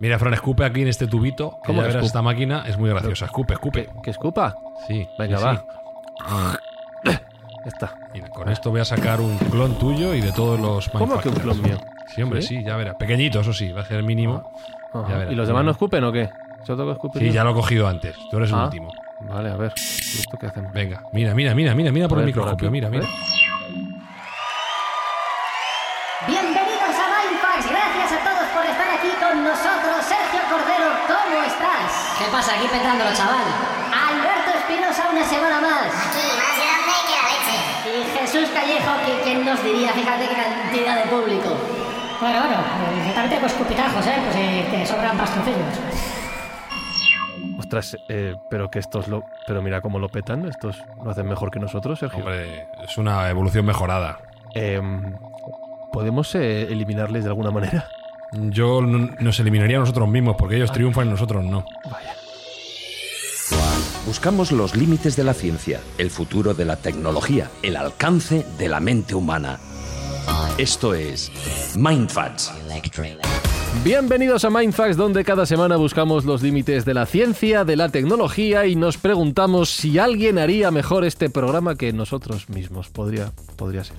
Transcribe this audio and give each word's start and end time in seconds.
Mira, 0.00 0.18
Fran, 0.18 0.34
escupe 0.34 0.64
aquí 0.64 0.82
en 0.82 0.88
este 0.88 1.06
tubito. 1.06 1.58
¿Cómo 1.64 1.80
que 1.80 1.86
verás, 1.86 1.94
escupe? 1.96 2.06
esta 2.06 2.22
máquina 2.22 2.64
es 2.66 2.76
muy 2.76 2.90
graciosa. 2.90 3.26
Escupe, 3.26 3.54
escupe. 3.54 3.88
¿Que 4.02 4.10
escupa? 4.10 4.54
Sí. 4.86 5.06
Venga, 5.18 5.38
sí, 5.38 5.44
va. 5.44 5.56
sí. 5.56 5.64
Ya 7.64 7.68
está. 7.68 7.94
Mira, 8.12 8.28
con 8.28 8.46
esto 8.50 8.70
voy 8.70 8.80
a 8.80 8.84
sacar 8.84 9.22
un 9.22 9.38
clon 9.38 9.78
tuyo 9.78 10.12
y 10.12 10.20
de 10.20 10.32
todos 10.32 10.60
los 10.60 10.86
¿Cómo 10.90 11.18
que 11.18 11.30
un 11.30 11.34
clon 11.36 11.62
mío? 11.62 11.78
Sí, 12.14 12.20
hombre, 12.20 12.42
¿Sí? 12.42 12.58
sí, 12.58 12.62
ya 12.64 12.76
verás. 12.76 12.96
Pequeñito, 12.96 13.40
eso 13.40 13.54
sí, 13.54 13.72
va 13.72 13.80
a 13.80 13.84
ser 13.86 13.96
el 13.96 14.02
mínimo. 14.04 14.52
Ajá. 14.92 15.08
Ya 15.08 15.16
verás. 15.16 15.32
¿Y 15.32 15.34
los 15.34 15.48
demás 15.48 15.64
no 15.64 15.70
escupen 15.70 16.04
o 16.04 16.12
qué? 16.12 16.28
¿Yo 16.68 16.76
tengo 16.76 16.84
que 16.88 16.92
escupir? 16.92 17.22
Sí, 17.22 17.28
yo? 17.28 17.32
ya 17.34 17.42
lo 17.44 17.52
he 17.52 17.54
cogido 17.54 17.88
antes. 17.88 18.14
Tú 18.30 18.36
eres 18.36 18.50
el 18.50 18.56
Ah. 18.56 18.64
último. 18.64 18.92
Vale, 19.20 19.48
a 19.50 19.56
ver. 19.56 19.72
¿Y 19.78 19.80
¿Esto 19.80 20.36
qué 20.38 20.46
hacemos? 20.48 20.74
Venga, 20.74 21.04
mira, 21.14 21.32
mira, 21.34 21.54
mira, 21.54 21.74
mira, 21.74 21.90
mira 21.90 22.06
por 22.06 22.18
A 22.18 22.20
el 22.20 22.26
ver, 22.26 22.34
por 22.34 22.42
microscopio. 22.44 22.68
aquí. 22.68 22.72
Mira, 22.72 22.90
mira. 22.90 23.04
Bienvenidos 23.06 23.53
aquí 32.48 32.66
petándolo, 32.68 33.10
chaval? 33.14 33.44
Alberto 33.92 34.50
Espinosa, 34.58 35.08
una 35.10 35.24
semana 35.24 35.60
más. 35.60 35.86
Aquí, 35.88 36.26
más 36.36 36.54
grande 36.60 36.92
que 37.06 37.14
la 37.16 37.24
leche. 37.32 37.56
Y 37.90 38.18
Jesús 38.18 38.48
Callejo, 38.54 38.92
que 39.06 39.22
quién 39.24 39.44
nos 39.44 39.62
diría, 39.62 39.92
fíjate 39.92 40.28
qué 40.28 40.34
cantidad 40.34 40.96
de 41.04 41.10
público. 41.10 41.56
Bueno, 42.20 42.38
bueno, 42.40 42.56
yo 43.06 43.12
también 43.12 43.30
tengo 43.30 43.46
escupitajos, 43.46 44.06
¿eh? 44.06 44.14
Pues 44.24 44.36
eh, 44.36 44.66
que 44.70 44.86
sobran 44.86 45.16
pastoncillos. 45.18 45.78
Ostras, 47.58 47.96
eh, 48.08 48.36
pero 48.50 48.70
que 48.70 48.78
estos 48.78 49.08
lo. 49.08 49.24
Pero 49.46 49.62
mira 49.62 49.80
cómo 49.80 49.98
lo 49.98 50.08
petan. 50.08 50.46
Estos 50.46 50.82
lo 51.02 51.10
hacen 51.10 51.26
mejor 51.26 51.50
que 51.50 51.58
nosotros, 51.58 51.98
Sergio. 51.98 52.20
Hombre, 52.20 52.68
es 52.82 52.96
una 52.98 53.28
evolución 53.30 53.64
mejorada. 53.66 54.18
Em, 54.54 55.14
¿Podemos 55.92 56.34
eh, 56.34 56.62
eliminarles 56.62 57.24
de 57.24 57.30
alguna 57.30 57.50
manera? 57.50 57.88
Yo 58.32 58.80
no- 58.80 59.10
nos 59.20 59.38
eliminaría 59.40 59.76
a 59.76 59.80
nosotros 59.80 60.08
mismos 60.08 60.34
porque 60.36 60.56
ellos 60.56 60.72
triunfan 60.72 61.06
y 61.06 61.10
nosotros 61.10 61.44
no. 61.44 61.64
Buscamos 64.06 64.52
los 64.52 64.76
límites 64.76 65.16
de 65.16 65.24
la 65.24 65.32
ciencia, 65.32 65.80
el 65.96 66.10
futuro 66.10 66.52
de 66.52 66.66
la 66.66 66.76
tecnología, 66.76 67.50
el 67.62 67.74
alcance 67.74 68.44
de 68.58 68.68
la 68.68 68.78
mente 68.78 69.14
humana. 69.14 69.58
Esto 70.58 70.92
es 70.92 71.32
Mindfacts. 71.74 72.52
Bienvenidos 73.82 74.44
a 74.44 74.50
Mindfax, 74.50 74.98
donde 74.98 75.24
cada 75.24 75.46
semana 75.46 75.76
buscamos 75.76 76.26
los 76.26 76.42
límites 76.42 76.84
de 76.84 76.92
la 76.92 77.06
ciencia, 77.06 77.64
de 77.64 77.76
la 77.76 77.88
tecnología 77.88 78.66
y 78.66 78.76
nos 78.76 78.98
preguntamos 78.98 79.70
si 79.70 79.98
alguien 79.98 80.38
haría 80.38 80.70
mejor 80.70 81.06
este 81.06 81.30
programa 81.30 81.74
que 81.74 81.92
nosotros 81.94 82.50
mismos. 82.50 82.90
Podría, 82.90 83.32
podría 83.56 83.84
ser. 83.84 83.96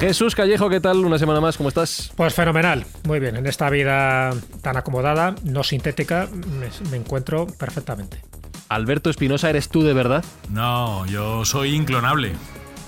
Jesús 0.00 0.34
Callejo, 0.34 0.68
¿qué 0.68 0.80
tal? 0.80 0.98
Una 1.04 1.18
semana 1.18 1.40
más, 1.40 1.56
¿cómo 1.56 1.68
estás? 1.68 2.12
Pues 2.16 2.34
fenomenal, 2.34 2.84
muy 3.06 3.20
bien. 3.20 3.36
En 3.36 3.46
esta 3.46 3.70
vida 3.70 4.32
tan 4.60 4.76
acomodada, 4.76 5.34
no 5.44 5.62
sintética, 5.62 6.28
me, 6.32 6.68
me 6.90 6.96
encuentro 6.96 7.46
perfectamente. 7.46 8.20
Alberto 8.68 9.08
Espinosa, 9.08 9.50
¿eres 9.50 9.68
tú 9.68 9.82
de 9.82 9.92
verdad? 9.94 10.24
No, 10.50 11.06
yo 11.06 11.44
soy 11.44 11.74
inclonable. 11.74 12.32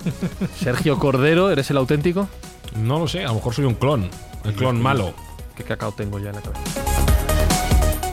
Sergio 0.59 0.99
Cordero, 0.99 1.49
¿eres 1.49 1.69
el 1.71 1.77
auténtico? 1.77 2.27
No 2.75 2.99
lo 2.99 3.07
sé, 3.07 3.23
a 3.23 3.29
lo 3.29 3.35
mejor 3.35 3.53
soy 3.53 3.65
un 3.65 3.75
clon. 3.75 4.09
El 4.43 4.53
clon 4.53 4.81
malo. 4.81 5.13
¿Qué 5.55 5.63
cacao 5.63 5.91
tengo 5.91 6.19
ya 6.19 6.29
en 6.29 6.35
la 6.35 6.41
cabeza? 6.41 6.61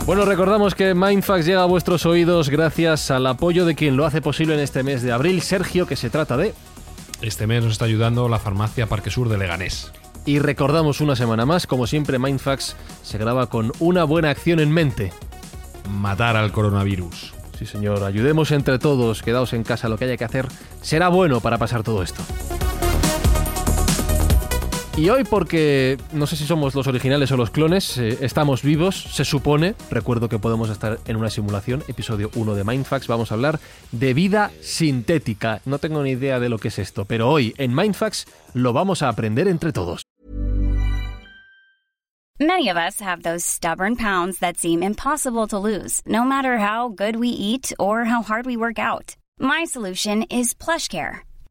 Bueno, 0.06 0.25
recordamos 0.25 0.75
que 0.75 0.94
Mindfax 0.94 1.47
llega 1.47 1.62
a 1.62 1.66
vuestros 1.66 2.04
oídos 2.06 2.50
gracias 2.50 3.10
al 3.10 3.27
apoyo 3.27 3.65
de 3.65 3.75
quien 3.75 3.97
lo 3.97 4.04
hace 4.04 4.21
posible 4.21 4.54
en 4.54 4.60
este 4.60 4.83
mes 4.83 5.03
de 5.03 5.12
abril, 5.12 5.41
Sergio, 5.43 5.87
que 5.87 5.97
se 5.97 6.10
trata 6.10 6.37
de... 6.37 6.54
Este 7.24 7.46
mes 7.46 7.64
nos 7.64 7.72
está 7.72 7.86
ayudando 7.86 8.28
la 8.28 8.38
farmacia 8.38 8.86
Parque 8.86 9.08
Sur 9.08 9.30
de 9.30 9.38
Leganés. 9.38 9.90
Y 10.26 10.40
recordamos 10.40 11.00
una 11.00 11.16
semana 11.16 11.46
más, 11.46 11.66
como 11.66 11.86
siempre, 11.86 12.18
Mindfax 12.18 12.76
se 13.02 13.16
graba 13.16 13.46
con 13.46 13.72
una 13.78 14.04
buena 14.04 14.28
acción 14.28 14.60
en 14.60 14.70
mente. 14.70 15.10
Matar 15.88 16.36
al 16.36 16.52
coronavirus. 16.52 17.32
Sí, 17.58 17.64
señor, 17.64 18.04
ayudemos 18.04 18.50
entre 18.50 18.78
todos, 18.78 19.22
quedaos 19.22 19.54
en 19.54 19.62
casa, 19.62 19.88
lo 19.88 19.96
que 19.96 20.04
haya 20.04 20.18
que 20.18 20.24
hacer 20.24 20.48
será 20.82 21.08
bueno 21.08 21.40
para 21.40 21.56
pasar 21.56 21.82
todo 21.82 22.02
esto. 22.02 22.22
Y 24.97 25.09
hoy, 25.09 25.25
porque 25.25 25.99
no 26.12 26.28
sé 26.28 26.37
si 26.37 26.47
somos 26.47 26.72
los 26.77 26.87
originales 26.87 27.32
o 27.32 27.37
los 27.37 27.50
clones, 27.50 27.99
eh, 27.99 28.16
estamos 28.21 28.62
vivos, 28.62 28.94
se 28.94 29.25
supone. 29.25 29.75
Recuerdo 29.91 30.28
que 30.28 30.38
podemos 30.38 30.71
estar 30.71 31.00
en 31.06 31.16
una 31.16 31.31
simulación, 31.31 31.82
episodio 31.88 32.31
1 32.37 32.55
de 32.55 32.62
Mindfax. 32.62 33.09
Vamos 33.09 33.33
a 33.33 33.34
hablar 33.34 33.59
de 33.91 34.15
vida 34.15 34.53
sintética. 34.60 35.60
No 35.65 35.81
tengo 35.81 36.00
ni 36.04 36.10
idea 36.10 36.38
de 36.38 36.49
lo 36.49 36.59
que 36.59 36.69
es 36.69 36.78
esto, 36.78 37.06
pero 37.06 37.28
hoy 37.28 37.54
en 37.59 37.75
Mindfax 37.75 38.27
lo 38.53 38.72
vamos 38.72 39.03
a 39.03 39.09
aprender 39.09 39.49
entre 39.49 39.72
todos. 39.72 40.04
Many 42.38 42.69
of 42.69 42.77
us 42.77 43.00
have 43.00 43.22
those 43.22 43.44
stubborn 43.44 43.97
pounds 43.97 44.38
that 44.38 44.56
seem 44.59 44.83
impossible 44.84 45.49
to 45.49 45.59
lose, 45.59 46.03
no 46.06 46.25
matter 46.25 46.59
how 46.59 46.88
good 46.88 47.16
we 47.16 47.28
eat 47.28 47.72
or 47.81 48.04
how 48.04 48.22
hard 48.22 48.47
we 48.47 48.56
work 48.56 48.78
out. 48.78 49.16
My 49.41 49.65
solution 49.65 50.22
is 50.31 50.54
PlushCare. 50.54 51.22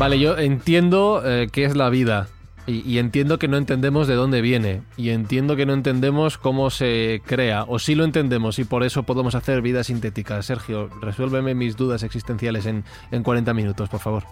Vale, 0.00 0.18
yo 0.18 0.38
entiendo 0.38 1.20
eh, 1.26 1.48
qué 1.52 1.66
es 1.66 1.76
la 1.76 1.90
vida. 1.90 2.28
Y, 2.66 2.96
entiendo 2.96 3.38
que 3.38 3.48
no 3.48 3.58
entendemos 3.58 4.08
de 4.08 4.14
dónde 4.14 4.40
viene. 4.40 4.80
Y 4.96 5.10
entiendo 5.10 5.56
que 5.56 5.66
no 5.66 5.74
entendemos 5.74 6.38
cómo 6.38 6.70
se 6.70 7.20
crea. 7.26 7.64
O 7.68 7.78
sí 7.78 7.94
lo 7.94 8.04
entendemos 8.04 8.58
y 8.58 8.64
por 8.64 8.82
eso 8.82 9.02
podemos 9.02 9.34
hacer 9.34 9.60
vida 9.60 9.84
sintética. 9.84 10.40
Sergio, 10.40 10.88
resuélveme 11.02 11.54
mis 11.54 11.76
dudas 11.76 12.02
existenciales 12.02 12.64
en, 12.64 12.84
en 13.10 13.22
40 13.22 13.52
minutos, 13.52 13.90
por 13.90 14.00
favor. 14.00 14.24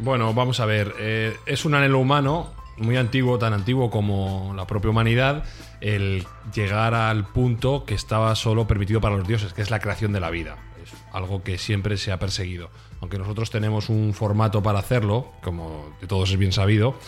Bueno, 0.00 0.34
vamos 0.34 0.60
a 0.60 0.66
ver. 0.66 0.92
eh, 0.98 1.34
es 1.46 1.64
un 1.64 1.74
anhelo 1.74 1.98
humano 1.98 2.52
muy 2.76 2.98
antiguo, 2.98 3.38
tan 3.38 3.54
antiguo 3.54 3.90
como 3.90 4.52
la 4.54 4.66
propia 4.66 4.90
humanidad, 4.90 5.44
el 5.80 6.26
llegar 6.54 6.92
al 6.92 7.24
punto 7.24 7.86
que 7.86 7.94
estaba 7.94 8.34
solo 8.36 8.66
permitido 8.66 9.00
para 9.00 9.16
los 9.16 9.26
dioses, 9.26 9.54
que 9.54 9.62
es 9.62 9.70
la 9.70 9.78
creación 9.80 10.12
de 10.12 10.20
la 10.20 10.28
vida. 10.28 10.56
Es 10.82 10.92
algo 11.12 11.42
que 11.42 11.58
siempre 11.58 11.96
se 11.96 12.12
ha 12.12 12.18
perseguido. 12.18 12.70
Aunque 13.00 13.18
nosotros 13.18 13.50
tenemos 13.50 13.88
un 13.88 14.14
formato 14.14 14.62
para 14.62 14.78
hacerlo, 14.78 15.32
como 15.42 15.96
de 16.00 16.06
todos 16.06 16.30
es 16.30 16.36
bien 16.36 16.52
sabido, 16.52 16.98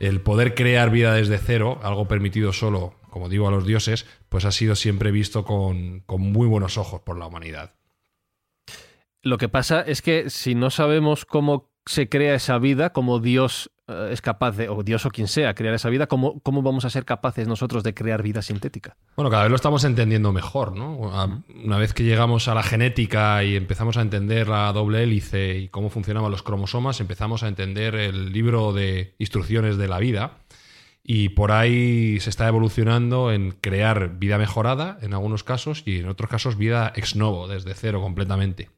el 0.00 0.20
poder 0.20 0.54
crear 0.54 0.90
vida 0.90 1.14
desde 1.14 1.38
cero, 1.38 1.80
algo 1.82 2.06
permitido 2.06 2.52
solo, 2.52 2.94
como 3.10 3.28
digo, 3.28 3.48
a 3.48 3.50
los 3.50 3.66
dioses, 3.66 4.06
pues 4.28 4.44
ha 4.44 4.52
sido 4.52 4.74
siempre 4.74 5.10
visto 5.10 5.44
con, 5.44 6.00
con 6.00 6.20
muy 6.20 6.46
buenos 6.46 6.76
ojos 6.78 7.00
por 7.00 7.18
la 7.18 7.26
humanidad. 7.26 7.74
Lo 9.22 9.38
que 9.38 9.48
pasa 9.48 9.80
es 9.80 10.02
que 10.02 10.30
si 10.30 10.54
no 10.54 10.70
sabemos 10.70 11.24
cómo 11.24 11.72
se 11.86 12.08
crea 12.08 12.34
esa 12.34 12.58
vida, 12.58 12.92
cómo 12.92 13.20
Dios 13.20 13.70
eh, 13.88 14.08
es 14.12 14.20
capaz 14.20 14.52
de, 14.56 14.68
o 14.68 14.82
Dios 14.82 15.06
o 15.06 15.10
quien 15.10 15.28
sea, 15.28 15.54
crear 15.54 15.74
esa 15.74 15.88
vida, 15.88 16.06
¿cómo, 16.06 16.40
¿cómo 16.40 16.62
vamos 16.62 16.84
a 16.84 16.90
ser 16.90 17.04
capaces 17.04 17.46
nosotros 17.48 17.82
de 17.82 17.94
crear 17.94 18.22
vida 18.22 18.42
sintética? 18.42 18.96
Bueno, 19.16 19.30
cada 19.30 19.42
vez 19.44 19.50
lo 19.50 19.56
estamos 19.56 19.84
entendiendo 19.84 20.32
mejor, 20.32 20.76
¿no? 20.76 21.10
A- 21.18 21.42
Una 21.64 21.78
vez 21.78 21.94
que 21.94 22.04
llegamos 22.04 22.48
a 22.48 22.54
la 22.54 22.62
genética 22.62 23.42
y 23.44 23.56
empezamos 23.56 23.96
a 23.96 24.02
entender 24.02 24.48
la 24.48 24.72
doble 24.72 25.02
hélice 25.02 25.58
y 25.58 25.68
cómo 25.68 25.90
funcionaban 25.90 26.30
los 26.30 26.42
cromosomas, 26.42 27.00
empezamos 27.00 27.42
a 27.42 27.48
entender 27.48 27.94
el 27.94 28.32
libro 28.32 28.72
de 28.72 29.14
instrucciones 29.18 29.76
de 29.76 29.88
la 29.88 29.98
vida. 29.98 30.38
Y 31.08 31.28
por 31.28 31.52
ahí 31.52 32.18
se 32.18 32.30
está 32.30 32.48
evolucionando 32.48 33.30
en 33.30 33.52
crear 33.52 34.18
vida 34.18 34.38
mejorada 34.38 34.98
en 35.02 35.14
algunos 35.14 35.44
casos 35.44 35.84
y 35.86 36.00
en 36.00 36.08
otros 36.08 36.28
casos 36.28 36.56
vida 36.56 36.92
ex 36.96 37.14
novo, 37.14 37.46
desde 37.46 37.74
cero 37.74 38.00
completamente. 38.00 38.70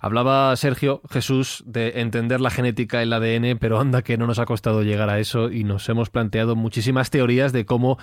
Hablaba 0.00 0.54
Sergio 0.56 1.02
Jesús 1.10 1.62
de 1.66 2.00
entender 2.00 2.40
la 2.40 2.50
genética, 2.50 3.02
el 3.02 3.12
ADN, 3.12 3.58
pero 3.58 3.80
anda 3.80 4.02
que 4.02 4.16
no 4.16 4.26
nos 4.26 4.38
ha 4.38 4.46
costado 4.46 4.82
llegar 4.82 5.10
a 5.10 5.18
eso 5.18 5.50
y 5.50 5.64
nos 5.64 5.88
hemos 5.88 6.10
planteado 6.10 6.56
muchísimas 6.56 7.10
teorías 7.10 7.52
de 7.52 7.64
cómo 7.66 7.98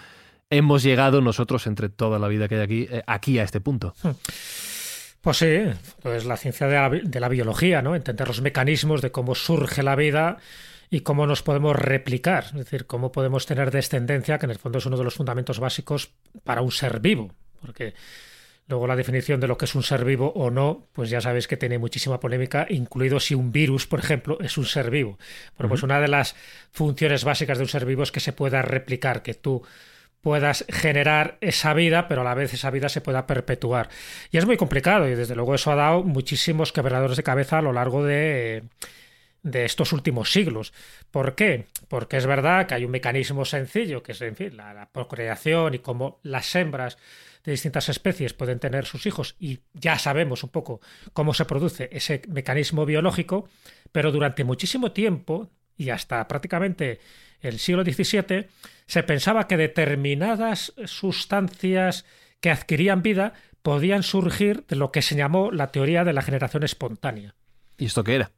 hemos 0.49 0.83
llegado 0.83 1.21
nosotros, 1.21 1.65
entre 1.65 1.89
toda 1.89 2.19
la 2.19 2.27
vida 2.27 2.47
que 2.47 2.55
hay 2.55 2.61
aquí, 2.61 2.87
eh, 2.91 3.03
aquí 3.07 3.39
a 3.39 3.43
este 3.43 3.61
punto. 3.61 3.95
Pues 5.21 5.37
sí, 5.37 5.59
pues 6.01 6.25
la 6.25 6.35
ciencia 6.35 6.67
de 6.67 6.75
la, 6.75 6.89
de 6.89 7.19
la 7.19 7.29
biología, 7.29 7.81
¿no? 7.81 7.95
Entender 7.95 8.27
los 8.27 8.41
mecanismos 8.41 9.01
de 9.01 9.11
cómo 9.11 9.35
surge 9.35 9.83
la 9.83 9.95
vida 9.95 10.37
y 10.89 11.01
cómo 11.01 11.25
nos 11.25 11.41
podemos 11.41 11.75
replicar, 11.75 12.45
es 12.45 12.53
decir, 12.53 12.85
cómo 12.85 13.13
podemos 13.13 13.45
tener 13.45 13.71
descendencia, 13.71 14.37
que 14.37 14.45
en 14.45 14.51
el 14.51 14.59
fondo 14.59 14.79
es 14.79 14.85
uno 14.85 14.97
de 14.97 15.05
los 15.05 15.15
fundamentos 15.15 15.59
básicos 15.59 16.11
para 16.43 16.61
un 16.61 16.71
ser 16.71 16.99
vivo, 16.99 17.31
porque 17.61 17.93
luego 18.71 18.87
la 18.87 18.95
definición 18.95 19.39
de 19.39 19.47
lo 19.47 19.57
que 19.57 19.65
es 19.65 19.75
un 19.75 19.83
ser 19.83 20.03
vivo 20.03 20.33
o 20.35 20.49
no, 20.49 20.87
pues 20.93 21.09
ya 21.09 21.21
sabéis 21.21 21.47
que 21.47 21.57
tiene 21.57 21.77
muchísima 21.77 22.19
polémica, 22.19 22.65
incluido 22.69 23.19
si 23.19 23.35
un 23.35 23.51
virus, 23.51 23.85
por 23.85 23.99
ejemplo, 23.99 24.39
es 24.41 24.57
un 24.57 24.65
ser 24.65 24.89
vivo. 24.89 25.19
Bueno, 25.57 25.69
pues 25.69 25.83
una 25.83 26.01
de 26.01 26.07
las 26.07 26.35
funciones 26.71 27.23
básicas 27.23 27.57
de 27.59 27.65
un 27.65 27.69
ser 27.69 27.85
vivo 27.85 28.01
es 28.03 28.11
que 28.11 28.19
se 28.19 28.33
pueda 28.33 28.61
replicar, 28.63 29.21
que 29.21 29.35
tú 29.35 29.63
puedas 30.21 30.65
generar 30.69 31.37
esa 31.41 31.73
vida, 31.73 32.07
pero 32.07 32.21
a 32.21 32.23
la 32.23 32.33
vez 32.33 32.53
esa 32.53 32.69
vida 32.71 32.89
se 32.89 33.01
pueda 33.01 33.27
perpetuar. 33.27 33.89
Y 34.31 34.37
es 34.37 34.45
muy 34.45 34.57
complicado 34.57 35.07
y 35.07 35.15
desde 35.15 35.35
luego 35.35 35.55
eso 35.55 35.71
ha 35.71 35.75
dado 35.75 36.03
muchísimos 36.03 36.71
quebradores 36.71 37.17
de 37.17 37.23
cabeza 37.23 37.57
a 37.57 37.61
lo 37.61 37.73
largo 37.73 38.03
de, 38.03 38.63
de 39.43 39.65
estos 39.65 39.93
últimos 39.93 40.31
siglos. 40.31 40.73
¿Por 41.09 41.35
qué? 41.35 41.65
Porque 41.87 42.17
es 42.17 42.25
verdad 42.25 42.67
que 42.67 42.75
hay 42.75 42.85
un 42.85 42.91
mecanismo 42.91 43.45
sencillo, 43.45 44.03
que 44.03 44.13
es, 44.13 44.21
en 44.21 44.35
fin, 44.35 44.55
la, 44.55 44.73
la 44.73 44.89
procreación 44.89 45.73
y 45.73 45.79
cómo 45.79 46.19
las 46.23 46.55
hembras 46.55 46.97
de 47.43 47.51
distintas 47.51 47.89
especies 47.89 48.33
pueden 48.33 48.59
tener 48.59 48.85
sus 48.85 49.05
hijos 49.05 49.35
y 49.39 49.59
ya 49.73 49.97
sabemos 49.97 50.43
un 50.43 50.49
poco 50.49 50.81
cómo 51.13 51.33
se 51.33 51.45
produce 51.45 51.89
ese 51.91 52.21
mecanismo 52.27 52.85
biológico, 52.85 53.49
pero 53.91 54.11
durante 54.11 54.43
muchísimo 54.43 54.91
tiempo 54.91 55.49
y 55.77 55.89
hasta 55.89 56.27
prácticamente 56.27 56.99
el 57.41 57.59
siglo 57.59 57.83
XVII 57.83 58.47
se 58.85 59.03
pensaba 59.03 59.47
que 59.47 59.57
determinadas 59.57 60.73
sustancias 60.85 62.05
que 62.39 62.51
adquirían 62.51 63.01
vida 63.01 63.33
podían 63.61 64.03
surgir 64.03 64.65
de 64.67 64.75
lo 64.75 64.91
que 64.91 65.01
se 65.01 65.15
llamó 65.15 65.51
la 65.51 65.71
teoría 65.71 66.03
de 66.03 66.13
la 66.13 66.21
generación 66.21 66.63
espontánea. 66.63 67.35
¿Y 67.77 67.85
esto 67.85 68.03
qué 68.03 68.15
era? 68.15 68.31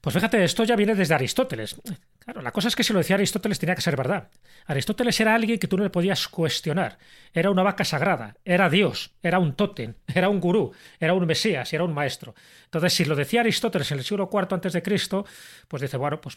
Pues 0.00 0.14
fíjate, 0.14 0.42
esto 0.44 0.64
ya 0.64 0.76
viene 0.76 0.94
desde 0.94 1.14
Aristóteles. 1.14 1.76
Claro, 2.18 2.42
la 2.42 2.52
cosa 2.52 2.68
es 2.68 2.76
que 2.76 2.84
si 2.84 2.92
lo 2.92 2.98
decía 2.98 3.16
Aristóteles 3.16 3.58
tenía 3.58 3.74
que 3.74 3.82
ser 3.82 3.96
verdad. 3.96 4.28
Aristóteles 4.66 5.18
era 5.20 5.34
alguien 5.34 5.58
que 5.58 5.66
tú 5.66 5.76
no 5.76 5.84
le 5.84 5.90
podías 5.90 6.28
cuestionar. 6.28 6.98
Era 7.32 7.50
una 7.50 7.62
vaca 7.62 7.84
sagrada, 7.84 8.36
era 8.44 8.70
Dios, 8.70 9.14
era 9.22 9.38
un 9.38 9.54
tótem, 9.54 9.94
era 10.14 10.28
un 10.28 10.40
gurú, 10.40 10.72
era 11.00 11.14
un 11.14 11.26
mesías, 11.26 11.72
era 11.72 11.84
un 11.84 11.92
maestro. 11.92 12.34
Entonces, 12.64 12.92
si 12.92 13.04
lo 13.04 13.16
decía 13.16 13.40
Aristóteles 13.40 13.90
en 13.90 13.98
el 13.98 14.04
siglo 14.04 14.30
IV 14.32 14.48
antes 14.50 14.72
de 14.72 14.82
Cristo, 14.82 15.24
pues 15.68 15.82
dice, 15.82 15.96
bueno, 15.96 16.20
pues 16.20 16.36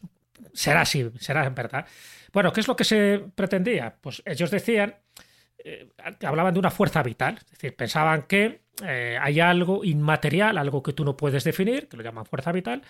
será 0.54 0.82
así, 0.82 1.10
será 1.20 1.46
en 1.46 1.56
verdad. 1.56 1.86
Bueno, 2.34 2.52
¿qué 2.52 2.62
es 2.62 2.68
lo 2.68 2.76
que 2.76 2.84
se 2.84 3.22
pretendía? 3.36 3.96
Pues 4.02 4.22
ellos 4.26 4.52
decían, 4.52 4.96
eh, 5.64 5.90
hablaban 6.24 6.54
de 6.54 6.60
una 6.60 6.72
fuerza 6.72 7.02
vital, 7.02 7.40
es 7.44 7.52
decir, 7.52 7.76
pensaban 7.76 8.24
que 8.24 8.62
eh, 8.84 9.18
hay 9.22 9.40
algo 9.40 9.84
inmaterial, 9.84 10.58
algo 10.58 10.84
que 10.84 10.94
tú 10.94 11.06
no 11.06 11.16
puedes 11.16 11.44
definir, 11.44 11.88
que 11.88 11.98
lo 11.98 12.04
llaman 12.04 12.26
fuerza 12.26 12.52
vital, 12.52 12.82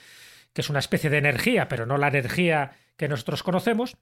que 0.55 0.61
es 0.61 0.69
una 0.69 0.79
especie 0.79 1.09
de 1.09 1.17
energía, 1.17 1.67
pero 1.67 1.85
no 1.85 1.97
la 1.97 2.07
energía 2.07 2.71
que 2.95 3.09
nosotros 3.09 3.43
conocemos, 3.43 3.97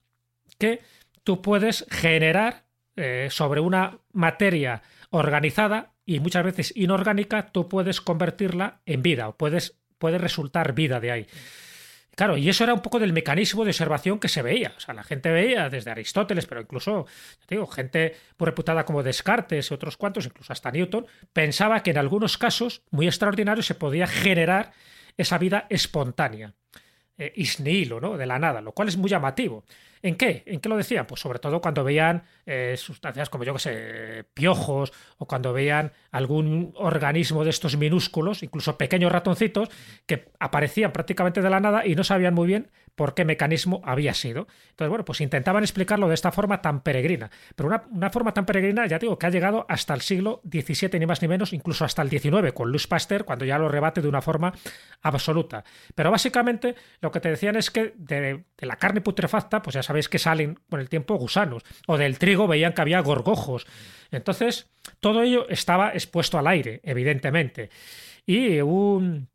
que 0.59 0.81
tú 1.23 1.41
puedes 1.41 1.83
generar 1.89 2.65
eh, 2.95 3.29
sobre 3.31 3.59
una 3.59 3.97
materia 4.11 4.83
organizada 5.09 5.93
y 6.05 6.19
muchas 6.19 6.43
veces 6.45 6.71
inorgánica, 6.75 7.47
tú 7.47 7.67
puedes 7.67 8.01
convertirla 8.01 8.81
en 8.85 9.01
vida 9.01 9.29
o 9.29 9.35
puedes, 9.35 9.79
puede 9.97 10.19
resultar 10.19 10.73
vida 10.73 10.99
de 10.99 11.11
ahí. 11.11 11.27
Claro, 12.15 12.37
y 12.37 12.47
eso 12.47 12.63
era 12.63 12.75
un 12.75 12.81
poco 12.81 12.99
del 12.99 13.13
mecanismo 13.13 13.63
de 13.63 13.71
observación 13.71 14.19
que 14.19 14.27
se 14.27 14.43
veía. 14.43 14.73
O 14.77 14.79
sea, 14.79 14.93
la 14.93 15.03
gente 15.03 15.31
veía 15.31 15.71
desde 15.71 15.89
Aristóteles, 15.89 16.45
pero 16.45 16.61
incluso, 16.61 17.07
digo, 17.49 17.65
gente 17.65 18.15
reputada 18.37 18.85
como 18.85 19.01
Descartes 19.01 19.71
y 19.71 19.73
otros 19.73 19.97
cuantos, 19.97 20.27
incluso 20.27 20.53
hasta 20.53 20.69
Newton, 20.69 21.07
pensaba 21.33 21.81
que 21.81 21.89
en 21.89 21.97
algunos 21.97 22.37
casos 22.37 22.83
muy 22.91 23.07
extraordinarios 23.07 23.65
se 23.65 23.73
podía 23.73 24.05
generar 24.05 24.73
esa 25.17 25.37
vida 25.37 25.67
espontánea, 25.69 26.53
eh, 27.17 27.31
is 27.35 27.59
nihilo, 27.59 28.01
¿no? 28.01 28.17
De 28.17 28.25
la 28.25 28.39
nada, 28.39 28.61
lo 28.61 28.71
cual 28.71 28.87
es 28.87 28.97
muy 28.97 29.09
llamativo. 29.09 29.63
¿En 30.01 30.15
qué? 30.15 30.43
¿En 30.47 30.59
qué 30.59 30.67
lo 30.67 30.75
decían? 30.75 31.07
Pues 31.07 31.21
sobre 31.21 31.39
todo 31.39 31.61
cuando 31.61 31.83
veían 31.83 32.23
eh, 32.45 32.75
sustancias 32.77 33.29
como 33.29 33.45
yo 33.45 33.53
que 33.53 33.59
sé, 33.59 34.25
piojos, 34.33 34.91
o 35.17 35.25
cuando 35.25 35.53
veían 35.53 35.93
algún 36.11 36.73
organismo 36.75 37.43
de 37.45 37.51
estos 37.51 37.77
minúsculos, 37.77 38.43
incluso 38.43 38.77
pequeños 38.77 39.11
ratoncitos, 39.11 39.69
que 40.05 40.25
aparecían 40.39 40.91
prácticamente 40.91 41.41
de 41.41 41.49
la 41.49 41.61
nada 41.61 41.85
y 41.85 41.95
no 41.95 42.03
sabían 42.03 42.33
muy 42.33 42.47
bien 42.47 42.69
por 42.95 43.13
qué 43.13 43.25
mecanismo 43.25 43.81
había 43.83 44.13
sido. 44.13 44.47
Entonces, 44.69 44.89
bueno, 44.89 45.05
pues 45.05 45.21
intentaban 45.21 45.63
explicarlo 45.63 46.07
de 46.07 46.13
esta 46.13 46.31
forma 46.31 46.61
tan 46.61 46.81
peregrina. 46.81 47.31
Pero 47.55 47.67
una, 47.67 47.83
una 47.91 48.09
forma 48.09 48.33
tan 48.33 48.45
peregrina, 48.45 48.85
ya 48.85 48.99
digo, 48.99 49.17
que 49.17 49.25
ha 49.25 49.29
llegado 49.29 49.65
hasta 49.67 49.93
el 49.93 50.01
siglo 50.01 50.41
XVII, 50.49 50.99
ni 50.99 51.05
más 51.05 51.21
ni 51.21 51.27
menos, 51.27 51.53
incluso 51.53 51.85
hasta 51.85 52.01
el 52.01 52.09
XIX, 52.09 52.53
con 52.53 52.69
Louis 52.69 52.87
Pasteur, 52.87 53.25
cuando 53.25 53.45
ya 53.45 53.57
lo 53.57 53.69
rebate 53.69 54.01
de 54.01 54.07
una 54.07 54.21
forma 54.21 54.53
absoluta. 55.01 55.63
Pero 55.95 56.11
básicamente 56.11 56.75
lo 57.01 57.11
que 57.11 57.19
te 57.19 57.29
decían 57.29 57.55
es 57.55 57.71
que 57.71 57.93
de, 57.97 58.43
de 58.57 58.65
la 58.65 58.75
carne 58.75 59.01
putrefacta, 59.01 59.61
pues 59.61 59.73
ya 59.73 59.83
sabéis 59.83 60.09
que 60.09 60.19
salen 60.19 60.59
con 60.69 60.79
el 60.79 60.89
tiempo 60.89 61.15
gusanos, 61.15 61.63
o 61.87 61.97
del 61.97 62.19
trigo 62.19 62.47
veían 62.47 62.73
que 62.73 62.81
había 62.81 62.99
gorgojos. 62.99 63.65
Entonces, 64.11 64.69
todo 64.99 65.23
ello 65.23 65.47
estaba 65.49 65.93
expuesto 65.93 66.37
al 66.37 66.47
aire, 66.47 66.79
evidentemente. 66.83 67.69
Y 68.25 68.59
un, 68.61 69.27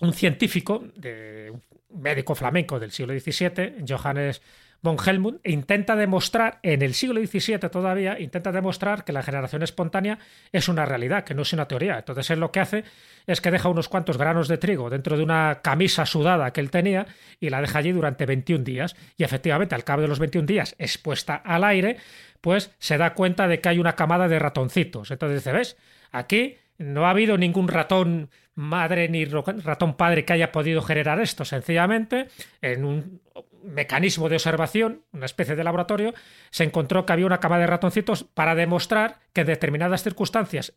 un 0.00 0.12
científico, 0.12 0.84
de, 0.96 1.52
médico 1.94 2.34
flamenco 2.34 2.78
del 2.78 2.90
siglo 2.90 3.18
XVII, 3.18 3.84
Johannes 3.88 4.42
von 4.84 4.98
Helmut, 5.02 5.40
intenta 5.46 5.96
demostrar, 5.96 6.58
en 6.62 6.82
el 6.82 6.92
siglo 6.92 7.18
XVII 7.18 7.58
todavía, 7.70 8.20
intenta 8.20 8.52
demostrar 8.52 9.04
que 9.04 9.14
la 9.14 9.22
generación 9.22 9.62
espontánea 9.62 10.18
es 10.52 10.68
una 10.68 10.84
realidad, 10.84 11.24
que 11.24 11.32
no 11.32 11.40
es 11.40 11.54
una 11.54 11.66
teoría. 11.66 11.98
Entonces 11.98 12.28
él 12.30 12.40
lo 12.40 12.52
que 12.52 12.60
hace 12.60 12.84
es 13.26 13.40
que 13.40 13.50
deja 13.50 13.70
unos 13.70 13.88
cuantos 13.88 14.18
granos 14.18 14.46
de 14.46 14.58
trigo 14.58 14.90
dentro 14.90 15.16
de 15.16 15.22
una 15.22 15.60
camisa 15.62 16.04
sudada 16.04 16.52
que 16.52 16.60
él 16.60 16.70
tenía 16.70 17.06
y 17.40 17.48
la 17.48 17.62
deja 17.62 17.78
allí 17.78 17.92
durante 17.92 18.26
21 18.26 18.62
días. 18.62 18.94
Y 19.16 19.24
efectivamente, 19.24 19.74
al 19.74 19.84
cabo 19.84 20.02
de 20.02 20.08
los 20.08 20.18
21 20.18 20.46
días, 20.46 20.76
expuesta 20.78 21.34
al 21.36 21.64
aire, 21.64 21.96
pues 22.42 22.70
se 22.78 22.98
da 22.98 23.14
cuenta 23.14 23.48
de 23.48 23.62
que 23.62 23.70
hay 23.70 23.78
una 23.78 23.96
camada 23.96 24.28
de 24.28 24.38
ratoncitos. 24.38 25.10
Entonces 25.10 25.42
dice, 25.42 25.52
¿ves? 25.52 25.76
Aquí 26.12 26.58
no 26.78 27.06
ha 27.06 27.10
habido 27.10 27.38
ningún 27.38 27.68
ratón 27.68 28.30
madre 28.54 29.08
ni 29.08 29.24
ratón 29.24 29.96
padre 29.96 30.24
que 30.24 30.32
haya 30.32 30.52
podido 30.52 30.82
generar 30.82 31.20
esto. 31.20 31.44
Sencillamente, 31.44 32.28
en 32.62 32.84
un 32.84 33.20
mecanismo 33.62 34.28
de 34.28 34.36
observación, 34.36 35.02
una 35.12 35.26
especie 35.26 35.56
de 35.56 35.64
laboratorio, 35.64 36.14
se 36.50 36.64
encontró 36.64 37.06
que 37.06 37.12
había 37.12 37.26
una 37.26 37.40
cama 37.40 37.58
de 37.58 37.66
ratoncitos 37.66 38.24
para 38.24 38.54
demostrar 38.54 39.20
que 39.32 39.42
en 39.42 39.48
determinadas 39.48 40.02
circunstancias 40.02 40.74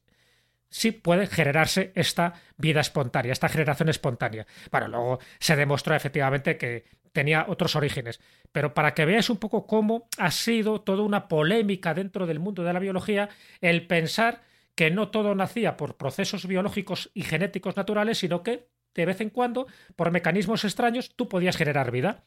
sí 0.69 0.91
puede 0.91 1.27
generarse 1.27 1.91
esta 1.95 2.33
vida 2.57 2.81
espontánea, 2.81 3.31
esta 3.31 3.49
generación 3.49 3.89
espontánea. 3.89 4.45
Bueno, 4.71 4.87
luego 4.87 5.19
se 5.39 5.55
demostró 5.55 5.95
efectivamente 5.95 6.57
que 6.57 6.85
tenía 7.13 7.45
otros 7.47 7.75
orígenes. 7.75 8.19
Pero 8.51 8.73
para 8.73 8.93
que 8.93 9.05
veáis 9.05 9.29
un 9.29 9.37
poco 9.37 9.65
cómo 9.65 10.07
ha 10.17 10.31
sido 10.31 10.81
toda 10.81 11.03
una 11.03 11.27
polémica 11.27 11.93
dentro 11.93 12.27
del 12.27 12.39
mundo 12.39 12.63
de 12.63 12.73
la 12.73 12.79
biología 12.79 13.29
el 13.61 13.87
pensar 13.87 14.41
que 14.77 14.91
no 14.91 15.09
todo 15.09 15.33
nacía 15.33 15.75
por 15.75 15.97
procesos 15.97 16.45
biológicos 16.45 17.09
y 17.15 17.23
genéticos 17.23 17.75
naturales, 17.75 18.19
sino 18.19 18.43
que 18.43 18.67
de 18.93 19.07
vez 19.07 19.21
en 19.21 19.31
cuando, 19.31 19.65
por 19.95 20.11
mecanismos 20.11 20.63
extraños, 20.63 21.15
tú 21.15 21.27
podías 21.27 21.57
generar 21.57 21.89
vida. 21.89 22.25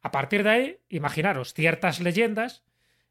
A 0.00 0.12
partir 0.12 0.44
de 0.44 0.50
ahí, 0.50 0.78
imaginaros 0.88 1.52
ciertas 1.52 1.98
leyendas 1.98 2.62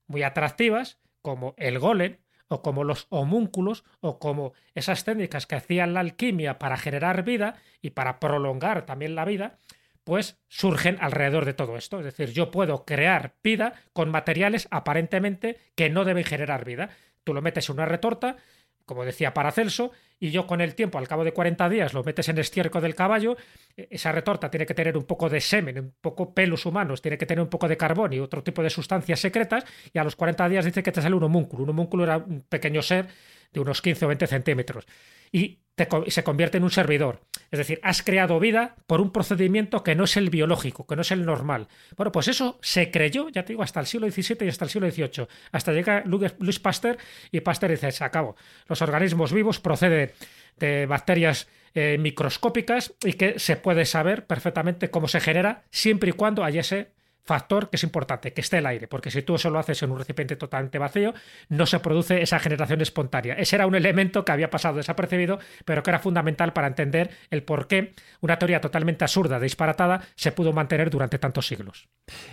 muy 0.07 0.23
atractivas, 0.23 0.97
como 1.21 1.55
el 1.57 1.77
golem, 1.77 2.19
o 2.47 2.61
como 2.61 2.85
los 2.85 3.07
homúnculos, 3.09 3.83
o 3.99 4.17
como 4.17 4.53
esas 4.75 5.03
técnicas 5.03 5.45
que 5.45 5.55
hacían 5.55 5.93
la 5.93 5.99
alquimia 5.99 6.57
para 6.57 6.77
generar 6.77 7.23
vida 7.23 7.55
y 7.81 7.89
para 7.89 8.21
prolongar 8.21 8.85
también 8.85 9.15
la 9.15 9.25
vida, 9.25 9.57
pues 10.05 10.39
surgen 10.47 10.97
alrededor 11.01 11.43
de 11.43 11.53
todo 11.53 11.75
esto. 11.75 11.99
Es 11.99 12.05
decir, 12.05 12.31
yo 12.31 12.49
puedo 12.49 12.85
crear 12.85 13.35
vida 13.43 13.73
con 13.91 14.09
materiales 14.09 14.69
aparentemente 14.71 15.57
que 15.75 15.89
no 15.89 16.05
deben 16.05 16.23
generar 16.23 16.63
vida. 16.63 16.91
Tú 17.23 17.33
lo 17.33 17.41
metes 17.41 17.69
en 17.69 17.75
una 17.75 17.85
retorta, 17.85 18.37
como 18.85 19.05
decía 19.05 19.33
Paracelso, 19.33 19.91
y 20.19 20.31
yo 20.31 20.45
con 20.47 20.61
el 20.61 20.75
tiempo, 20.75 20.97
al 20.97 21.07
cabo 21.07 21.23
de 21.23 21.33
40 21.33 21.69
días, 21.69 21.93
lo 21.93 22.03
metes 22.03 22.29
en 22.29 22.37
estiércol 22.37 22.81
del 22.81 22.95
caballo, 22.95 23.37
esa 23.75 24.11
retorta 24.11 24.49
tiene 24.49 24.65
que 24.65 24.73
tener 24.73 24.97
un 24.97 25.05
poco 25.05 25.29
de 25.29 25.41
semen, 25.41 25.79
un 25.79 25.93
poco 26.01 26.33
pelos 26.33 26.65
humanos, 26.65 27.01
tiene 27.01 27.17
que 27.17 27.25
tener 27.25 27.41
un 27.41 27.49
poco 27.49 27.67
de 27.67 27.77
carbón 27.77 28.13
y 28.13 28.19
otro 28.19 28.43
tipo 28.43 28.61
de 28.61 28.69
sustancias 28.69 29.19
secretas, 29.19 29.65
y 29.93 29.99
a 29.99 30.03
los 30.03 30.15
40 30.15 30.49
días 30.49 30.65
dice 30.65 30.83
que 30.83 30.91
te 30.91 31.01
sale 31.01 31.15
un 31.15 31.23
homúnculo. 31.23 31.63
Un 31.63 31.69
homúnculo 31.69 32.03
era 32.03 32.17
un 32.17 32.41
pequeño 32.41 32.81
ser 32.81 33.07
de 33.53 33.59
unos 33.59 33.81
15 33.81 34.05
o 34.05 34.07
20 34.07 34.27
centímetros. 34.27 34.85
Y 35.31 35.59
se 36.07 36.23
convierte 36.23 36.57
en 36.57 36.63
un 36.63 36.69
servidor. 36.69 37.21
Es 37.49 37.57
decir, 37.57 37.79
has 37.81 38.03
creado 38.03 38.39
vida 38.39 38.75
por 38.85 39.01
un 39.01 39.11
procedimiento 39.11 39.83
que 39.83 39.95
no 39.95 40.03
es 40.03 40.17
el 40.17 40.29
biológico, 40.29 40.85
que 40.85 40.95
no 40.95 41.01
es 41.01 41.11
el 41.11 41.25
normal. 41.25 41.67
Bueno, 41.97 42.11
pues 42.11 42.27
eso 42.27 42.59
se 42.61 42.91
creyó, 42.91 43.29
ya 43.29 43.43
te 43.43 43.53
digo, 43.53 43.63
hasta 43.63 43.79
el 43.79 43.87
siglo 43.87 44.09
XVII 44.09 44.45
y 44.45 44.49
hasta 44.49 44.65
el 44.65 44.71
siglo 44.71 44.89
XVIII. 44.89 45.27
Hasta 45.51 45.73
llega 45.73 46.03
Louis 46.05 46.59
Pasteur 46.59 46.97
y 47.31 47.39
Pasteur 47.41 47.71
dice, 47.71 47.91
se 47.91 48.03
acabó. 48.03 48.35
Los 48.67 48.81
organismos 48.81 49.33
vivos 49.33 49.59
proceden 49.59 50.11
de 50.57 50.85
bacterias 50.85 51.47
eh, 51.73 51.97
microscópicas 51.99 52.93
y 53.03 53.13
que 53.13 53.39
se 53.39 53.55
puede 53.55 53.85
saber 53.85 54.27
perfectamente 54.27 54.91
cómo 54.91 55.07
se 55.07 55.19
genera 55.19 55.63
siempre 55.71 56.11
y 56.11 56.13
cuando 56.13 56.43
haya 56.43 56.61
ese 56.61 56.91
factor 57.23 57.69
que 57.69 57.77
es 57.77 57.83
importante, 57.83 58.33
que 58.33 58.41
esté 58.41 58.57
el 58.57 58.65
aire, 58.65 58.87
porque 58.87 59.11
si 59.11 59.21
tú 59.21 59.35
eso 59.35 59.49
lo 59.49 59.59
haces 59.59 59.81
en 59.83 59.91
un 59.91 59.97
recipiente 59.97 60.35
totalmente 60.35 60.77
vacío, 60.77 61.13
no 61.49 61.65
se 61.65 61.79
produce 61.79 62.21
esa 62.21 62.39
generación 62.39 62.81
espontánea. 62.81 63.35
Ese 63.35 63.55
era 63.55 63.67
un 63.67 63.75
elemento 63.75 64.25
que 64.25 64.31
había 64.31 64.49
pasado 64.49 64.77
desapercibido, 64.77 65.39
pero 65.65 65.83
que 65.83 65.89
era 65.89 65.99
fundamental 65.99 66.53
para 66.53 66.67
entender 66.67 67.11
el 67.29 67.43
por 67.43 67.67
qué 67.67 67.93
una 68.21 68.37
teoría 68.37 68.61
totalmente 68.61 69.05
absurda, 69.05 69.39
disparatada, 69.39 70.01
se 70.15 70.31
pudo 70.31 70.53
mantener 70.53 70.89
durante 70.89 71.19
tantos 71.19 71.47
siglos. 71.47 71.87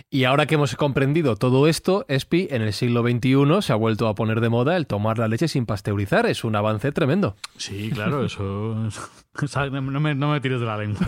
Y 0.09 0.25
ahora 0.25 0.45
que 0.45 0.55
hemos 0.55 0.75
comprendido 0.75 1.35
todo 1.37 1.67
esto, 1.67 2.05
Espi, 2.07 2.47
en 2.51 2.61
el 2.61 2.73
siglo 2.73 3.01
XXI 3.01 3.61
se 3.61 3.73
ha 3.73 3.77
vuelto 3.77 4.07
a 4.07 4.15
poner 4.15 4.41
de 4.41 4.49
moda 4.49 4.75
el 4.75 4.87
tomar 4.87 5.17
la 5.17 5.27
leche 5.27 5.47
sin 5.47 5.65
pasteurizar. 5.65 6.25
Es 6.25 6.43
un 6.43 6.55
avance 6.55 6.91
tremendo. 6.91 7.35
Sí, 7.57 7.89
claro, 7.93 8.25
eso. 8.25 8.89
no, 9.71 9.99
me, 10.01 10.13
no 10.13 10.31
me 10.31 10.41
tires 10.41 10.59
de 10.59 10.65
la 10.65 10.77
lengua. 10.77 10.99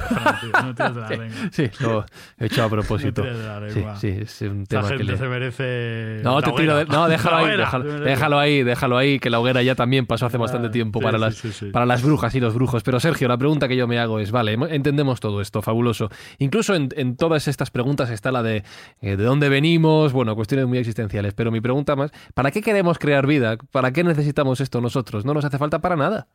No 0.53 0.67
me 0.67 0.73
tires 0.73 0.95
de 0.95 1.01
la 1.01 1.09
lengua. 1.09 1.49
Sí, 1.51 1.69
lo 1.81 2.05
he 2.39 2.45
hecho 2.45 2.63
a 2.63 2.69
propósito. 2.69 3.23
No 3.23 3.29
me 3.29 3.33
tires 3.33 3.43
de 3.45 3.47
la 3.61 3.69
Sí, 3.69 3.75
lengua. 3.75 3.95
sí, 3.97 4.07
es 4.21 4.41
un 4.41 4.65
tema 4.65 4.83
que 4.83 4.97
gente 4.97 5.11
le... 5.11 5.17
se 5.17 5.27
merece. 5.27 6.21
No, 6.23 6.39
la 6.39 6.45
te 6.47 6.51
tiro 6.53 6.77
de- 6.77 6.85
no, 6.85 7.07
déjalo 7.09 7.35
ahí, 7.45 7.57
déjalo, 7.57 7.99
déjalo 7.99 8.39
ahí, 8.39 8.63
déjalo 8.63 8.97
ahí, 8.97 9.19
que 9.19 9.29
la 9.29 9.39
hoguera 9.39 9.61
ya 9.61 9.75
también 9.75 10.05
pasó 10.05 10.25
hace 10.27 10.37
bastante 10.37 10.69
tiempo 10.69 10.99
sí, 10.99 11.03
para, 11.03 11.17
sí, 11.17 11.21
las, 11.23 11.35
sí, 11.35 11.51
sí. 11.51 11.65
para 11.71 11.85
las 11.85 12.01
brujas 12.01 12.33
y 12.35 12.39
los 12.39 12.53
brujos. 12.53 12.81
Pero 12.83 12.99
Sergio, 12.99 13.27
la 13.27 13.37
pregunta 13.37 13.67
que 13.67 13.75
yo 13.75 13.87
me 13.87 13.99
hago 13.99 14.19
es, 14.19 14.31
vale, 14.31 14.53
entendemos 14.53 15.19
todo 15.19 15.41
esto, 15.41 15.61
fabuloso. 15.61 16.09
Incluso 16.39 16.75
en, 16.75 16.89
en 16.95 17.17
todas 17.17 17.47
estas 17.47 17.71
preguntas 17.71 18.09
está 18.09 18.31
la 18.31 18.41
de 18.41 18.63
eh, 19.01 19.17
de 19.17 19.23
dónde 19.23 19.49
venimos, 19.49 20.13
bueno, 20.13 20.35
cuestiones 20.35 20.65
muy 20.67 20.77
existenciales. 20.77 21.33
Pero 21.33 21.51
mi 21.51 21.59
pregunta 21.61 21.95
más, 21.95 22.11
¿para 22.33 22.51
qué 22.51 22.61
queremos 22.61 22.99
crear 22.99 23.27
vida? 23.27 23.57
¿Para 23.71 23.91
qué 23.91 24.03
necesitamos 24.03 24.61
esto 24.61 24.79
nosotros? 24.81 25.25
No 25.25 25.33
nos 25.33 25.43
hace 25.45 25.57
falta 25.57 25.79
para 25.79 25.95
nada. 25.95 26.27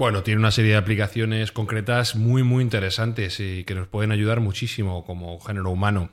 Bueno, 0.00 0.22
tiene 0.22 0.40
una 0.40 0.50
serie 0.50 0.70
de 0.70 0.78
aplicaciones 0.78 1.52
concretas 1.52 2.16
muy, 2.16 2.42
muy 2.42 2.64
interesantes 2.64 3.38
y 3.38 3.64
que 3.64 3.74
nos 3.74 3.86
pueden 3.86 4.12
ayudar 4.12 4.40
muchísimo 4.40 5.04
como 5.04 5.38
género 5.40 5.68
humano. 5.68 6.08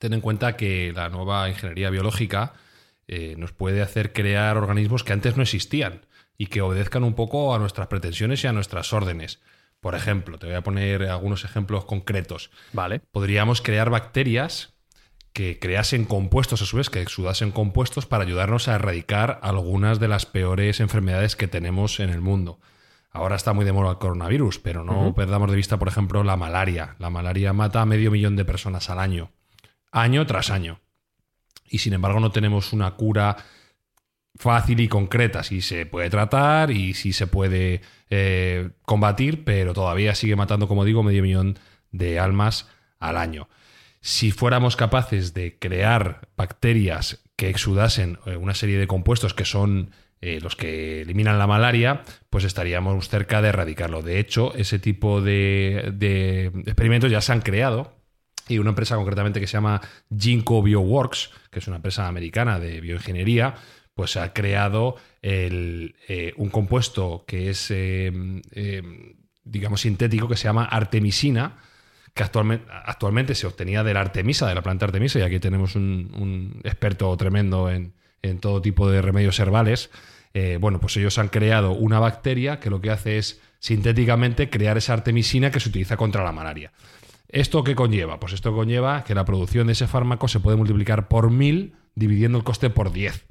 Ten 0.00 0.14
en 0.14 0.20
cuenta 0.20 0.56
que 0.56 0.92
la 0.92 1.10
nueva 1.10 1.48
ingeniería 1.48 1.90
biológica 1.90 2.54
eh, 3.06 3.36
nos 3.38 3.52
puede 3.52 3.82
hacer 3.82 4.12
crear 4.12 4.56
organismos 4.56 5.04
que 5.04 5.12
antes 5.12 5.36
no 5.36 5.44
existían 5.44 6.06
y 6.36 6.46
que 6.46 6.60
obedezcan 6.60 7.04
un 7.04 7.14
poco 7.14 7.54
a 7.54 7.60
nuestras 7.60 7.86
pretensiones 7.86 8.42
y 8.42 8.48
a 8.48 8.52
nuestras 8.52 8.92
órdenes. 8.92 9.38
Por 9.78 9.94
ejemplo, 9.94 10.36
te 10.36 10.46
voy 10.46 10.56
a 10.56 10.64
poner 10.64 11.04
algunos 11.04 11.44
ejemplos 11.44 11.84
concretos. 11.84 12.50
Vale. 12.72 12.98
Podríamos 13.12 13.62
crear 13.62 13.90
bacterias 13.90 14.74
que 15.32 15.60
creasen 15.60 16.04
compuestos, 16.04 16.62
a 16.62 16.66
su 16.66 16.78
vez, 16.78 16.90
que 16.90 17.00
exudasen 17.00 17.52
compuestos 17.52 18.06
para 18.06 18.24
ayudarnos 18.24 18.66
a 18.66 18.74
erradicar 18.74 19.38
algunas 19.44 20.00
de 20.00 20.08
las 20.08 20.26
peores 20.26 20.80
enfermedades 20.80 21.36
que 21.36 21.46
tenemos 21.46 22.00
en 22.00 22.10
el 22.10 22.20
mundo. 22.20 22.58
Ahora 23.14 23.36
está 23.36 23.52
muy 23.52 23.64
de 23.64 23.72
moda 23.72 23.92
el 23.92 23.98
coronavirus, 23.98 24.58
pero 24.58 24.84
no 24.84 25.14
perdamos 25.14 25.48
de 25.48 25.56
vista, 25.56 25.78
por 25.78 25.86
ejemplo, 25.86 26.24
la 26.24 26.36
malaria. 26.36 26.96
La 26.98 27.10
malaria 27.10 27.52
mata 27.52 27.80
a 27.80 27.86
medio 27.86 28.10
millón 28.10 28.34
de 28.34 28.44
personas 28.44 28.90
al 28.90 28.98
año, 28.98 29.30
año 29.92 30.26
tras 30.26 30.50
año. 30.50 30.80
Y 31.64 31.78
sin 31.78 31.92
embargo 31.92 32.18
no 32.18 32.32
tenemos 32.32 32.72
una 32.72 32.90
cura 32.96 33.36
fácil 34.34 34.80
y 34.80 34.88
concreta. 34.88 35.44
Sí 35.44 35.60
se 35.60 35.86
puede 35.86 36.10
tratar 36.10 36.72
y 36.72 36.94
sí 36.94 37.12
se 37.12 37.28
puede 37.28 37.82
eh, 38.10 38.70
combatir, 38.82 39.44
pero 39.44 39.74
todavía 39.74 40.16
sigue 40.16 40.34
matando, 40.34 40.66
como 40.66 40.84
digo, 40.84 41.04
medio 41.04 41.22
millón 41.22 41.56
de 41.92 42.18
almas 42.18 42.68
al 42.98 43.16
año. 43.16 43.48
Si 44.00 44.32
fuéramos 44.32 44.74
capaces 44.74 45.34
de 45.34 45.56
crear 45.56 46.28
bacterias 46.36 47.22
que 47.36 47.48
exudasen 47.48 48.18
eh, 48.26 48.36
una 48.36 48.56
serie 48.56 48.76
de 48.76 48.88
compuestos 48.88 49.34
que 49.34 49.44
son 49.44 49.92
eh, 50.26 50.40
los 50.40 50.56
que 50.56 51.02
eliminan 51.02 51.38
la 51.38 51.46
malaria, 51.46 52.00
pues 52.30 52.44
estaríamos 52.44 53.10
cerca 53.10 53.42
de 53.42 53.50
erradicarlo. 53.50 54.00
De 54.00 54.18
hecho, 54.18 54.54
ese 54.54 54.78
tipo 54.78 55.20
de, 55.20 56.50
experimentos 56.64 57.10
ya 57.10 57.20
se 57.20 57.30
han 57.32 57.42
creado 57.42 57.92
y 58.48 58.56
una 58.56 58.70
empresa 58.70 58.96
concretamente 58.96 59.38
que 59.38 59.46
se 59.46 59.52
llama 59.52 59.82
Ginkgo 60.18 60.62
Bioworks, 60.62 61.30
que 61.50 61.58
es 61.58 61.66
una 61.66 61.76
empresa 61.76 62.08
americana 62.08 62.58
de 62.58 62.80
bioingeniería, 62.80 63.56
pues 63.92 64.16
ha 64.16 64.32
creado 64.32 64.96
el, 65.20 65.94
eh, 66.08 66.32
un 66.38 66.48
compuesto 66.48 67.26
que 67.26 67.50
es, 67.50 67.70
eh, 67.70 68.10
digamos, 69.44 69.82
sintético, 69.82 70.26
que 70.26 70.36
se 70.36 70.44
llama 70.44 70.64
artemisina, 70.64 71.58
que 72.14 72.22
actualmente, 72.22 72.64
actualmente 72.86 73.34
se 73.34 73.46
obtenía 73.46 73.84
de 73.84 73.92
la 73.92 74.00
artemisa, 74.00 74.48
de 74.48 74.54
la 74.54 74.62
planta 74.62 74.86
artemisa, 74.86 75.18
y 75.18 75.22
aquí 75.22 75.38
tenemos 75.38 75.76
un, 75.76 76.12
un 76.18 76.60
experto 76.64 77.14
tremendo 77.18 77.70
en, 77.70 77.92
en 78.24 78.38
todo 78.38 78.62
tipo 78.62 78.90
de 78.90 79.02
remedios 79.02 79.38
herbales. 79.38 79.90
Eh, 80.32 80.58
bueno, 80.60 80.80
pues 80.80 80.96
ellos 80.96 81.18
han 81.18 81.28
creado 81.28 81.72
una 81.72 82.00
bacteria 82.00 82.58
que 82.58 82.70
lo 82.70 82.80
que 82.80 82.90
hace 82.90 83.18
es 83.18 83.40
sintéticamente 83.58 84.50
crear 84.50 84.76
esa 84.76 84.94
artemisina 84.94 85.50
que 85.50 85.60
se 85.60 85.68
utiliza 85.68 85.96
contra 85.96 86.24
la 86.24 86.32
malaria. 86.32 86.72
¿Esto 87.28 87.62
qué 87.64 87.74
conlleva? 87.74 88.18
Pues 88.18 88.32
esto 88.32 88.54
conlleva 88.54 89.04
que 89.04 89.14
la 89.14 89.24
producción 89.24 89.66
de 89.66 89.74
ese 89.74 89.86
fármaco 89.86 90.26
se 90.28 90.40
puede 90.40 90.56
multiplicar 90.56 91.08
por 91.08 91.30
mil 91.30 91.74
dividiendo 91.94 92.38
el 92.38 92.44
coste 92.44 92.70
por 92.70 92.92
10. 92.92 93.26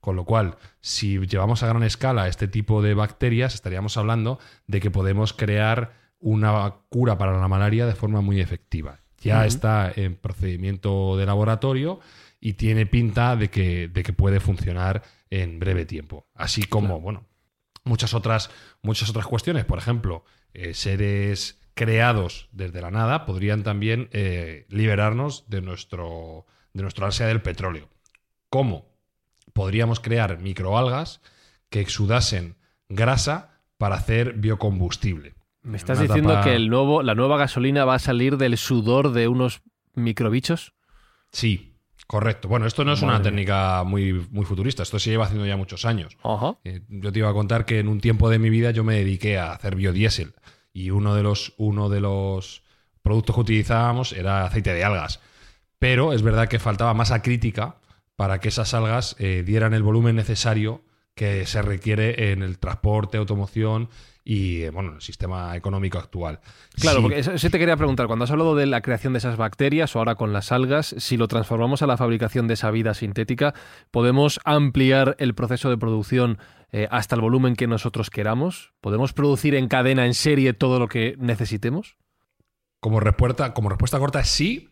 Con 0.00 0.16
lo 0.16 0.24
cual, 0.24 0.56
si 0.80 1.18
llevamos 1.26 1.62
a 1.62 1.66
gran 1.66 1.82
escala 1.82 2.28
este 2.28 2.48
tipo 2.48 2.80
de 2.82 2.94
bacterias, 2.94 3.54
estaríamos 3.54 3.96
hablando 3.96 4.38
de 4.66 4.80
que 4.80 4.90
podemos 4.90 5.32
crear 5.32 5.92
una 6.20 6.74
cura 6.88 7.18
para 7.18 7.38
la 7.38 7.48
malaria 7.48 7.86
de 7.86 7.94
forma 7.94 8.20
muy 8.20 8.40
efectiva. 8.40 9.00
Ya 9.18 9.44
está 9.44 9.92
en 9.94 10.16
procedimiento 10.16 11.18
de 11.18 11.26
laboratorio 11.26 12.00
y 12.40 12.54
tiene 12.54 12.86
pinta 12.86 13.36
de 13.36 13.50
que, 13.50 13.88
de 13.88 14.02
que 14.02 14.12
puede 14.12 14.40
funcionar 14.40 15.02
en 15.28 15.58
breve 15.58 15.84
tiempo. 15.84 16.26
Así 16.34 16.64
como, 16.64 17.00
bueno, 17.00 17.26
muchas 17.84 18.14
otras, 18.14 18.50
muchas 18.82 19.10
otras 19.10 19.26
cuestiones. 19.26 19.64
Por 19.64 19.78
ejemplo, 19.78 20.24
eh, 20.54 20.74
seres 20.74 21.60
creados 21.74 22.48
desde 22.52 22.80
la 22.80 22.90
nada 22.90 23.26
podrían 23.26 23.62
también 23.62 24.08
eh, 24.12 24.66
liberarnos 24.68 25.48
de 25.48 25.60
nuestro, 25.60 26.46
de 26.72 26.82
nuestro 26.82 27.06
ansia 27.06 27.26
del 27.26 27.42
petróleo. 27.42 27.88
¿Cómo? 28.48 28.90
Podríamos 29.52 30.00
crear 30.00 30.38
microalgas 30.38 31.20
que 31.68 31.80
exudasen 31.80 32.56
grasa 32.88 33.60
para 33.78 33.96
hacer 33.96 34.34
biocombustible. 34.34 35.34
¿Me 35.62 35.76
estás 35.76 35.98
Una 35.98 36.06
diciendo 36.06 36.40
que 36.42 36.54
el 36.54 36.68
nuevo, 36.68 37.02
la 37.02 37.14
nueva 37.14 37.36
gasolina 37.36 37.84
va 37.84 37.94
a 37.94 37.98
salir 37.98 38.36
del 38.36 38.56
sudor 38.56 39.12
de 39.12 39.28
unos 39.28 39.62
microbichos? 39.94 40.74
Sí, 41.32 41.69
correcto. 42.10 42.48
Bueno, 42.48 42.66
esto 42.66 42.84
no 42.84 42.92
es 42.92 43.02
una 43.02 43.12
Madre 43.12 43.30
técnica 43.30 43.84
muy, 43.84 44.26
muy 44.32 44.44
futurista, 44.44 44.82
esto 44.82 44.98
se 44.98 45.10
lleva 45.10 45.26
haciendo 45.26 45.46
ya 45.46 45.56
muchos 45.56 45.84
años. 45.84 46.16
Ajá. 46.24 46.56
Eh, 46.64 46.80
yo 46.88 47.12
te 47.12 47.20
iba 47.20 47.30
a 47.30 47.32
contar 47.32 47.64
que 47.64 47.78
en 47.78 47.86
un 47.86 48.00
tiempo 48.00 48.28
de 48.28 48.40
mi 48.40 48.50
vida 48.50 48.72
yo 48.72 48.82
me 48.82 48.96
dediqué 48.96 49.38
a 49.38 49.52
hacer 49.52 49.76
biodiesel 49.76 50.34
y 50.72 50.90
uno 50.90 51.14
de 51.14 51.22
los, 51.22 51.54
uno 51.56 51.88
de 51.88 52.00
los 52.00 52.64
productos 53.00 53.36
que 53.36 53.40
utilizábamos 53.42 54.12
era 54.12 54.44
aceite 54.44 54.74
de 54.74 54.82
algas. 54.82 55.20
Pero 55.78 56.12
es 56.12 56.22
verdad 56.22 56.48
que 56.48 56.58
faltaba 56.58 56.94
masa 56.94 57.22
crítica 57.22 57.76
para 58.16 58.40
que 58.40 58.48
esas 58.48 58.74
algas 58.74 59.14
eh, 59.20 59.44
dieran 59.46 59.72
el 59.72 59.84
volumen 59.84 60.16
necesario 60.16 60.82
que 61.14 61.46
se 61.46 61.62
requiere 61.62 62.32
en 62.32 62.42
el 62.42 62.58
transporte, 62.58 63.18
automoción 63.18 63.88
y 64.24 64.62
eh, 64.62 64.70
bueno, 64.70 64.94
el 64.94 65.00
sistema 65.00 65.56
económico 65.56 65.98
actual. 65.98 66.40
Claro, 66.80 66.98
Sí, 66.98 67.02
porque 67.02 67.18
eso, 67.18 67.32
eso 67.32 67.50
te 67.50 67.58
quería 67.58 67.76
preguntar. 67.76 68.06
Cuando 68.06 68.24
has 68.24 68.30
hablado 68.30 68.54
de 68.54 68.66
la 68.66 68.80
creación 68.80 69.12
de 69.12 69.18
esas 69.18 69.36
bacterias 69.36 69.94
o 69.94 69.98
ahora 69.98 70.14
con 70.14 70.32
las 70.32 70.52
algas, 70.52 70.94
si 70.98 71.16
lo 71.16 71.28
transformamos 71.28 71.82
a 71.82 71.86
la 71.86 71.96
fabricación 71.96 72.46
de 72.46 72.54
esa 72.54 72.70
vida 72.70 72.94
sintética, 72.94 73.54
¿podemos 73.90 74.40
ampliar 74.44 75.16
el 75.18 75.34
proceso 75.34 75.68
de 75.68 75.78
producción 75.78 76.38
eh, 76.72 76.86
hasta 76.90 77.16
el 77.16 77.22
volumen 77.22 77.56
que 77.56 77.66
nosotros 77.66 78.10
queramos? 78.10 78.72
¿Podemos 78.80 79.12
producir 79.12 79.54
en 79.54 79.68
cadena, 79.68 80.06
en 80.06 80.14
serie, 80.14 80.52
todo 80.52 80.78
lo 80.78 80.88
que 80.88 81.16
necesitemos? 81.18 81.96
Como 82.78 83.00
respuesta, 83.00 83.52
como 83.52 83.68
respuesta 83.68 83.98
corta, 83.98 84.24
sí, 84.24 84.69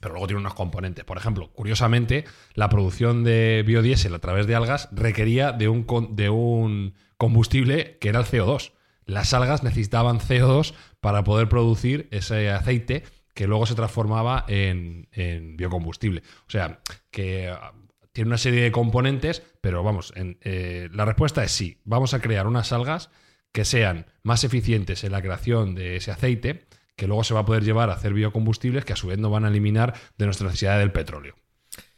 pero 0.00 0.14
luego 0.14 0.26
tiene 0.26 0.40
unos 0.40 0.54
componentes. 0.54 1.04
Por 1.04 1.16
ejemplo, 1.18 1.50
curiosamente, 1.52 2.24
la 2.54 2.68
producción 2.68 3.24
de 3.24 3.62
biodiesel 3.66 4.14
a 4.14 4.18
través 4.18 4.46
de 4.46 4.54
algas 4.54 4.88
requería 4.92 5.52
de 5.52 5.68
un, 5.68 5.86
de 6.16 6.30
un 6.30 6.94
combustible 7.16 7.98
que 8.00 8.08
era 8.08 8.20
el 8.20 8.26
CO2. 8.26 8.72
Las 9.04 9.32
algas 9.34 9.62
necesitaban 9.62 10.18
CO2 10.18 10.74
para 11.00 11.24
poder 11.24 11.48
producir 11.48 12.08
ese 12.10 12.50
aceite 12.50 13.04
que 13.34 13.46
luego 13.46 13.66
se 13.66 13.74
transformaba 13.74 14.44
en, 14.48 15.08
en 15.12 15.56
biocombustible. 15.56 16.22
O 16.46 16.50
sea, 16.50 16.80
que 17.10 17.48
ah, 17.48 17.72
tiene 18.12 18.28
una 18.28 18.38
serie 18.38 18.62
de 18.62 18.72
componentes, 18.72 19.42
pero 19.60 19.82
vamos, 19.82 20.12
en- 20.16 20.38
eh, 20.42 20.88
la 20.92 21.04
respuesta 21.04 21.44
es 21.44 21.52
sí. 21.52 21.80
Vamos 21.84 22.14
a 22.14 22.20
crear 22.20 22.46
unas 22.46 22.72
algas 22.72 23.10
que 23.52 23.64
sean 23.64 24.06
más 24.22 24.42
eficientes 24.44 25.04
en 25.04 25.12
la 25.12 25.22
creación 25.22 25.74
de 25.74 25.96
ese 25.96 26.10
aceite, 26.10 26.66
que 26.96 27.06
luego 27.06 27.24
se 27.24 27.34
va 27.34 27.40
a 27.40 27.44
poder 27.44 27.62
llevar 27.62 27.90
a 27.90 27.94
hacer 27.94 28.14
biocombustibles 28.14 28.84
que 28.84 28.94
a 28.94 28.96
su 28.96 29.06
vez 29.06 29.18
no 29.18 29.30
van 29.30 29.44
a 29.44 29.48
eliminar 29.48 29.94
de 30.16 30.24
nuestra 30.24 30.46
necesidad 30.46 30.78
del 30.78 30.92
petróleo. 30.92 31.34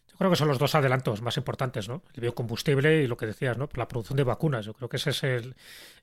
Yo 0.08 0.16
creo 0.18 0.30
que 0.30 0.36
son 0.36 0.48
los 0.48 0.58
dos 0.58 0.74
adelantos 0.74 1.22
más 1.22 1.36
importantes, 1.36 1.88
¿no? 1.88 2.02
El 2.12 2.22
biocombustible 2.22 3.04
y 3.04 3.06
lo 3.06 3.16
que 3.16 3.26
decías, 3.26 3.56
¿no? 3.56 3.68
La 3.74 3.86
producción 3.86 4.16
de 4.16 4.24
vacunas. 4.24 4.66
Yo 4.66 4.74
creo 4.74 4.88
que 4.88 4.96
ese 4.96 5.10
es 5.10 5.22
el, 5.22 5.54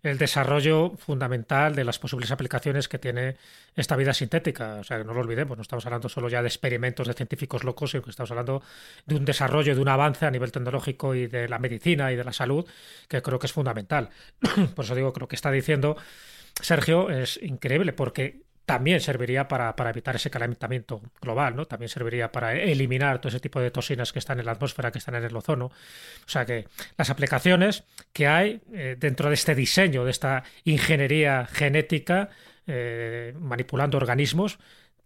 desarrollo 0.02 0.92
fundamental 0.92 1.76
de 1.76 1.84
las 1.84 2.00
posibles 2.00 2.32
aplicaciones 2.32 2.88
que 2.88 2.98
tiene 2.98 3.36
esta 3.76 3.98
vida 3.98 4.14
sintética. 4.14 4.76
O 4.76 4.86
sea, 4.86 5.04
no 5.04 5.14
lo 5.14 5.20
olvidemos, 5.20 5.58
no 5.58 5.62
estamos 5.62 5.86
hablando 5.86 6.08
solo 6.08 6.30
ya 6.30 6.42
de 6.42 6.48
experimentos 6.48 7.08
de 7.08 7.14
científicos 7.14 7.66
locos, 7.66 7.92
sino 7.92 8.04
que 8.04 8.12
estamos 8.12 8.32
hablando 8.32 8.64
de 9.06 9.16
un 9.16 9.26
desarrollo, 9.26 9.76
de 9.76 9.82
un 9.82 9.90
avance 9.90 10.26
a 10.26 10.32
nivel 10.32 10.54
tecnológico 10.54 11.14
y 11.14 11.28
de 11.28 11.50
la 11.50 11.60
medicina 11.60 12.14
y 12.14 12.16
de 12.16 12.24
la 12.24 12.32
salud, 12.32 12.66
que 13.10 13.22
creo 13.22 13.38
que 13.38 13.48
es 13.48 13.54
fundamental. 13.54 14.12
Por 14.76 14.86
eso 14.86 14.96
digo 14.96 15.12
que 15.12 15.20
lo 15.20 15.28
que 15.28 15.36
está 15.36 15.52
diciendo 15.52 15.98
Sergio, 16.62 17.10
es 17.10 17.38
increíble 17.44 17.94
porque 17.94 18.45
también 18.66 19.00
serviría 19.00 19.48
para, 19.48 19.76
para, 19.76 19.92
evitar 19.92 20.16
ese 20.16 20.32
calentamiento 20.32 21.02
global, 21.22 21.56
¿no? 21.56 21.66
También 21.66 21.90
serviría 21.90 22.32
para 22.32 22.54
eliminar 22.54 23.20
todo 23.20 23.30
ese 23.30 23.40
tipo 23.40 23.60
de 23.60 23.72
toxinas 23.72 24.12
que 24.12 24.20
están 24.20 24.40
en 24.40 24.46
la 24.46 24.54
atmósfera, 24.54 24.92
que 24.92 24.98
están 24.98 25.16
en 25.16 25.24
el 25.24 25.36
ozono. 25.36 25.66
O 25.66 26.30
sea 26.30 26.46
que 26.46 26.68
las 26.98 27.10
aplicaciones 27.10 27.84
que 28.12 28.28
hay 28.28 28.62
eh, 28.74 28.96
dentro 29.00 29.30
de 29.30 29.36
este 29.36 29.54
diseño, 29.54 30.04
de 30.04 30.12
esta 30.12 30.44
ingeniería 30.64 31.46
genética, 31.46 32.30
eh, 32.66 33.34
manipulando 33.40 33.98
organismos, 33.98 34.58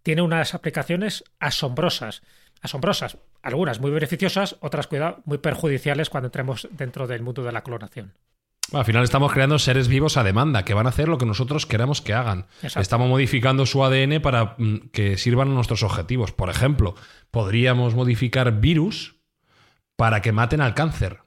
tiene 0.02 0.22
unas 0.22 0.54
aplicaciones 0.54 1.24
asombrosas. 1.38 2.22
Asombrosas, 2.62 3.18
algunas 3.42 3.80
muy 3.80 3.90
beneficiosas, 3.90 4.56
otras, 4.60 4.86
cuidado, 4.86 5.22
muy 5.24 5.38
perjudiciales 5.38 6.10
cuando 6.10 6.28
entremos 6.28 6.68
dentro 6.72 7.06
del 7.06 7.22
mundo 7.22 7.42
de 7.42 7.52
la 7.52 7.62
clonación. 7.62 8.14
Al 8.72 8.84
final 8.84 9.02
estamos 9.02 9.32
creando 9.32 9.58
seres 9.58 9.88
vivos 9.88 10.16
a 10.16 10.22
demanda, 10.22 10.64
que 10.64 10.74
van 10.74 10.86
a 10.86 10.90
hacer 10.90 11.08
lo 11.08 11.18
que 11.18 11.26
nosotros 11.26 11.66
queramos 11.66 12.00
que 12.00 12.12
hagan. 12.14 12.46
Exacto. 12.62 12.80
Estamos 12.80 13.08
modificando 13.08 13.66
su 13.66 13.82
ADN 13.84 14.20
para 14.22 14.54
mm, 14.58 14.90
que 14.92 15.16
sirvan 15.18 15.48
a 15.50 15.54
nuestros 15.54 15.82
objetivos. 15.82 16.30
Por 16.32 16.50
ejemplo, 16.50 16.94
podríamos 17.30 17.94
modificar 17.94 18.60
virus 18.60 19.16
para 19.96 20.22
que 20.22 20.32
maten 20.32 20.60
al 20.60 20.74
cáncer. 20.74 21.18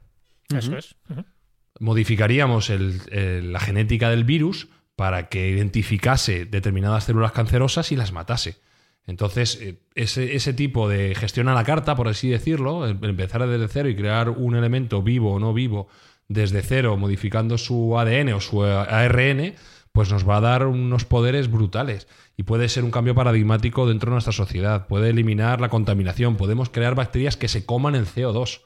Eso 0.56 0.78
es. 0.78 0.96
Modificaríamos 1.80 2.70
el- 2.70 3.02
el- 3.12 3.52
la 3.52 3.60
genética 3.60 4.10
del 4.10 4.24
virus 4.24 4.70
para 4.96 5.28
que 5.30 5.50
identificase 5.50 6.46
determinadas 6.46 7.06
células 7.06 7.32
cancerosas 7.32 7.92
y 7.92 7.96
las 7.96 8.12
matase. 8.12 8.58
Entonces, 9.06 9.60
eh, 9.62 9.82
ese, 9.96 10.36
ese 10.36 10.54
tipo 10.54 10.88
de 10.88 11.14
gestión 11.16 11.50
a 11.50 11.54
la 11.56 11.64
carta, 11.66 11.96
por 11.96 12.08
así 12.08 12.30
decirlo, 12.30 12.86
el- 12.86 13.04
empezar 13.04 13.46
desde 13.48 13.68
cero 13.68 13.90
y 13.90 13.96
crear 13.96 14.30
un 14.30 14.56
elemento 14.56 15.02
vivo 15.02 15.34
o 15.34 15.40
no 15.40 15.54
vivo 15.54 15.88
desde 16.34 16.62
cero, 16.62 16.98
modificando 16.98 17.58
su 17.58 17.98
ADN 17.98 18.34
o 18.34 18.42
su 18.42 18.64
ARN, 18.64 19.56
pues 19.94 20.12
nos 20.12 20.28
va 20.28 20.38
a 20.38 20.42
dar 20.42 20.66
unos 20.66 21.06
poderes 21.06 21.50
brutales. 21.50 22.08
Y 22.36 22.44
puede 22.44 22.68
ser 22.68 22.84
un 22.84 22.92
cambio 22.92 23.14
paradigmático 23.14 23.88
dentro 23.88 24.10
de 24.10 24.16
nuestra 24.16 24.34
sociedad. 24.34 24.88
Puede 24.88 25.12
eliminar 25.12 25.62
la 25.62 25.70
contaminación. 25.70 26.36
Podemos 26.36 26.70
crear 26.70 26.96
bacterias 26.96 27.38
que 27.38 27.48
se 27.48 27.66
coman 27.66 27.94
el 27.96 28.08
CO2. 28.08 28.62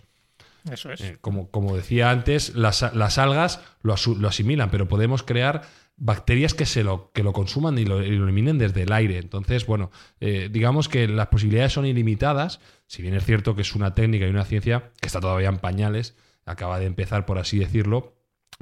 Eso 0.72 0.92
es. 0.92 1.02
Eh, 1.02 1.18
como, 1.20 1.50
como 1.52 1.76
decía 1.76 2.12
antes, 2.12 2.56
las, 2.56 2.94
las 2.96 3.18
algas 3.18 3.60
lo, 3.82 3.94
asimilan, 3.94 4.72
pero 4.72 4.88
podemos 4.88 5.24
crear 5.24 5.64
bacterias 5.98 6.54
que, 6.54 6.66
se 6.66 6.84
lo, 6.84 7.12
que 7.12 7.24
lo 7.24 7.34
consuman 7.34 7.78
y 7.78 7.86
lo, 7.86 8.04
y 8.04 8.12
lo 8.12 8.24
eliminen 8.24 8.58
desde 8.58 8.84
el 8.84 8.92
aire. 8.94 9.18
Entonces, 9.18 9.66
bueno, 9.66 9.92
eh, 10.22 10.50
digamos 10.52 10.88
que 10.88 11.08
las 11.08 11.28
posibilidades 11.28 11.74
son 11.74 11.86
ilimitadas, 11.86 12.62
si 12.86 13.02
bien 13.02 13.16
es 13.16 13.26
cierto 13.26 13.56
que 13.56 13.64
es 13.64 13.76
una 13.76 13.96
técnica 13.96 14.28
y 14.28 14.30
una 14.30 14.46
ciencia 14.46 14.92
que 15.02 15.08
está 15.08 15.20
todavía 15.20 15.50
en 15.50 15.58
pañales, 15.58 16.16
acaba 16.48 16.80
de 16.80 16.86
empezar, 16.86 17.26
por 17.26 17.38
así 17.38 17.60
decirlo, 17.60 18.16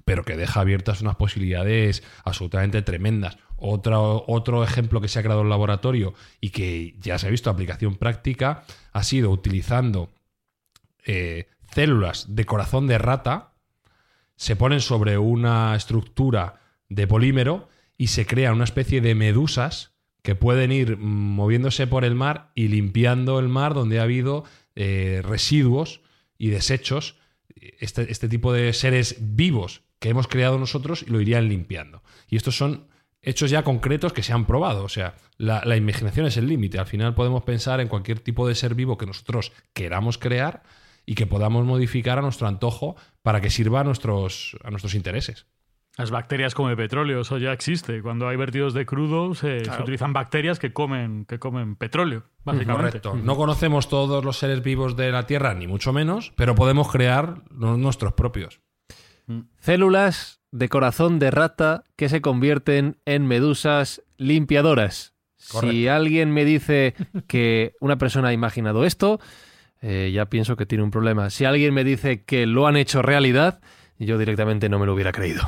pero 0.04 0.26
que 0.26 0.36
deja 0.36 0.60
abiertas 0.60 1.02
unas 1.02 1.16
posibilidades 1.16 2.04
absolutamente 2.26 2.82
tremendas. 2.82 3.38
Otro, 3.56 4.26
otro 4.28 4.64
ejemplo 4.64 5.00
que 5.00 5.08
se 5.08 5.20
ha 5.20 5.24
creado 5.24 5.42
en 5.42 5.48
el 5.48 5.52
laboratorio 5.52 6.14
y 6.42 6.50
que 6.50 6.96
ya 7.00 7.18
se 7.18 7.28
ha 7.28 7.32
visto 7.32 7.50
aplicación 7.50 7.96
práctica 7.96 8.66
ha 8.92 9.04
sido 9.04 9.32
utilizando 9.32 10.12
eh, 11.06 11.48
células 11.74 12.36
de 12.36 12.46
corazón 12.46 12.88
de 12.88 12.98
rata, 12.98 13.54
se 14.36 14.56
ponen 14.56 14.82
sobre 14.82 15.18
una 15.18 15.76
estructura 15.76 16.60
de 16.90 17.08
polímero 17.08 17.70
y 17.98 18.08
se 18.08 18.26
crea 18.26 18.52
una 18.52 18.66
especie 18.66 19.00
de 19.00 19.16
medusas 19.16 19.96
que 20.22 20.36
pueden 20.36 20.72
ir 20.72 20.98
moviéndose 20.98 21.88
por 21.88 22.04
el 22.04 22.16
mar 22.16 22.52
y 22.56 22.68
limpiando 22.68 23.40
el 23.40 23.48
mar 23.48 23.74
donde 23.74 24.00
ha 24.00 24.04
habido 24.04 24.44
eh, 24.76 25.22
residuos 25.24 26.02
y 26.38 26.50
desechos. 26.50 27.18
Este, 27.80 28.12
este 28.12 28.30
tipo 28.30 28.54
de 28.54 28.74
seres 28.74 29.18
vivos 29.20 29.82
que 30.00 30.10
hemos 30.10 30.28
creado 30.28 30.60
nosotros 30.60 31.04
y 31.04 31.10
lo 31.10 31.22
irían 31.22 31.50
limpiando. 31.50 32.04
Y 32.28 32.36
estos 32.36 32.58
son 32.58 32.88
hechos 33.22 33.50
ya 33.50 33.64
concretos 33.64 34.14
que 34.14 34.24
se 34.24 34.34
han 34.34 34.46
probado. 34.46 34.84
O 34.84 34.90
sea, 34.90 35.16
la, 35.38 35.64
la 35.66 35.76
imaginación 35.76 36.26
es 36.26 36.38
el 36.38 36.48
límite. 36.48 36.80
Al 36.80 36.86
final 36.86 37.16
podemos 37.16 37.44
pensar 37.44 37.80
en 37.80 37.88
cualquier 37.88 38.20
tipo 38.20 38.48
de 38.48 38.56
ser 38.56 38.76
vivo 38.76 38.98
que 38.98 39.06
nosotros 39.06 39.52
queramos 39.74 40.18
crear 40.18 40.64
y 41.06 41.16
que 41.16 41.28
podamos 41.28 41.66
modificar 41.66 42.18
a 42.20 42.22
nuestro 42.22 42.48
antojo 42.48 42.96
para 43.22 43.42
que 43.42 43.50
sirva 43.50 43.82
a 43.82 43.84
nuestros, 43.84 44.58
a 44.64 44.70
nuestros 44.70 44.96
intereses. 44.96 45.46
Las 45.98 46.12
bacterias 46.12 46.54
come 46.54 46.76
petróleo, 46.76 47.22
eso 47.22 47.38
ya 47.38 47.54
existe. 47.54 48.02
Cuando 48.02 48.28
hay 48.28 48.36
vertidos 48.36 48.74
de 48.74 48.86
crudo, 48.86 49.34
se, 49.34 49.64
utilizan 49.80 50.12
bacterias 50.12 50.60
que 50.60 50.74
comen, 50.74 51.26
que 51.26 51.40
comen 51.40 51.78
petróleo, 51.78 52.24
básicamente. 52.44 53.00
Correcto. 53.00 53.16
No 53.16 53.38
conocemos 53.38 53.88
todos 53.88 54.26
los 54.26 54.38
seres 54.38 54.62
vivos 54.62 54.98
de 54.98 55.12
la 55.12 55.26
Tierra, 55.26 55.54
ni 55.54 55.68
mucho 55.68 55.94
menos, 55.94 56.34
pero 56.36 56.54
podemos 56.54 56.92
crear 56.92 57.44
los 57.50 57.78
nuestros 57.78 58.14
propios. 58.14 58.60
Células 59.60 60.42
de 60.52 60.68
corazón 60.68 61.18
de 61.18 61.32
rata 61.32 61.84
que 61.96 62.10
se 62.10 62.22
convierten 62.22 62.98
en 63.06 63.26
medusas 63.26 64.04
limpiadoras. 64.18 65.14
Si 65.38 65.88
alguien 65.88 66.32
me 66.32 66.44
dice 66.44 66.94
que 67.28 67.74
una 67.80 67.98
persona 67.98 68.30
ha 68.30 68.34
imaginado 68.34 68.86
esto, 68.86 69.20
eh, 69.82 70.12
ya 70.14 70.26
pienso 70.26 70.56
que 70.56 70.66
tiene 70.66 70.84
un 70.84 70.92
problema. 70.92 71.30
Si 71.30 71.46
alguien 71.46 71.74
me 71.74 71.84
dice 71.84 72.24
que 72.24 72.46
lo 72.48 72.68
han 72.68 72.78
hecho 72.78 73.02
realidad, 73.02 73.62
yo 74.00 74.18
directamente 74.18 74.70
no 74.70 74.80
me 74.80 74.86
lo 74.86 74.94
hubiera 74.94 75.12
creído. 75.12 75.44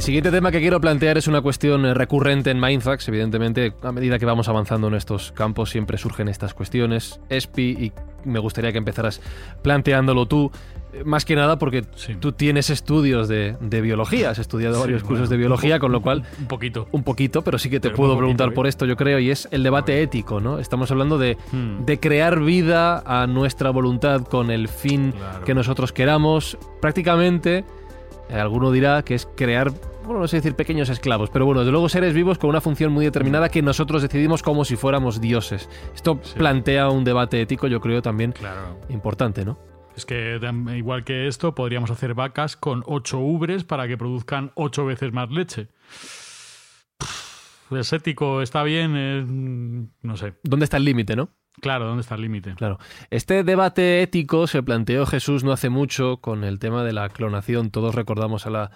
El 0.00 0.04
siguiente 0.04 0.30
tema 0.30 0.50
que 0.50 0.60
quiero 0.60 0.80
plantear 0.80 1.18
es 1.18 1.28
una 1.28 1.42
cuestión 1.42 1.84
eh, 1.84 1.92
recurrente 1.92 2.50
en 2.50 2.58
Mindfax. 2.58 3.06
Evidentemente, 3.08 3.74
a 3.82 3.92
medida 3.92 4.18
que 4.18 4.24
vamos 4.24 4.48
avanzando 4.48 4.88
en 4.88 4.94
estos 4.94 5.30
campos, 5.32 5.68
siempre 5.68 5.98
surgen 5.98 6.26
estas 6.28 6.54
cuestiones. 6.54 7.20
Espi, 7.28 7.62
y 7.78 7.92
me 8.24 8.38
gustaría 8.38 8.72
que 8.72 8.78
empezaras 8.78 9.20
planteándolo 9.60 10.24
tú. 10.24 10.50
eh, 10.94 11.04
Más 11.04 11.26
que 11.26 11.36
nada 11.36 11.58
porque 11.58 11.84
Sí. 11.96 12.14
tú 12.18 12.32
tienes 12.32 12.70
estudios 12.70 13.28
de, 13.28 13.58
de 13.60 13.80
biología, 13.82 14.30
has 14.30 14.38
estudiado 14.38 14.76
Sí, 14.76 14.80
varios 14.80 15.02
bueno, 15.02 15.08
cursos 15.10 15.28
de 15.28 15.36
biología, 15.36 15.78
con 15.78 15.92
lo 15.92 16.00
cual 16.00 16.22
Un 16.38 16.46
poquito. 16.46 16.88
un 16.92 17.02
poquito, 17.04 17.42
pero 17.42 17.58
sí 17.58 17.68
que 17.68 17.78
te 17.78 17.88
Pero 17.90 17.96
puedo 17.98 18.16
preguntar 18.16 18.48
¿eh? 18.48 18.52
por 18.52 18.66
esto, 18.66 18.86
yo 18.86 18.96
creo, 18.96 19.18
y 19.18 19.30
es 19.30 19.48
el 19.50 19.62
debate 19.62 20.00
ético, 20.02 20.40
¿no? 20.40 20.58
Estamos 20.60 20.90
hablando 20.90 21.18
de, 21.18 21.36
Hmm. 21.52 21.84
de 21.84 22.00
crear 22.00 22.40
vida 22.40 23.02
a 23.04 23.26
nuestra 23.26 23.68
voluntad 23.68 24.22
con 24.22 24.50
el 24.50 24.68
fin 24.68 25.12
Claro. 25.12 25.44
que 25.44 25.52
nosotros 25.52 25.92
queramos. 25.92 26.56
Prácticamente, 26.80 27.66
alguno 28.32 28.72
dirá 28.72 29.02
que 29.02 29.14
es 29.14 29.28
crear, 29.36 29.72
bueno, 30.04 30.20
no 30.20 30.28
sé 30.28 30.36
decir 30.36 30.54
pequeños 30.56 30.88
esclavos, 30.88 31.30
pero 31.30 31.44
bueno, 31.46 31.60
desde 31.60 31.72
luego 31.72 31.88
seres 31.88 32.14
vivos 32.14 32.38
con 32.38 32.50
una 32.50 32.60
función 32.60 32.92
muy 32.92 33.04
determinada 33.04 33.48
que 33.48 33.62
nosotros 33.62 34.02
decidimos 34.02 34.42
como 34.42 34.64
si 34.64 34.76
fuéramos 34.76 35.20
dioses. 35.20 35.68
Esto 35.94 36.18
Sí. 36.22 36.34
plantea 36.38 36.88
un 36.88 37.04
debate 37.04 37.40
ético, 37.40 37.66
yo 37.68 37.80
creo, 37.80 38.02
también 38.02 38.32
Claro. 38.32 38.78
importante, 38.88 39.44
¿no? 39.44 39.58
Es 39.96 40.06
que 40.06 40.38
igual 40.76 41.04
que 41.04 41.26
esto, 41.26 41.54
podríamos 41.54 41.90
hacer 41.90 42.14
vacas 42.14 42.56
con 42.56 42.82
ocho 42.86 43.18
ubres 43.18 43.64
para 43.64 43.86
que 43.86 43.98
produzcan 43.98 44.50
ocho 44.54 44.86
veces 44.86 45.12
más 45.12 45.30
leche. 45.30 45.68
¿Es 47.70 47.92
ético? 47.92 48.42
¿Está 48.42 48.62
bien? 48.64 48.96
Es- 48.96 49.26
mm, 49.28 49.84
no 50.02 50.16
sé. 50.16 50.34
¿Dónde 50.42 50.64
está 50.64 50.76
el 50.76 50.84
límite, 50.84 51.14
no? 51.14 51.30
Claro, 51.60 51.86
¿dónde 51.86 52.00
está 52.00 52.14
el 52.16 52.22
límite? 52.22 52.54
Claro. 52.54 52.78
Este 53.10 53.44
debate 53.44 54.02
ético 54.02 54.46
se 54.46 54.62
planteó 54.62 55.06
Jesús 55.06 55.44
no 55.44 55.52
hace 55.52 55.68
mucho 55.68 56.16
con 56.18 56.42
el 56.44 56.58
tema 56.58 56.82
de 56.84 56.92
la 56.92 57.08
clonación. 57.10 57.70
Todos 57.70 57.94
recordamos 57.94 58.46
a 58.46 58.50
la 58.50 58.70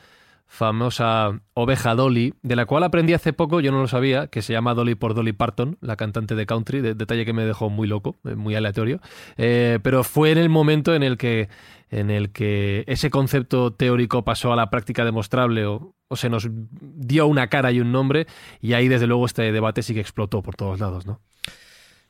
famosa 0.54 1.40
oveja 1.54 1.94
Dolly, 1.96 2.34
de 2.42 2.54
la 2.54 2.64
cual 2.64 2.84
aprendí 2.84 3.12
hace 3.12 3.32
poco, 3.32 3.58
yo 3.60 3.72
no 3.72 3.80
lo 3.80 3.88
sabía, 3.88 4.28
que 4.28 4.40
se 4.40 4.52
llama 4.52 4.72
Dolly 4.74 4.94
por 4.94 5.12
Dolly 5.14 5.32
Parton, 5.32 5.76
la 5.80 5.96
cantante 5.96 6.36
de 6.36 6.46
country, 6.46 6.80
de- 6.80 6.94
detalle 6.94 7.24
que 7.24 7.32
me 7.32 7.44
dejó 7.44 7.70
muy 7.70 7.88
loco, 7.88 8.16
eh, 8.24 8.36
muy 8.36 8.54
aleatorio. 8.54 9.00
Eh, 9.36 9.80
pero 9.82 10.04
fue 10.04 10.30
en 10.30 10.38
el 10.38 10.48
momento 10.48 10.94
en 10.94 11.02
el 11.02 11.16
que 11.18 11.48
en 11.90 12.10
el 12.10 12.30
que 12.30 12.84
ese 12.86 13.10
concepto 13.10 13.72
teórico 13.72 14.24
pasó 14.24 14.52
a 14.52 14.56
la 14.56 14.70
práctica 14.70 15.04
demostrable 15.04 15.66
o, 15.66 15.94
o 16.08 16.16
se 16.16 16.28
nos 16.28 16.48
dio 16.50 17.26
una 17.26 17.48
cara 17.48 17.70
y 17.72 17.80
un 17.80 17.92
nombre 17.92 18.26
y 18.60 18.72
ahí 18.72 18.88
desde 18.88 19.06
luego 19.06 19.26
este 19.26 19.52
debate 19.52 19.82
sí 19.82 19.94
que 19.94 20.00
explotó 20.00 20.42
por 20.42 20.56
todos 20.56 20.80
lados, 20.80 21.06
¿no? 21.06 21.20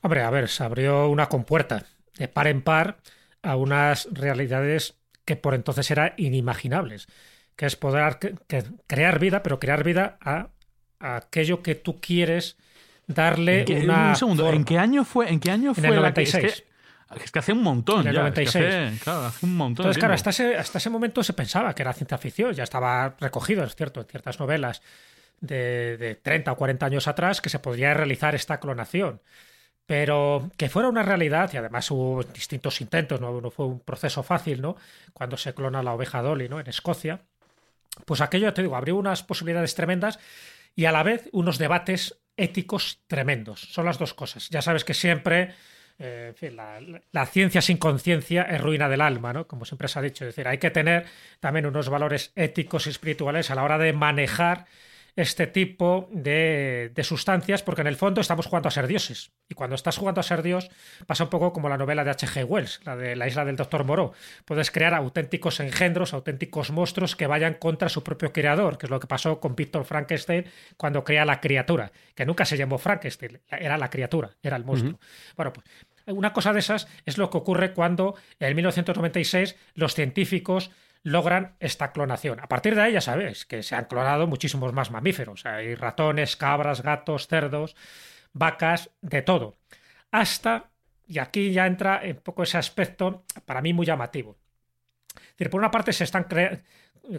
Hombre, 0.00 0.22
a 0.22 0.30
ver, 0.30 0.48
se 0.48 0.64
abrió 0.64 1.08
una 1.08 1.28
compuerta 1.28 1.84
de 2.18 2.28
par 2.28 2.46
en 2.46 2.62
par 2.62 2.98
a 3.42 3.56
unas 3.56 4.08
realidades 4.12 4.96
que 5.24 5.36
por 5.36 5.54
entonces 5.54 5.90
eran 5.90 6.12
inimaginables, 6.16 7.08
que 7.56 7.66
es 7.66 7.76
poder 7.76 8.18
crear 8.86 9.18
vida, 9.18 9.42
pero 9.42 9.58
crear 9.60 9.84
vida 9.84 10.18
a, 10.20 10.48
a 11.00 11.16
aquello 11.16 11.62
que 11.62 11.74
tú 11.74 12.00
quieres 12.00 12.56
darle 13.06 13.60
¿En 13.60 13.64
qué- 13.66 13.80
una 13.84 14.08
un 14.10 14.16
segundo, 14.16 14.42
forma. 14.44 14.56
¿en 14.56 14.64
qué 14.64 14.78
año 14.78 15.04
fue? 15.04 15.30
¿En 15.30 15.40
qué 15.40 15.50
año 15.50 15.68
En 15.70 15.74
fue 15.74 15.88
el 15.88 16.02
la 16.02 16.12
que- 16.14 16.22
96. 16.24 16.44
es, 16.44 16.64
que, 17.18 17.24
es 17.24 17.30
que 17.30 17.38
hace 17.38 17.52
un 17.52 17.62
montón 17.62 18.00
En 18.02 18.08
el 18.08 18.14
ya. 18.14 18.20
96. 18.20 18.64
Es 18.64 18.70
que 18.70 18.76
hace, 18.86 18.98
claro, 19.04 19.20
hace 19.26 19.46
un 19.46 19.56
montón. 19.56 19.82
Entonces, 19.84 19.98
claro, 20.00 20.14
hasta 20.14 20.30
ese, 20.30 20.56
hasta 20.56 20.78
ese 20.78 20.90
momento 20.90 21.22
se 21.22 21.32
pensaba 21.32 21.74
que 21.74 21.82
era 21.82 21.92
ciencia 21.92 22.18
ficción, 22.18 22.52
ya 22.54 22.64
estaba 22.64 23.14
recogido, 23.20 23.62
es 23.64 23.76
cierto, 23.76 24.00
en 24.00 24.06
ciertas 24.06 24.40
novelas 24.40 24.82
de, 25.40 25.96
de 25.98 26.14
30 26.16 26.50
o 26.52 26.56
40 26.56 26.86
años 26.86 27.06
atrás 27.06 27.40
que 27.40 27.50
se 27.50 27.58
podría 27.58 27.92
realizar 27.94 28.34
esta 28.34 28.58
clonación. 28.58 29.20
pero 29.86 30.50
que 30.56 30.70
fuera 30.70 30.88
una 30.88 31.02
realidad, 31.02 31.50
y 31.52 31.58
además 31.58 31.90
hubo 31.90 32.22
distintos 32.22 32.80
intentos, 32.80 33.20
no, 33.20 33.38
no 33.42 33.50
fue 33.50 33.66
un 33.66 33.80
proceso 33.80 34.22
fácil, 34.22 34.62
¿no? 34.62 34.76
Cuando 35.12 35.36
se 35.36 35.52
clona 35.52 35.82
la 35.82 35.92
oveja 35.92 36.22
Dolly, 36.22 36.48
¿no? 36.48 36.58
En 36.58 36.66
Escocia, 36.68 37.20
pues 38.06 38.20
aquello, 38.20 38.52
te 38.54 38.62
digo, 38.62 38.76
abrió 38.76 38.96
unas 38.96 39.22
posibilidades 39.22 39.74
tremendas 39.74 40.18
y 40.74 40.86
a 40.86 40.92
la 40.92 41.02
vez 41.02 41.28
unos 41.32 41.58
debates 41.58 42.20
éticos 42.36 43.00
tremendos. 43.06 43.60
Son 43.60 43.84
las 43.86 43.98
dos 43.98 44.14
cosas. 44.14 44.48
Ya 44.50 44.62
sabes 44.62 44.84
que 44.84 44.94
siempre 44.94 45.54
eh, 45.98 46.26
en 46.30 46.34
fin, 46.34 46.56
la, 46.56 46.80
la, 47.12 47.26
ciencia 47.26 47.62
sin 47.62 47.76
conciencia 47.76 48.42
es 48.42 48.60
ruina 48.60 48.88
del 48.88 49.00
alma, 49.00 49.32
¿no? 49.32 49.46
Como 49.46 49.64
siempre 49.64 49.86
se 49.86 49.98
ha 49.98 50.02
dicho. 50.02 50.24
Es 50.24 50.34
decir, 50.34 50.48
hay 50.48 50.58
que 50.58 50.70
tener 50.70 51.06
también 51.38 51.66
unos 51.66 51.88
valores 51.88 52.32
éticos 52.34 52.86
y 52.86 52.90
espirituales 52.90 53.50
a 53.50 53.54
la 53.54 53.62
hora 53.62 53.78
de 53.78 53.92
manejar 53.92 54.66
este 55.16 55.46
tipo 55.46 56.08
de, 56.10 56.90
de, 56.94 57.04
sustancias, 57.04 57.62
porque 57.62 57.82
en 57.82 57.86
el 57.86 57.96
fondo 57.96 58.20
estamos 58.20 58.46
jugando 58.46 58.68
a 58.68 58.72
ser 58.72 58.86
dioses. 58.86 59.32
Y 59.48 59.54
cuando 59.54 59.76
estás 59.76 59.96
jugando 59.96 60.20
a 60.20 60.24
ser 60.24 60.42
dios, 60.42 60.70
pasa 61.06 61.24
un 61.24 61.30
poco 61.30 61.52
como 61.52 61.68
la 61.68 61.76
novela 61.76 62.02
de 62.02 62.10
H.G. 62.10 62.44
Wells, 62.44 62.80
la 62.84 62.96
de 62.96 63.14
la 63.14 63.28
isla 63.28 63.44
del 63.44 63.56
Doctor 63.56 63.84
Moreau. 63.84 64.12
Puedes 64.44 64.70
crear 64.70 64.92
auténticos 64.94 65.60
engendros, 65.60 66.14
auténticos 66.14 66.70
monstruos 66.70 67.14
que 67.14 67.26
vayan 67.26 67.54
contra 67.54 67.88
su 67.88 68.02
propio 68.02 68.32
creador, 68.32 68.76
que 68.76 68.86
es 68.86 68.90
lo 68.90 68.98
que 68.98 69.06
pasó 69.06 69.38
con 69.38 69.54
Víctor 69.54 69.84
Frankenstein 69.84 70.46
cuando 70.76 71.04
crea 71.04 71.24
la 71.24 71.40
criatura, 71.40 71.92
que 72.14 72.26
nunca 72.26 72.44
se 72.44 72.56
llamó 72.56 72.78
Frankenstein, 72.78 73.40
era 73.48 73.78
la 73.78 73.90
criatura, 73.90 74.32
era 74.42 74.56
el 74.56 74.64
monstruo. 74.64 74.94
Uh 74.94 74.96
-huh. 74.96 75.34
Bueno, 75.36 75.52
pues 75.52 75.66
una 76.06 76.32
cosa 76.32 76.52
de 76.52 76.60
esas 76.60 76.88
es 77.06 77.18
lo 77.18 77.30
que 77.30 77.38
ocurre 77.38 77.72
cuando 77.72 78.14
en 78.38 78.54
1996 78.54 79.56
los 79.74 79.94
científicos 79.94 80.70
logran 81.04 81.54
esta 81.60 81.92
clonación. 81.92 82.40
A 82.40 82.48
partir 82.48 82.74
de 82.74 82.80
ahí 82.80 82.92
ya 82.94 83.00
sabéis 83.00 83.44
que 83.44 83.62
se 83.62 83.76
han 83.76 83.84
clonado 83.84 84.26
muchísimos 84.26 84.72
más 84.72 84.90
mamíferos. 84.90 85.46
Hay 85.46 85.74
ratones, 85.74 86.34
cabras, 86.34 86.82
gatos, 86.82 87.28
cerdos, 87.28 87.76
vacas, 88.32 88.90
de 89.02 89.22
todo. 89.22 89.58
Hasta, 90.10 90.70
y 91.06 91.18
aquí 91.18 91.52
ya 91.52 91.66
entra 91.66 92.00
un 92.04 92.16
poco 92.16 92.42
ese 92.42 92.56
aspecto 92.56 93.24
para 93.44 93.60
mí 93.60 93.74
muy 93.74 93.84
llamativo. 93.84 94.38
Es 95.14 95.36
decir, 95.36 95.50
por 95.50 95.60
una 95.60 95.70
parte 95.70 95.92
se 95.92 96.04
están 96.04 96.26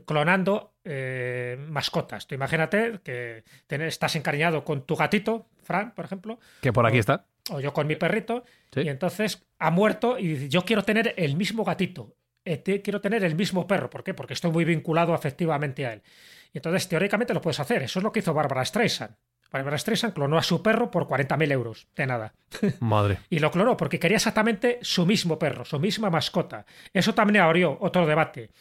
clonando 0.06 0.74
eh, 0.84 1.56
mascotas. 1.70 2.26
Tú 2.26 2.34
imagínate 2.34 3.00
que 3.04 3.44
estás 3.70 4.16
encariñado 4.16 4.66
con 4.66 4.82
tu 4.88 4.96
gatito, 4.96 5.48
Fran, 5.62 5.94
por 5.94 6.06
ejemplo. 6.06 6.40
Que 6.62 6.74
por 6.74 6.88
aquí 6.88 6.98
o, 6.98 7.02
está. 7.02 7.26
O 7.52 7.60
yo 7.60 7.72
con 7.72 7.86
mi 7.86 7.96
perrito. 7.96 8.46
¿Sí? 8.74 8.82
Y 8.82 8.90
entonces 8.90 9.46
ha 9.60 9.70
muerto 9.70 10.18
y 10.18 10.28
dice, 10.30 10.50
yo 10.50 10.66
quiero 10.66 10.84
tener 10.84 11.14
el 11.18 11.36
mismo 11.36 11.64
gatito 11.64 12.16
este, 12.46 12.82
quiero 12.82 13.02
tener 13.02 13.24
el 13.24 13.36
mismo 13.36 13.68
perro. 13.68 13.90
¿Por 13.90 14.04
qué? 14.04 14.14
Porque 14.14 14.34
estoy 14.34 14.52
muy 14.52 14.64
vinculado 14.64 15.14
afectivamente 15.14 15.86
a 15.86 15.94
él. 15.94 16.04
Y 16.54 16.60
entonces, 16.60 16.88
teóricamente 16.88 17.34
lo 17.34 17.42
puedes 17.42 17.60
hacer. 17.60 17.84
Eso 17.84 18.00
es 18.00 18.04
lo 18.04 18.12
que 18.12 18.20
hizo 18.20 18.34
Barbara 18.34 18.64
Streisand. 18.64 19.16
Barbara 19.52 19.78
Streisand 19.78 20.14
clonó 20.14 20.38
a 20.38 20.44
su 20.44 20.62
perro 20.62 20.92
por 20.92 21.08
40.000 21.08 21.52
euros. 21.52 21.88
De 21.96 22.06
nada. 22.06 22.34
Madre. 22.80 23.18
y 23.30 23.40
lo 23.40 23.52
clonó 23.52 23.76
porque 23.76 24.00
quería 24.00 24.18
exactamente 24.18 24.80
su 24.82 25.06
mismo 25.06 25.40
perro, 25.40 25.66
su 25.66 25.80
misma 25.80 26.10
mascota. 26.10 26.66
Eso 26.94 27.14
también 27.14 27.44
abrió 27.44 27.78
otro 27.82 28.06
debate. 28.06 28.52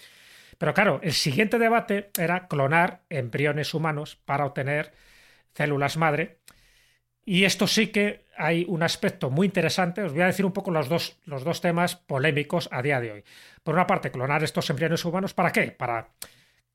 Pero 0.58 0.72
claro, 0.72 1.00
el 1.02 1.12
siguiente 1.12 1.58
debate 1.58 2.10
era 2.18 2.48
clonar 2.48 3.02
embriones 3.10 3.74
humanos 3.74 4.16
para 4.24 4.46
obtener 4.46 4.92
células 5.54 5.96
madre. 5.96 6.38
Y 7.24 7.44
esto 7.44 7.66
sí 7.66 7.88
que 7.88 8.23
hay 8.36 8.64
un 8.68 8.82
aspecto 8.82 9.30
muy 9.30 9.46
interesante. 9.46 10.02
Os 10.02 10.12
voy 10.12 10.22
a 10.22 10.26
decir 10.26 10.44
un 10.44 10.52
poco 10.52 10.70
los 10.70 10.88
dos, 10.88 11.18
los 11.24 11.44
dos 11.44 11.60
temas 11.60 11.96
polémicos 11.96 12.68
a 12.72 12.82
día 12.82 13.00
de 13.00 13.12
hoy. 13.12 13.24
Por 13.62 13.74
una 13.74 13.86
parte, 13.86 14.10
clonar 14.10 14.42
estos 14.42 14.68
embriones 14.70 15.04
humanos, 15.04 15.34
¿para 15.34 15.52
qué? 15.52 15.70
Para 15.70 16.08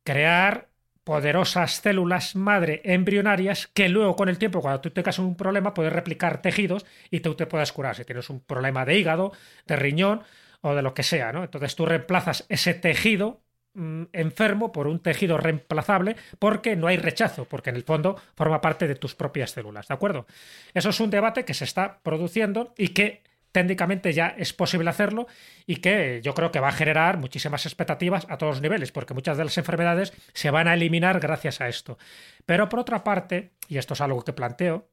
crear 0.04 0.70
poderosas 1.04 1.82
células 1.82 2.36
madre 2.36 2.82
embrionarias 2.84 3.68
que 3.68 3.90
luego 3.90 4.16
con 4.16 4.30
el 4.30 4.38
tiempo, 4.38 4.62
cuando 4.62 4.82
tú 4.82 4.92
tengas 4.92 5.18
un 5.20 5.36
problema, 5.36 5.74
puedes 5.74 5.92
replicar 5.92 6.42
tejidos 6.42 6.86
y 7.10 7.22
tú 7.22 7.36
te 7.36 7.48
puedas 7.48 7.72
curar. 7.72 7.96
Si 7.96 8.06
tienes 8.06 8.30
un 8.30 8.42
problema 8.42 8.86
de 8.86 8.98
hígado, 8.98 9.32
de 9.66 9.76
riñón 9.76 10.24
o 10.62 10.76
de 10.76 10.82
lo 10.82 10.94
que 10.94 11.04
sea. 11.04 11.32
Entonces 11.32 11.76
tú 11.76 11.86
reemplazas 11.86 12.46
ese 12.50 12.74
tejido 12.74 13.42
enfermo 13.76 14.72
por 14.72 14.88
un 14.88 15.00
tejido 15.00 15.38
reemplazable 15.38 16.16
porque 16.40 16.76
no 16.76 16.88
hay 16.88 16.98
rechazo, 16.98 17.46
porque 17.46 17.70
en 17.70 17.76
el 17.76 17.84
fondo 17.84 18.20
forma 18.36 18.62
parte 18.62 18.88
de 18.88 18.96
tus 18.96 19.16
propias 19.16 19.52
células, 19.52 19.88
¿de 19.88 19.94
acuerdo? 19.94 20.26
Eso 20.74 20.90
es 20.90 21.00
un 21.00 21.10
debate 21.10 21.46
que 21.46 21.54
se 21.54 21.64
está 21.64 22.00
produciendo 22.02 22.74
y 22.78 22.90
que 22.90 23.24
técnicamente 23.52 24.14
ya 24.14 24.28
es 24.38 24.54
posible 24.54 24.90
hacerlo 24.90 25.28
y 25.66 25.78
que 25.78 26.22
yo 26.24 26.34
creo 26.34 26.52
que 26.52 26.60
va 26.60 26.70
a 26.70 26.74
generar 26.74 27.18
muchísimas 27.18 27.66
expectativas 27.66 28.26
a 28.30 28.38
todos 28.38 28.56
los 28.56 28.62
niveles, 28.62 28.92
porque 28.92 29.14
muchas 29.14 29.38
de 29.38 29.46
las 29.46 29.58
enfermedades 29.58 30.14
se 30.34 30.52
van 30.52 30.68
a 30.68 30.74
eliminar 30.74 31.20
gracias 31.20 31.62
a 31.62 31.68
esto. 31.68 31.98
Pero 32.46 32.70
por 32.70 32.80
otra 32.80 33.04
parte, 33.04 33.52
y 33.68 33.78
esto 33.78 33.94
es 33.94 34.02
algo 34.02 34.24
que 34.24 34.34
planteo, 34.34 34.90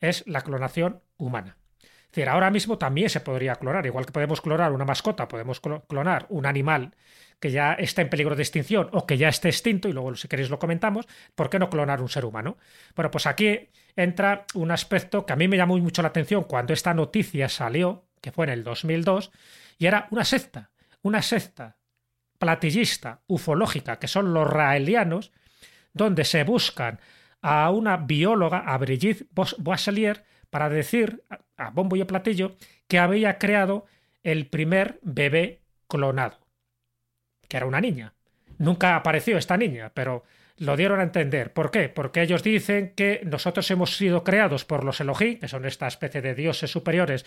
es 0.00 0.26
la 0.26 0.40
clonación 0.40 1.02
humana. 1.18 1.56
Es 1.82 2.16
decir, 2.16 2.28
ahora 2.28 2.50
mismo 2.50 2.76
también 2.76 3.08
se 3.08 3.20
podría 3.20 3.54
clonar, 3.56 3.86
igual 3.86 4.06
que 4.06 4.12
podemos 4.12 4.40
clonar 4.40 4.72
una 4.72 4.84
mascota, 4.84 5.28
podemos 5.28 5.60
clonar 5.60 6.26
un 6.30 6.46
animal 6.46 6.94
que 7.40 7.50
ya 7.50 7.72
está 7.72 8.02
en 8.02 8.10
peligro 8.10 8.36
de 8.36 8.42
extinción 8.42 8.88
o 8.92 9.06
que 9.06 9.16
ya 9.16 9.28
esté 9.28 9.48
extinto, 9.48 9.88
y 9.88 9.92
luego 9.92 10.14
si 10.14 10.28
queréis 10.28 10.50
lo 10.50 10.58
comentamos, 10.58 11.08
¿por 11.34 11.48
qué 11.48 11.58
no 11.58 11.70
clonar 11.70 12.02
un 12.02 12.08
ser 12.08 12.26
humano? 12.26 12.58
Bueno, 12.94 13.10
pues 13.10 13.26
aquí 13.26 13.70
entra 13.96 14.44
un 14.54 14.70
aspecto 14.70 15.24
que 15.24 15.32
a 15.32 15.36
mí 15.36 15.48
me 15.48 15.56
llamó 15.56 15.78
mucho 15.78 16.02
la 16.02 16.08
atención 16.08 16.44
cuando 16.44 16.74
esta 16.74 16.92
noticia 16.92 17.48
salió, 17.48 18.04
que 18.20 18.30
fue 18.30 18.44
en 18.44 18.52
el 18.52 18.62
2002, 18.62 19.32
y 19.78 19.86
era 19.86 20.06
una 20.10 20.24
secta, 20.24 20.70
una 21.02 21.22
secta 21.22 21.78
platillista, 22.38 23.22
ufológica, 23.26 23.98
que 23.98 24.08
son 24.08 24.34
los 24.34 24.48
raelianos, 24.48 25.32
donde 25.92 26.24
se 26.24 26.44
buscan 26.44 27.00
a 27.40 27.70
una 27.70 27.96
bióloga, 27.96 28.58
a 28.58 28.76
Brigitte 28.76 29.26
Boisselier, 29.32 30.24
para 30.50 30.68
decir 30.68 31.24
a 31.56 31.70
bombo 31.70 31.96
y 31.96 32.02
a 32.02 32.06
platillo 32.06 32.56
que 32.86 32.98
había 32.98 33.38
creado 33.38 33.86
el 34.22 34.46
primer 34.46 34.98
bebé 35.02 35.62
clonado 35.86 36.39
que 37.50 37.56
era 37.56 37.66
una 37.66 37.80
niña. 37.80 38.14
Nunca 38.58 38.94
apareció 38.94 39.36
esta 39.36 39.56
niña, 39.56 39.90
pero 39.92 40.22
lo 40.58 40.76
dieron 40.76 41.00
a 41.00 41.02
entender. 41.02 41.52
¿Por 41.52 41.70
qué? 41.70 41.88
Porque 41.88 42.22
ellos 42.22 42.42
dicen 42.42 42.92
que 42.94 43.22
nosotros 43.24 43.68
hemos 43.70 43.96
sido 43.96 44.22
creados 44.22 44.64
por 44.64 44.84
los 44.84 45.00
Elohim, 45.00 45.40
que 45.40 45.48
son 45.48 45.64
esta 45.64 45.88
especie 45.88 46.22
de 46.22 46.34
dioses 46.34 46.70
superiores 46.70 47.26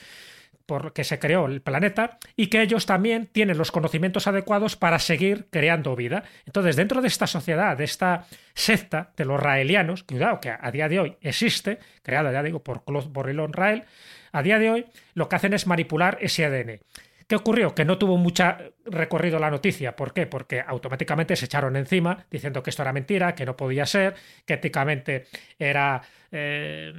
por 0.66 0.94
que 0.94 1.04
se 1.04 1.20
creó 1.20 1.48
el 1.48 1.62
planeta, 1.62 2.20
y 2.38 2.48
que 2.48 2.62
ellos 2.62 2.86
también 2.86 3.28
tienen 3.28 3.58
los 3.58 3.72
conocimientos 3.72 4.28
adecuados 4.28 4.78
para 4.78 4.98
seguir 4.98 5.48
creando 5.50 5.96
vida. 5.96 6.24
Entonces, 6.46 6.78
dentro 6.78 7.02
de 7.02 7.10
esta 7.10 7.28
sociedad, 7.28 7.76
de 7.76 7.84
esta 7.84 8.28
secta 8.54 9.12
de 9.18 9.26
los 9.26 9.42
raelianos, 9.42 10.04
cuidado 10.04 10.40
que 10.40 10.54
a 10.58 10.72
día 10.72 10.88
de 10.88 11.00
hoy 11.02 11.18
existe, 11.20 11.80
creada, 12.02 12.32
ya 12.32 12.44
digo, 12.44 12.64
por 12.64 12.86
Claude 12.86 13.10
Borrillon 13.10 13.52
Rael, 13.52 13.84
a 14.32 14.42
día 14.42 14.58
de 14.58 14.70
hoy 14.70 14.86
lo 15.16 15.28
que 15.28 15.36
hacen 15.36 15.54
es 15.54 15.68
manipular 15.68 16.18
ese 16.22 16.46
ADN. 16.46 16.80
¿Qué 17.28 17.36
ocurrió? 17.36 17.74
Que 17.74 17.86
no 17.86 17.98
tuvo 17.98 18.18
mucha 18.18 18.60
recorrido 18.86 19.40
la 19.40 19.52
noticia. 19.52 19.96
¿Por 19.96 20.14
qué? 20.14 20.28
Porque 20.28 20.64
automáticamente 20.66 21.36
se 21.36 21.46
echaron 21.46 21.76
encima 21.76 22.26
diciendo 22.30 22.64
que 22.64 22.70
esto 22.70 22.82
era 22.82 22.94
mentira, 22.94 23.36
que 23.36 23.46
no 23.46 23.56
podía 23.56 23.86
ser, 23.86 24.16
que 24.46 24.56
éticamente 24.56 25.26
era 25.58 26.02
eh, 26.32 26.94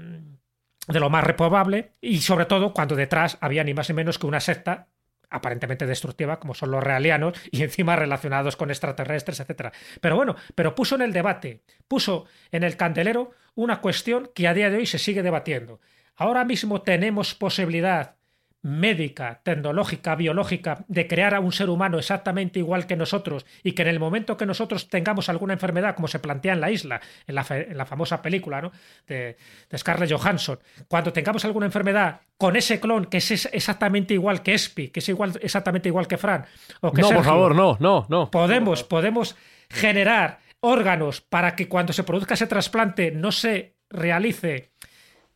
de 0.89 1.01
lo 1.01 1.11
más 1.11 1.25
reprobable 1.25 1.93
y 2.01 2.19
sobre 2.19 2.47
todo 2.47 2.73
cuando 2.73 2.97
detrás 2.97 3.39
había 3.41 3.65
ni 3.65 3.75
más 3.75 3.89
ni 3.89 3.95
menos 3.95 4.19
que 4.19 4.27
una 4.27 4.41
secta 4.41 4.89
aparentemente 5.31 5.87
destructiva, 5.87 6.39
como 6.39 6.55
son 6.55 6.71
los 6.71 6.83
realianos, 6.83 7.37
y 7.51 7.65
encima 7.65 7.97
relacionados 7.97 8.57
con 8.57 8.71
extraterrestres, 8.71 9.41
etc. 9.41 9.73
Pero 10.01 10.15
bueno, 10.15 10.37
pero 10.55 10.77
puso 10.77 10.95
en 10.95 11.03
el 11.03 11.13
debate, 11.13 11.63
puso 11.89 12.27
en 12.53 12.63
el 12.63 12.77
candelero 12.77 13.33
una 13.57 13.81
cuestión 13.81 14.31
que 14.33 14.47
a 14.47 14.55
día 14.55 14.71
de 14.71 14.77
hoy 14.77 14.87
se 14.87 14.99
sigue 14.99 15.25
debatiendo. 15.25 15.81
Ahora 16.15 16.45
mismo 16.45 16.83
tenemos 16.83 17.35
posibilidad 17.35 18.17
médica, 18.65 19.43
tecnológica, 19.43 20.15
biológica, 20.15 20.87
de 20.89 21.07
crear 21.07 21.35
a 21.35 21.41
un 21.41 21.53
ser 21.53 21.69
humano 21.69 21.99
exactamente 21.99 22.59
igual 22.59 22.87
que 22.87 22.97
nosotros 22.97 23.45
y 23.63 23.73
que 23.73 23.83
en 23.83 23.89
el 23.89 24.01
momento 24.01 24.39
que 24.39 24.47
nosotros 24.47 24.89
tengamos 24.89 25.29
alguna 25.29 25.53
enfermedad, 25.53 25.95
como 25.95 26.09
se 26.09 26.19
plantea 26.19 26.55
en 26.55 26.63
la 26.63 26.71
isla, 26.71 27.03
en 27.27 27.35
la, 27.35 27.47
en 27.51 27.77
la 27.77 27.85
famosa 27.85 28.23
película 28.23 28.63
¿no? 28.63 28.73
de, 29.07 29.37
de, 29.69 29.79
Scarlett 29.79 30.11
Johansson, 30.11 30.59
cuando 30.89 31.13
tengamos 31.13 31.45
alguna 31.45 31.67
enfermedad 31.67 32.23
con 32.39 32.57
ese 32.57 32.81
clon 32.81 33.05
que 33.05 33.19
es 33.19 33.47
exactamente 33.53 34.15
igual 34.15 34.43
que 34.43 34.55
Espi, 34.55 34.89
que 34.89 35.01
es 35.01 35.09
igual, 35.11 35.39
exactamente 35.43 35.91
igual 35.91 36.09
que 36.09 36.17
Fran, 36.17 36.47
o 36.81 36.91
que 36.91 37.03
no, 37.03 37.09
Sergio, 37.09 37.23
por 37.23 37.33
favor, 37.33 37.55
no, 37.55 37.77
no, 37.81 38.07
no. 38.09 38.31
Podemos, 38.31 38.83
podemos 38.83 39.37
generar 39.69 40.39
órganos 40.61 41.21
para 41.21 41.55
que 41.55 41.69
cuando 41.69 41.93
se 41.93 42.05
produzca 42.05 42.33
ese 42.33 42.47
trasplante 42.47 43.11
no 43.11 43.31
se 43.31 43.77
realice 43.91 44.73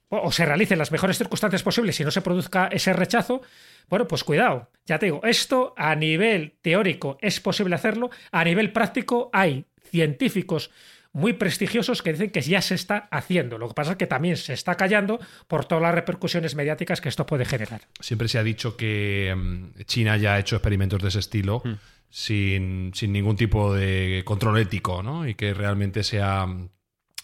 o 0.08 0.32
se 0.32 0.46
realice 0.46 0.74
en 0.74 0.78
las 0.78 0.92
mejores 0.92 1.18
circunstancias 1.18 1.62
posibles 1.62 1.98
y 2.00 2.04
no 2.04 2.10
se 2.10 2.22
produzca 2.22 2.68
ese 2.68 2.92
rechazo, 2.92 3.42
bueno, 3.88 4.06
pues 4.06 4.24
cuidado, 4.24 4.70
ya 4.86 4.98
te 4.98 5.06
digo, 5.06 5.20
esto 5.24 5.74
a 5.76 5.94
nivel 5.94 6.54
teórico 6.62 7.18
es 7.20 7.40
posible 7.40 7.74
hacerlo, 7.74 8.10
a 8.32 8.44
nivel 8.44 8.72
práctico 8.72 9.30
hay 9.32 9.66
científicos 9.90 10.70
muy 11.12 11.32
prestigiosos 11.32 12.02
que 12.02 12.12
dicen 12.12 12.30
que 12.30 12.42
ya 12.42 12.60
se 12.60 12.74
está 12.74 13.08
haciendo. 13.10 13.58
Lo 13.58 13.68
que 13.68 13.74
pasa 13.74 13.92
es 13.92 13.96
que 13.96 14.06
también 14.06 14.36
se 14.36 14.52
está 14.52 14.76
callando 14.76 15.18
por 15.46 15.64
todas 15.64 15.82
las 15.82 15.94
repercusiones 15.94 16.54
mediáticas 16.54 17.00
que 17.00 17.08
esto 17.08 17.26
puede 17.26 17.44
generar. 17.44 17.80
Siempre 18.00 18.28
se 18.28 18.38
ha 18.38 18.42
dicho 18.42 18.76
que 18.76 19.34
mm, 19.36 19.82
China 19.84 20.16
ya 20.16 20.34
ha 20.34 20.38
hecho 20.38 20.56
experimentos 20.56 21.02
de 21.02 21.08
ese 21.08 21.18
estilo 21.18 21.62
mm. 21.64 21.72
sin, 22.10 22.92
sin, 22.94 23.12
ningún 23.12 23.36
tipo 23.36 23.74
de 23.74 24.22
control 24.24 24.58
ético, 24.58 25.02
¿no? 25.02 25.26
Y 25.26 25.34
que 25.34 25.54
realmente 25.54 26.04
se, 26.04 26.20
ha, 26.20 26.46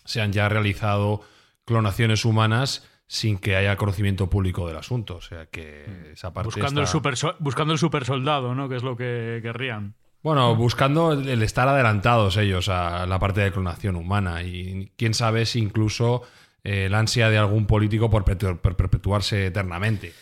se 0.04 0.20
han 0.20 0.32
ya 0.32 0.48
realizado 0.48 1.22
clonaciones 1.64 2.24
humanas 2.24 2.88
sin 3.06 3.38
que 3.38 3.56
haya 3.56 3.76
conocimiento 3.76 4.30
público 4.30 4.66
del 4.66 4.76
asunto. 4.76 5.16
O 5.16 5.20
sea 5.20 5.46
que 5.46 6.10
esa 6.12 6.32
parte 6.32 6.46
Buscando, 6.46 6.80
el 6.80 6.86
super, 6.86 7.16
so- 7.16 7.36
buscando 7.38 7.72
el 7.72 7.78
super 7.78 8.04
soldado, 8.04 8.54
¿no? 8.54 8.68
Que 8.68 8.76
es 8.76 8.82
lo 8.82 8.96
que 8.96 9.40
querrían. 9.42 9.94
Bueno, 10.22 10.54
buscando 10.56 11.12
el 11.12 11.42
estar 11.42 11.68
adelantados 11.68 12.38
ellos 12.38 12.70
a 12.70 13.06
la 13.06 13.18
parte 13.18 13.42
de 13.42 13.52
clonación 13.52 13.94
humana 13.96 14.42
y 14.42 14.90
quién 14.96 15.12
sabe 15.12 15.44
si 15.44 15.58
incluso 15.60 16.22
el 16.64 16.94
ansia 16.94 17.28
de 17.30 17.38
algún 17.38 17.66
político 17.66 18.08
por, 18.10 18.24
perpetu- 18.24 18.58
por 18.58 18.74
perpetuarse 18.74 19.46
eternamente. 19.46 20.12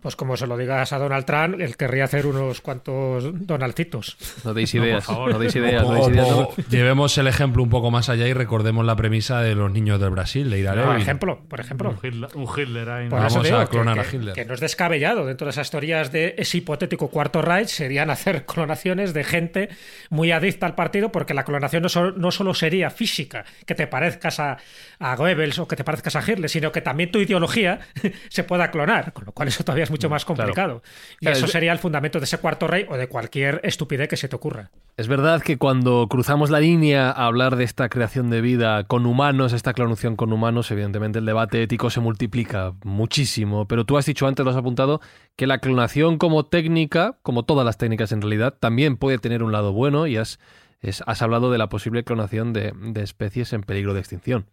Pues 0.00 0.14
como 0.14 0.36
se 0.36 0.46
lo 0.46 0.56
digas 0.56 0.92
a 0.92 0.98
Donald 0.98 1.24
Trump, 1.24 1.60
él 1.60 1.76
querría 1.76 2.04
hacer 2.04 2.26
unos 2.26 2.60
cuantos 2.60 3.24
Donalditos. 3.46 4.16
No 4.44 4.54
deis 4.54 4.72
No, 4.74 4.80
por 4.80 4.88
ideas. 4.88 5.04
favor. 5.04 5.32
No 5.32 5.38
deis 5.40 5.56
ideas. 5.56 5.82
O- 5.82 5.88
no 5.88 5.94
deis 5.94 6.06
o- 6.06 6.10
ideas. 6.10 6.28
o 6.30 6.54
llevemos 6.70 7.18
el 7.18 7.26
ejemplo 7.26 7.62
un 7.62 7.68
poco 7.70 7.90
más 7.90 8.08
allá 8.08 8.28
y 8.28 8.32
recordemos 8.32 8.86
la 8.86 8.94
premisa 8.94 9.40
de 9.40 9.54
los 9.56 9.70
niños 9.72 10.00
del 10.00 10.10
Brasil, 10.10 10.48
de 10.50 10.58
ir 10.60 10.68
a 10.68 10.74
Por 10.74 10.84
Levin. 10.86 11.02
ejemplo, 11.02 11.40
por 11.48 11.60
ejemplo. 11.60 11.90
Un 11.90 11.96
Hitler, 12.02 12.30
un 12.34 12.46
Hitler 12.56 12.88
ahí. 12.90 13.08
Vamos 13.08 13.42
digo 13.42 13.56
a 13.56 13.64
que- 13.64 13.70
clonar 13.70 13.94
que, 13.94 14.00
a 14.00 14.04
Hitler. 14.14 14.34
que 14.34 14.44
no 14.44 14.54
es 14.54 14.60
descabellado. 14.60 15.26
Dentro 15.26 15.46
de 15.46 15.50
esas 15.50 15.70
teorías 15.70 16.12
de 16.12 16.36
ese 16.38 16.58
hipotético 16.58 17.08
cuarto 17.08 17.42
Reich 17.42 17.68
serían 17.68 18.10
hacer 18.10 18.44
clonaciones 18.46 19.14
de 19.14 19.24
gente 19.24 19.68
muy 20.10 20.30
adicta 20.30 20.66
al 20.66 20.74
partido, 20.76 21.10
porque 21.10 21.34
la 21.34 21.44
clonación 21.44 21.82
no, 21.82 21.88
solo- 21.88 22.12
no 22.12 22.30
solo 22.30 22.54
sería 22.54 22.90
física, 22.90 23.44
que 23.66 23.74
te 23.74 23.86
parezcas 23.88 24.38
a, 24.38 24.58
a 25.00 25.16
Goebbels 25.16 25.58
o 25.58 25.66
que 25.66 25.74
te 25.76 25.84
parezcas 25.86 26.14
a 26.16 26.20
Hitler, 26.20 26.50
sino 26.50 26.70
que 26.70 26.82
también 26.82 27.10
tu 27.10 27.18
ideología 27.18 27.80
se 28.28 28.44
pueda 28.44 28.70
clonar, 28.70 29.14
con 29.14 29.24
lo 29.24 29.32
cual 29.32 29.48
eso 29.48 29.64
todavía 29.64 29.84
es 29.84 29.90
mucho 29.90 30.10
más 30.10 30.26
complicado. 30.26 30.82
Y 31.20 31.24
Claro, 31.24 31.36
eso 31.38 31.46
es- 31.46 31.52
sería 31.52 31.72
el 31.72 31.78
fundamento 31.78 32.18
de 32.18 32.24
ese 32.26 32.36
cuarto 32.36 32.66
rey 32.66 32.84
o 32.90 32.98
de 32.98 33.08
cualquier 33.08 33.60
estupidez 33.64 34.08
que 34.08 34.18
se 34.18 34.28
te 34.28 34.36
ocurra. 34.36 34.70
Es 34.98 35.08
verdad 35.08 35.40
que 35.42 35.56
cuando 35.58 36.06
cruzamos 36.08 36.50
la 36.50 36.60
línea 36.60 37.10
a 37.10 37.24
hablar 37.26 37.56
de 37.56 37.64
esta 37.64 37.88
creación 37.88 38.28
de 38.28 38.40
vida 38.42 38.84
con 38.84 39.06
humanos, 39.06 39.52
esta 39.54 39.72
clonación 39.72 40.16
con 40.16 40.32
humanos, 40.32 40.70
evidentemente 40.70 41.18
el 41.20 41.24
debate 41.26 41.62
ético 41.62 41.88
se 41.88 42.00
multiplica 42.00 42.74
muchísimo. 42.82 43.68
Pero 43.68 43.84
tú 43.84 43.96
has 43.98 44.06
dicho 44.06 44.26
antes, 44.26 44.44
lo 44.44 44.50
has 44.50 44.56
apuntado, 44.56 45.00
que 45.36 45.46
la 45.46 45.58
clonación 45.58 46.18
como 46.18 46.44
técnica, 46.46 47.16
como 47.22 47.44
todas 47.44 47.64
las 47.64 47.78
técnicas 47.78 48.10
en 48.12 48.20
realidad, 48.22 48.54
también 48.58 48.96
puede 48.96 49.18
tener 49.18 49.42
un 49.42 49.52
lado 49.52 49.72
bueno 49.72 50.06
y 50.06 50.16
has, 50.16 50.40
es- 50.80 51.02
has 51.06 51.22
hablado 51.22 51.52
de 51.52 51.58
la 51.58 51.68
posible 51.68 52.02
clonación 52.02 52.52
de, 52.52 52.72
de 52.74 53.02
especies 53.02 53.52
en 53.52 53.62
peligro 53.62 53.94
de 53.94 54.00
extinción. 54.00 54.46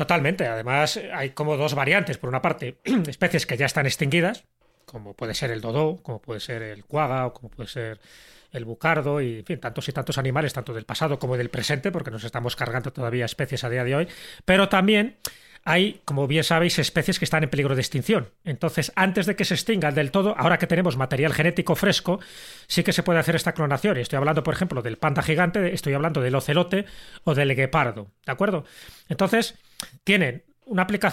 Totalmente. 0.00 0.46
Además, 0.46 0.98
hay 1.12 1.32
como 1.32 1.58
dos 1.58 1.74
variantes. 1.74 2.16
Por 2.16 2.30
una 2.30 2.40
parte, 2.40 2.78
especies 3.06 3.44
que 3.44 3.58
ya 3.58 3.66
están 3.66 3.84
extinguidas, 3.84 4.44
como 4.86 5.12
puede 5.12 5.34
ser 5.34 5.50
el 5.50 5.60
dodo, 5.60 5.98
como 6.02 6.22
puede 6.22 6.40
ser 6.40 6.62
el 6.62 6.86
cuaga 6.86 7.26
o 7.26 7.34
como 7.34 7.50
puede 7.50 7.68
ser 7.68 8.00
el 8.50 8.64
bucardo 8.64 9.20
y, 9.20 9.40
en 9.40 9.44
fin, 9.44 9.60
tantos 9.60 9.86
y 9.90 9.92
tantos 9.92 10.16
animales, 10.16 10.54
tanto 10.54 10.72
del 10.72 10.86
pasado 10.86 11.18
como 11.18 11.36
del 11.36 11.50
presente, 11.50 11.92
porque 11.92 12.10
nos 12.10 12.24
estamos 12.24 12.56
cargando 12.56 12.94
todavía 12.94 13.26
especies 13.26 13.62
a 13.62 13.68
día 13.68 13.84
de 13.84 13.94
hoy. 13.94 14.08
Pero 14.46 14.70
también 14.70 15.18
hay, 15.64 16.00
como 16.06 16.26
bien 16.26 16.44
sabéis, 16.44 16.78
especies 16.78 17.18
que 17.18 17.26
están 17.26 17.42
en 17.42 17.50
peligro 17.50 17.74
de 17.74 17.82
extinción. 17.82 18.30
Entonces, 18.42 18.92
antes 18.96 19.26
de 19.26 19.36
que 19.36 19.44
se 19.44 19.52
extingan 19.52 19.94
del 19.94 20.10
todo, 20.10 20.34
ahora 20.34 20.56
que 20.56 20.66
tenemos 20.66 20.96
material 20.96 21.34
genético 21.34 21.76
fresco, 21.76 22.20
sí 22.68 22.82
que 22.82 22.94
se 22.94 23.02
puede 23.02 23.18
hacer 23.18 23.36
esta 23.36 23.52
clonación. 23.52 23.98
Estoy 23.98 24.16
hablando, 24.16 24.42
por 24.44 24.54
ejemplo, 24.54 24.80
del 24.80 24.96
panda 24.96 25.22
gigante, 25.22 25.74
estoy 25.74 25.92
hablando 25.92 26.22
del 26.22 26.34
ocelote 26.36 26.86
o 27.24 27.34
del 27.34 27.54
guepardo. 27.54 28.10
¿De 28.24 28.32
acuerdo? 28.32 28.64
Entonces, 29.10 29.58
tienen 30.04 30.44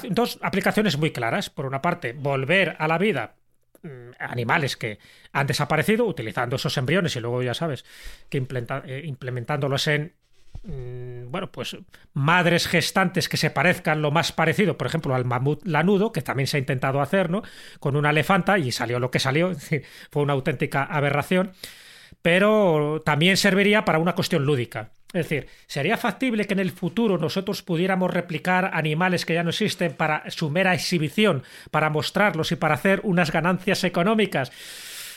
dos 0.09 0.39
aplicaciones 0.41 0.97
muy 0.97 1.11
claras. 1.11 1.49
Por 1.49 1.65
una 1.65 1.81
parte, 1.81 2.13
volver 2.13 2.75
a 2.79 2.87
la 2.87 2.97
vida 2.97 3.35
mm, 3.83 4.11
animales 4.19 4.77
que 4.77 4.99
han 5.31 5.47
desaparecido 5.47 6.05
utilizando 6.05 6.55
esos 6.55 6.77
embriones 6.77 7.15
y 7.15 7.19
luego 7.19 7.41
ya 7.41 7.53
sabes 7.53 7.85
que 8.29 8.37
eh, 8.37 9.01
implementándolos 9.05 9.87
en 9.87 10.13
mm, 10.63 11.31
bueno 11.31 11.51
pues 11.51 11.77
madres 12.13 12.67
gestantes 12.67 13.29
que 13.29 13.37
se 13.37 13.49
parezcan 13.49 14.01
lo 14.01 14.11
más 14.11 14.31
parecido 14.31 14.77
por 14.77 14.87
ejemplo 14.87 15.15
al 15.15 15.25
mamut 15.25 15.65
lanudo 15.65 16.11
que 16.11 16.21
también 16.21 16.47
se 16.47 16.57
ha 16.57 16.59
intentado 16.59 17.01
hacer 17.01 17.29
no 17.29 17.43
con 17.79 17.95
una 17.95 18.11
elefanta 18.11 18.57
y 18.57 18.71
salió 18.71 18.99
lo 18.99 19.11
que 19.11 19.19
salió. 19.19 19.53
Fue 20.11 20.21
una 20.21 20.33
auténtica 20.33 20.83
aberración 20.83 21.51
pero 22.21 23.01
también 23.05 23.37
serviría 23.37 23.85
para 23.85 23.99
una 23.99 24.15
cuestión 24.15 24.45
lúdica. 24.45 24.91
Es 25.13 25.29
decir, 25.29 25.47
¿sería 25.67 25.97
factible 25.97 26.45
que 26.45 26.53
en 26.53 26.59
el 26.59 26.71
futuro 26.71 27.17
nosotros 27.17 27.61
pudiéramos 27.61 28.13
replicar 28.13 28.71
animales 28.73 29.25
que 29.25 29.33
ya 29.33 29.43
no 29.43 29.51
existen 29.51 29.93
para 29.93 30.29
su 30.29 30.49
mera 30.49 30.73
exhibición, 30.73 31.43
para 31.71 31.89
mostrarlos 31.89 32.51
y 32.51 32.57
para 32.57 32.75
hacer 32.75 32.99
unas 33.03 33.31
ganancias 33.31 33.83
económicas? 33.85 34.51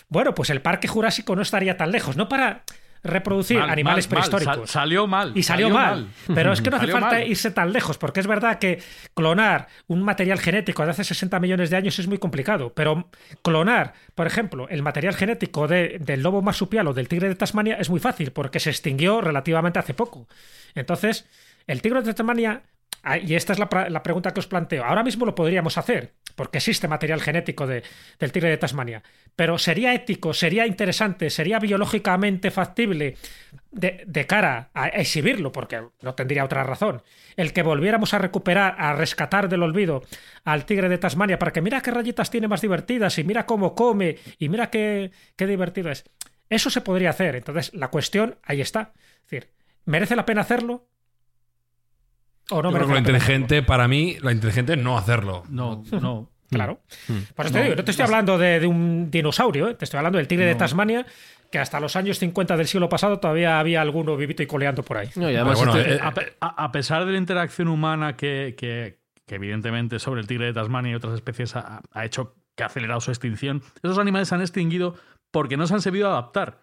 Bueno, 0.08 0.34
pues 0.34 0.50
el 0.50 0.62
Parque 0.62 0.88
Jurásico 0.88 1.34
no 1.34 1.42
estaría 1.42 1.76
tan 1.76 1.90
lejos, 1.90 2.16
no 2.16 2.28
para 2.28 2.62
reproducir 3.02 3.58
Mal, 3.58 3.70
animales 3.70 4.08
mal, 4.10 4.18
mal. 4.20 4.28
prehistóricos. 4.30 4.70
Sal- 4.70 4.80
salió 4.82 5.06
mal. 5.06 5.32
Y 5.34 5.42
salió, 5.42 5.70
mal. 5.70 6.08
Pero 6.34 6.52
es 6.52 6.60
que 6.60 6.70
no 6.70 6.76
hace 6.76 6.88
falta 6.88 7.24
irse 7.24 7.50
tan 7.50 7.72
lejos, 7.72 7.98
porque 7.98 8.20
es 8.20 8.26
verdad 8.26 8.58
que 8.58 8.82
clonar 9.14 9.68
un 9.86 10.02
material 10.02 10.38
genético 10.38 10.84
de 10.84 10.90
hace 10.90 11.04
60 11.04 11.40
millones 11.40 11.70
de 11.70 11.76
años 11.76 11.98
es 11.98 12.06
muy 12.08 12.18
complicado. 12.18 12.72
Pero 12.74 13.08
clonar, 13.42 13.94
por 14.14 14.26
ejemplo, 14.26 14.68
el 14.68 14.82
material 14.82 15.14
genético 15.14 15.66
de- 15.68 15.98
del 16.00 16.22
lobo 16.22 16.42
marsupial 16.42 16.86
o 16.88 16.94
del 16.94 17.08
tigre 17.08 17.28
de 17.28 17.34
Tasmania 17.34 17.76
es 17.80 17.88
muy 17.90 18.00
fácil, 18.00 18.32
porque 18.32 18.60
se 18.60 18.70
extinguió 18.70 19.20
relativamente 19.20 19.78
hace 19.78 19.94
poco. 19.94 20.28
Entonces, 20.74 21.26
el 21.66 21.82
tigre 21.82 22.02
de 22.02 22.14
Tasmania. 22.14 22.62
ah, 23.02 23.16
Y 23.18 23.34
esta 23.34 23.52
es 23.54 23.58
la, 23.58 23.68
la 23.88 24.02
pregunta 24.02 24.32
que 24.32 24.40
os 24.40 24.46
planteo. 24.46 24.84
Ahora 24.84 25.02
mismo 25.02 25.24
lo 25.26 25.34
podríamos 25.34 25.78
hacer, 25.78 26.12
porque 26.34 26.58
existe 26.58 26.88
material 26.88 27.20
genético 27.20 27.66
de- 27.66 27.82
del 28.18 28.32
tigre 28.32 28.50
de 28.50 28.56
Tasmania. 28.58 29.02
Pero 29.36 29.58
¿sería 29.58 29.94
ético, 29.94 30.32
sería 30.34 30.66
interesante, 30.66 31.30
sería 31.30 31.58
biológicamente 31.58 32.50
factible 32.50 33.16
de, 33.70 34.02
de 34.06 34.26
cara 34.26 34.70
a 34.74 34.88
exhibirlo? 34.88 35.52
Porque 35.52 35.80
no 36.02 36.14
tendría 36.14 36.44
otra 36.44 36.64
razón. 36.64 37.02
El 37.36 37.52
que 37.52 37.62
volviéramos 37.62 38.12
a 38.14 38.18
recuperar, 38.18 38.74
a 38.78 38.92
rescatar 38.94 39.48
del 39.48 39.62
olvido 39.62 40.02
al 40.44 40.66
tigre 40.66 40.88
de 40.88 40.98
Tasmania 40.98 41.38
para 41.38 41.52
que 41.52 41.62
mira 41.62 41.80
qué 41.80 41.90
rayitas 41.90 42.30
tiene 42.30 42.48
más 42.48 42.60
divertidas 42.60 43.18
y 43.18 43.24
mira 43.24 43.46
cómo 43.46 43.74
come 43.74 44.18
y 44.38 44.48
mira 44.48 44.70
qué, 44.70 45.10
qué 45.36 45.46
divertido 45.46 45.90
es. 45.90 46.04
Eso 46.48 46.68
se 46.70 46.80
podría 46.80 47.10
hacer. 47.10 47.36
Entonces, 47.36 47.72
la 47.74 47.88
cuestión 47.88 48.36
ahí 48.42 48.60
está. 48.60 48.92
Es 49.24 49.30
decir, 49.30 49.50
¿merece 49.84 50.16
la 50.16 50.26
pena 50.26 50.40
hacerlo? 50.42 50.89
¿O 52.50 52.62
no 52.62 52.70
Yo 52.70 52.76
creo 52.76 52.86
merece 52.88 52.88
que 52.88 52.88
lo 52.88 52.94
pena 52.94 52.98
inteligente, 53.18 53.62
para 53.62 53.88
mí, 53.88 54.16
lo 54.20 54.30
inteligente 54.30 54.72
es 54.74 54.78
no 54.78 54.96
hacerlo. 54.98 55.44
No, 55.48 55.82
no. 56.00 56.28
Claro. 56.50 56.80
Mm. 57.06 57.12
Por 57.36 57.46
eso 57.46 57.52
te 57.52 57.58
No, 57.60 57.64
digo, 57.64 57.76
no 57.76 57.84
te 57.84 57.90
estoy 57.92 58.04
hablando 58.06 58.36
de, 58.36 58.58
de 58.58 58.66
un 58.66 59.08
dinosaurio, 59.08 59.68
¿eh? 59.68 59.74
te 59.76 59.84
estoy 59.84 59.98
hablando 59.98 60.18
del 60.18 60.26
tigre 60.26 60.46
de 60.46 60.54
No. 60.54 60.58
Tasmania, 60.58 61.06
que 61.48 61.60
hasta 61.60 61.78
los 61.78 61.94
años 61.94 62.18
50 62.18 62.56
del 62.56 62.66
siglo 62.66 62.88
pasado 62.88 63.20
todavía 63.20 63.60
había 63.60 63.80
alguno 63.80 64.16
vivito 64.16 64.42
y 64.42 64.48
coleando 64.48 64.82
por 64.82 64.96
ahí. 64.96 65.08
No, 65.14 65.30
y 65.30 65.36
además 65.36 65.58
Bueno, 65.58 65.76
este- 65.76 65.94
eh, 65.94 66.00
A, 66.02 66.12
pe- 66.12 66.32
a- 66.40 66.64
a 66.64 66.72
pesar 66.72 67.06
de 67.06 67.12
la 67.12 67.18
interacción 67.18 67.68
humana 67.68 68.16
que, 68.16 68.56
que- 68.58 68.98
que 69.28 69.34
evidentemente 69.36 70.00
sobre 70.00 70.22
el 70.22 70.26
tigre 70.26 70.46
de 70.46 70.52
Tasmania 70.52 70.90
y 70.90 70.94
otras 70.96 71.14
especies 71.14 71.54
ha, 71.54 71.82
ha 71.92 72.04
hecho 72.04 72.34
que 72.56 72.64
ha 72.64 72.66
acelerado 72.66 73.00
su 73.00 73.12
extinción, 73.12 73.62
esos 73.84 73.98
animales 74.00 74.26
se 74.26 74.34
han 74.34 74.40
extinguido 74.40 74.96
porque 75.30 75.56
no 75.56 75.68
se 75.68 75.74
han 75.74 75.82
sabido 75.82 76.08
adaptar. 76.08 76.62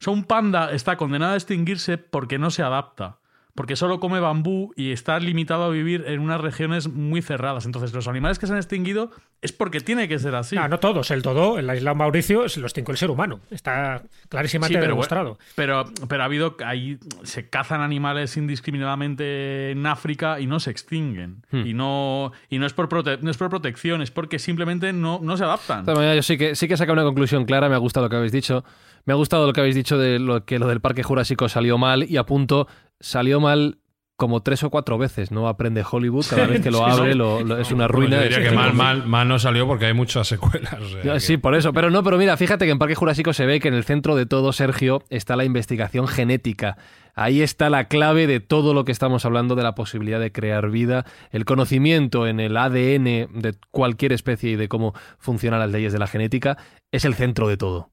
O 0.00 0.04
sea, 0.04 0.12
un 0.14 0.24
panda 0.24 0.72
está 0.72 0.96
condenado 0.96 1.34
a 1.34 1.36
extinguirse 1.36 1.98
porque 1.98 2.38
no 2.38 2.50
se 2.50 2.62
adapta. 2.62 3.17
Porque 3.58 3.74
solo 3.74 3.98
come 3.98 4.20
bambú 4.20 4.72
y 4.76 4.92
está 4.92 5.18
limitado 5.18 5.64
a 5.64 5.68
vivir 5.68 6.04
en 6.06 6.20
unas 6.20 6.40
regiones 6.40 6.86
muy 6.88 7.22
cerradas. 7.22 7.66
Entonces, 7.66 7.92
los 7.92 8.06
animales 8.06 8.38
que 8.38 8.46
se 8.46 8.52
han 8.52 8.58
extinguido 8.58 9.10
es 9.42 9.50
porque 9.50 9.80
tiene 9.80 10.06
que 10.06 10.16
ser 10.20 10.36
así. 10.36 10.54
No, 10.54 10.68
no 10.68 10.78
todos. 10.78 11.10
El 11.10 11.22
dodo 11.22 11.58
en 11.58 11.66
la 11.66 11.74
isla 11.74 11.92
Mauricio 11.92 12.48
se 12.48 12.60
los 12.60 12.68
extinguió 12.70 12.92
el 12.92 12.98
ser 12.98 13.10
humano. 13.10 13.40
Está 13.50 14.02
clarísimamente 14.28 14.78
Sí, 14.78 14.80
pero, 14.80 14.92
demostrado. 14.92 15.38
pero, 15.56 15.86
pero 16.08 16.22
ha 16.22 16.26
habido 16.26 16.56
ahí 16.64 16.98
se 17.24 17.48
cazan 17.50 17.80
animales 17.80 18.36
indiscriminadamente 18.36 19.72
en 19.72 19.86
África 19.86 20.40
y 20.40 20.46
no 20.46 20.60
se 20.60 20.70
extinguen 20.70 21.42
Hmm. 21.50 21.66
y 21.66 21.74
no 21.74 22.32
y 22.48 22.58
no 22.58 22.66
es 22.66 22.72
por 22.74 22.88
prote- 22.88 23.18
no 23.20 23.30
es 23.30 23.36
por 23.36 23.50
protección 23.50 24.02
es 24.02 24.10
porque 24.10 24.38
simplemente 24.38 24.92
no, 24.92 25.18
no 25.22 25.36
se 25.36 25.44
adaptan 25.44 25.84
De 25.84 26.16
yo 26.16 26.22
sí 26.22 26.38
que, 26.38 26.54
sí 26.54 26.68
que 26.68 26.74
he 26.74 26.76
sacado 26.76 26.92
una 26.94 27.04
conclusión 27.04 27.44
clara, 27.44 27.68
me 27.68 27.74
ha 27.74 27.78
gustado 27.78 28.06
lo 28.06 28.10
que 28.10 28.16
habéis 28.16 28.32
dicho. 28.32 28.64
Me 29.04 29.12
ha 29.12 29.16
gustado 29.16 29.46
lo 29.46 29.52
que 29.54 29.60
habéis 29.60 29.74
dicho 29.74 29.96
de 29.96 30.18
lo 30.18 30.44
que 30.44 30.58
lo 30.58 30.66
del 30.68 30.80
Parque 30.80 31.02
Jurásico 31.02 31.48
salió 31.48 31.78
mal 31.78 32.04
y 32.04 32.18
apunto, 32.18 32.68
salió 33.00 33.40
mal 33.40 33.78
como 34.16 34.42
tres 34.42 34.64
o 34.64 34.70
cuatro 34.70 34.98
veces, 34.98 35.30
¿no? 35.30 35.46
Aprende 35.46 35.84
Hollywood, 35.88 36.26
cada 36.28 36.46
vez 36.48 36.60
que 36.60 36.72
lo 36.72 36.84
abre 36.84 37.14
lo- 37.14 37.44
lo- 37.44 37.58
es 37.58 37.70
una 37.70 37.86
ruina. 37.86 38.16
yo 38.16 38.22
diría 38.24 38.50
que 38.50 38.56
mal, 38.56 38.74
mal, 38.74 39.06
mal 39.06 39.28
no 39.28 39.38
salió 39.38 39.64
porque 39.68 39.86
hay 39.86 39.94
muchas 39.94 40.26
secuelas. 40.26 40.74
o 40.74 40.88
sea 40.88 41.02
Ya, 41.04 41.12
que- 41.14 41.20
Sí, 41.20 41.36
por 41.36 41.54
eso. 41.54 41.72
Pero 41.72 41.88
no, 41.90 42.02
pero 42.02 42.18
mira, 42.18 42.36
fíjate 42.36 42.64
que 42.64 42.72
en 42.72 42.78
Parque 42.80 42.96
Jurásico 42.96 43.32
se 43.32 43.46
ve 43.46 43.60
que 43.60 43.68
en 43.68 43.74
el 43.74 43.84
centro 43.84 44.16
de 44.16 44.26
todo, 44.26 44.52
Sergio, 44.52 45.04
está 45.08 45.36
la 45.36 45.44
investigación 45.44 46.08
genética. 46.08 46.76
Ahí 47.14 47.42
está 47.42 47.70
la 47.70 47.84
clave 47.86 48.26
de 48.26 48.40
todo 48.40 48.74
lo 48.74 48.84
que 48.84 48.90
estamos 48.92 49.24
hablando 49.24 49.54
de 49.54 49.62
la 49.62 49.74
posibilidad 49.76 50.18
de 50.20 50.32
crear 50.32 50.68
vida, 50.70 51.04
el 51.30 51.44
conocimiento 51.44 52.26
en 52.26 52.40
el 52.40 52.56
ADN 52.56 53.28
de 53.40 53.54
cualquier 53.70 54.12
especie 54.12 54.50
y 54.50 54.56
de 54.56 54.68
cómo 54.68 54.94
funcionan 55.18 55.60
las 55.60 55.70
leyes 55.70 55.92
de 55.92 55.98
la 56.00 56.06
genética, 56.08 56.58
es 56.92 57.04
el 57.04 57.14
centro 57.14 57.46
de 57.48 57.56
todo. 57.56 57.90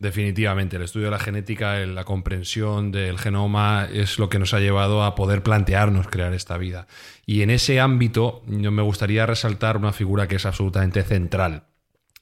Definitivamente, 0.00 0.76
el 0.76 0.82
estudio 0.82 1.08
de 1.08 1.10
la 1.10 1.18
genética, 1.18 1.76
la 1.84 2.04
comprensión 2.04 2.90
del 2.90 3.18
genoma 3.18 3.86
es 3.92 4.18
lo 4.18 4.30
que 4.30 4.38
nos 4.38 4.54
ha 4.54 4.58
llevado 4.58 5.04
a 5.04 5.14
poder 5.14 5.42
plantearnos 5.42 6.08
crear 6.08 6.32
esta 6.32 6.56
vida. 6.56 6.86
Y 7.26 7.42
en 7.42 7.50
ese 7.50 7.80
ámbito 7.80 8.42
yo 8.46 8.70
me 8.70 8.80
gustaría 8.80 9.26
resaltar 9.26 9.76
una 9.76 9.92
figura 9.92 10.26
que 10.26 10.36
es 10.36 10.46
absolutamente 10.46 11.02
central, 11.02 11.64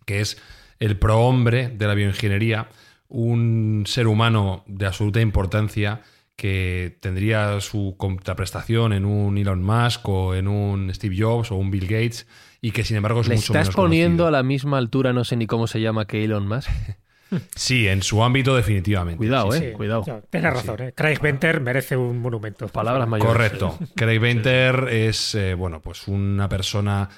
que 0.06 0.20
es 0.20 0.42
el 0.80 0.98
prohombre 0.98 1.68
de 1.68 1.86
la 1.86 1.94
bioingeniería, 1.94 2.68
un 3.06 3.84
ser 3.86 4.08
humano 4.08 4.64
de 4.66 4.86
absoluta 4.86 5.20
importancia 5.20 6.02
que 6.34 6.98
tendría 6.98 7.60
su 7.60 7.94
contraprestación 7.96 8.92
en 8.92 9.04
un 9.04 9.38
Elon 9.38 9.62
Musk 9.62 10.08
o 10.08 10.34
en 10.34 10.48
un 10.48 10.92
Steve 10.92 11.14
Jobs 11.16 11.52
o 11.52 11.54
un 11.54 11.70
Bill 11.70 11.86
Gates 11.86 12.26
y 12.60 12.72
que 12.72 12.82
sin 12.82 12.96
embargo 12.96 13.20
es 13.20 13.28
¿Le 13.28 13.36
mucho 13.36 13.52
estás 13.52 13.66
menos 13.66 13.76
poniendo 13.76 14.24
conocido. 14.24 14.26
a 14.26 14.30
la 14.32 14.42
misma 14.42 14.78
altura, 14.78 15.12
no 15.12 15.22
sé 15.22 15.36
ni 15.36 15.46
cómo 15.46 15.68
se 15.68 15.80
llama, 15.80 16.08
que 16.08 16.24
Elon 16.24 16.48
Musk? 16.48 16.68
Sí, 17.54 17.86
en 17.88 18.02
su 18.02 18.22
ámbito 18.22 18.56
definitivamente. 18.56 19.18
Cuidado, 19.18 19.52
Sí, 19.52 19.64
eh, 19.64 19.68
sí. 19.70 19.76
cuidado. 19.76 20.04
No, 20.06 20.20
tienes 20.30 20.52
razón, 20.52 20.82
¿eh? 20.82 20.92
Craig 20.94 21.18
Venter 21.20 21.60
merece 21.60 21.96
un 21.96 22.18
monumento. 22.18 22.68
Palabras 22.68 23.06
mayores. 23.08 23.32
Correcto. 23.32 23.78
Craig 23.94 24.18
Venter 24.18 24.88
es, 24.90 25.34
eh, 25.34 25.54
bueno, 25.54 25.80
pues 25.80 26.08
una 26.08 26.48
persona 26.48 27.08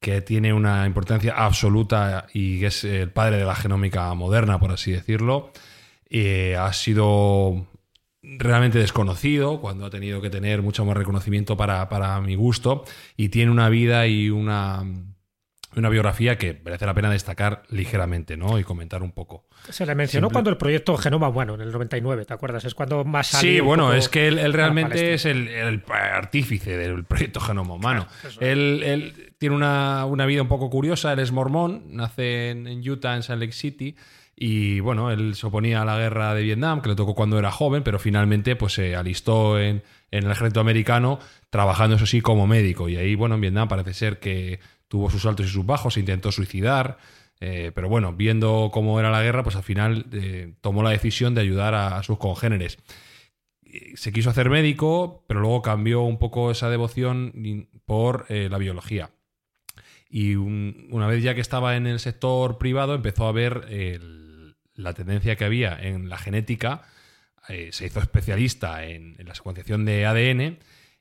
que 0.00 0.22
tiene 0.22 0.52
una 0.52 0.86
importancia 0.86 1.34
absoluta 1.36 2.26
y 2.32 2.60
que 2.60 2.66
es 2.66 2.84
el 2.84 3.10
padre 3.10 3.36
de 3.36 3.44
la 3.44 3.54
genómica 3.54 4.12
moderna, 4.14 4.58
por 4.58 4.72
así 4.72 4.92
decirlo. 4.92 5.52
Eh, 6.08 6.56
ha 6.58 6.72
sido 6.72 7.66
realmente 8.22 8.78
desconocido 8.78 9.60
cuando 9.60 9.86
ha 9.86 9.90
tenido 9.90 10.20
que 10.20 10.30
tener 10.30 10.62
mucho 10.62 10.84
más 10.84 10.96
reconocimiento 10.96 11.56
para, 11.56 11.88
para 11.88 12.20
mi 12.20 12.34
gusto 12.34 12.84
y 13.16 13.28
tiene 13.28 13.50
una 13.50 13.68
vida 13.68 14.06
y 14.06 14.30
una, 14.30 14.84
una 15.76 15.88
biografía 15.88 16.36
que 16.36 16.60
merece 16.64 16.84
la 16.86 16.94
pena 16.94 17.10
destacar 17.10 17.62
ligeramente 17.68 18.36
¿no? 18.36 18.58
y 18.58 18.64
comentar 18.64 19.02
un 19.02 19.12
poco. 19.12 19.46
Se 19.68 19.86
le 19.86 19.94
mencionó 19.94 20.26
Simple- 20.28 20.32
cuando 20.34 20.50
el 20.50 20.56
proyecto 20.56 20.96
Genoma 20.96 21.28
Humano, 21.28 21.54
en 21.54 21.60
el 21.60 21.70
99, 21.70 22.24
¿te 22.24 22.34
acuerdas? 22.34 22.64
Es 22.64 22.74
cuando 22.74 23.04
más 23.04 23.28
salió 23.28 23.52
Sí, 23.52 23.60
bueno, 23.60 23.92
es 23.94 24.08
que 24.08 24.26
él, 24.28 24.52
realmente 24.52 25.14
es 25.14 25.26
el, 25.26 25.46
el 25.48 25.82
artífice 25.90 26.76
del 26.76 27.04
proyecto 27.04 27.40
Genoma 27.40 27.74
Humano. 27.74 28.06
él, 28.40 28.82
él 28.84 29.32
tiene 29.38 29.54
una, 29.54 30.06
una 30.06 30.26
vida 30.26 30.42
un 30.42 30.48
poco 30.48 30.70
curiosa, 30.70 31.12
él 31.12 31.20
es 31.20 31.30
mormón, 31.32 31.84
nace 31.90 32.50
en, 32.50 32.66
en 32.66 32.88
Utah, 32.88 33.14
en 33.16 33.22
Salt 33.22 33.40
Lake 33.40 33.52
City, 33.52 33.94
y 34.42 34.80
bueno, 34.80 35.10
él 35.10 35.34
se 35.34 35.46
oponía 35.46 35.82
a 35.82 35.84
la 35.84 35.98
guerra 35.98 36.34
de 36.34 36.42
Vietnam, 36.42 36.80
que 36.80 36.88
le 36.88 36.94
tocó 36.96 37.14
cuando 37.14 37.38
era 37.38 37.50
joven, 37.50 37.82
pero 37.82 37.98
finalmente 37.98 38.56
pues 38.56 38.72
se 38.72 38.96
alistó 38.96 39.60
en, 39.60 39.82
en 40.10 40.24
el 40.24 40.30
ejército 40.30 40.60
americano, 40.60 41.18
trabajando 41.50 41.96
eso 41.96 42.06
sí 42.06 42.22
como 42.22 42.46
médico. 42.46 42.88
Y 42.88 42.96
ahí, 42.96 43.14
bueno, 43.14 43.34
en 43.34 43.42
Vietnam 43.42 43.68
parece 43.68 43.92
ser 43.92 44.18
que 44.18 44.58
tuvo 44.90 45.08
sus 45.08 45.24
altos 45.24 45.46
y 45.46 45.48
sus 45.48 45.64
bajos, 45.64 45.94
se 45.94 46.00
intentó 46.00 46.30
suicidar. 46.32 46.98
eh, 47.40 47.72
pero 47.74 47.88
bueno, 47.88 48.12
viendo 48.12 48.68
cómo 48.70 49.00
era 49.00 49.10
la 49.10 49.22
guerra, 49.22 49.42
pues 49.42 49.56
al 49.56 49.62
final 49.62 50.04
eh, 50.12 50.52
tomó 50.60 50.82
la 50.82 50.90
decisión 50.90 51.34
de 51.34 51.40
ayudar 51.40 51.74
a- 51.74 52.02
sus 52.02 52.18
congéneres 52.18 52.76
se 53.94 54.12
quiso 54.12 54.30
hacer 54.30 54.50
médico, 54.50 55.24
pero 55.28 55.38
luego 55.40 55.62
cambió 55.62 56.02
un 56.02 56.18
poco 56.18 56.50
esa 56.50 56.68
devoción 56.70 57.32
por 57.84 58.26
eh, 58.28 58.48
la 58.50 58.58
biología. 58.58 59.10
Y 60.08 60.34
un- 60.34 60.88
una 60.90 61.06
vez 61.06 61.22
ya 61.22 61.36
que 61.36 61.40
estaba 61.40 61.76
en 61.76 61.86
el 61.86 62.00
sector 62.00 62.58
privado, 62.58 62.94
empezó 62.96 63.28
a 63.28 63.32
ver 63.32 63.68
la 64.74 64.92
tendencia 64.94 65.36
que 65.36 65.44
había 65.44 65.78
en 65.80 66.08
la 66.08 66.18
genética. 66.18 66.82
eh, 67.48 67.70
se 67.72 67.86
hizo 67.86 68.00
especialista 68.00 68.84
en 68.84 69.16
la 69.24 69.34
secuenciación 69.34 69.84
de 69.84 70.04
ADN 70.04 70.58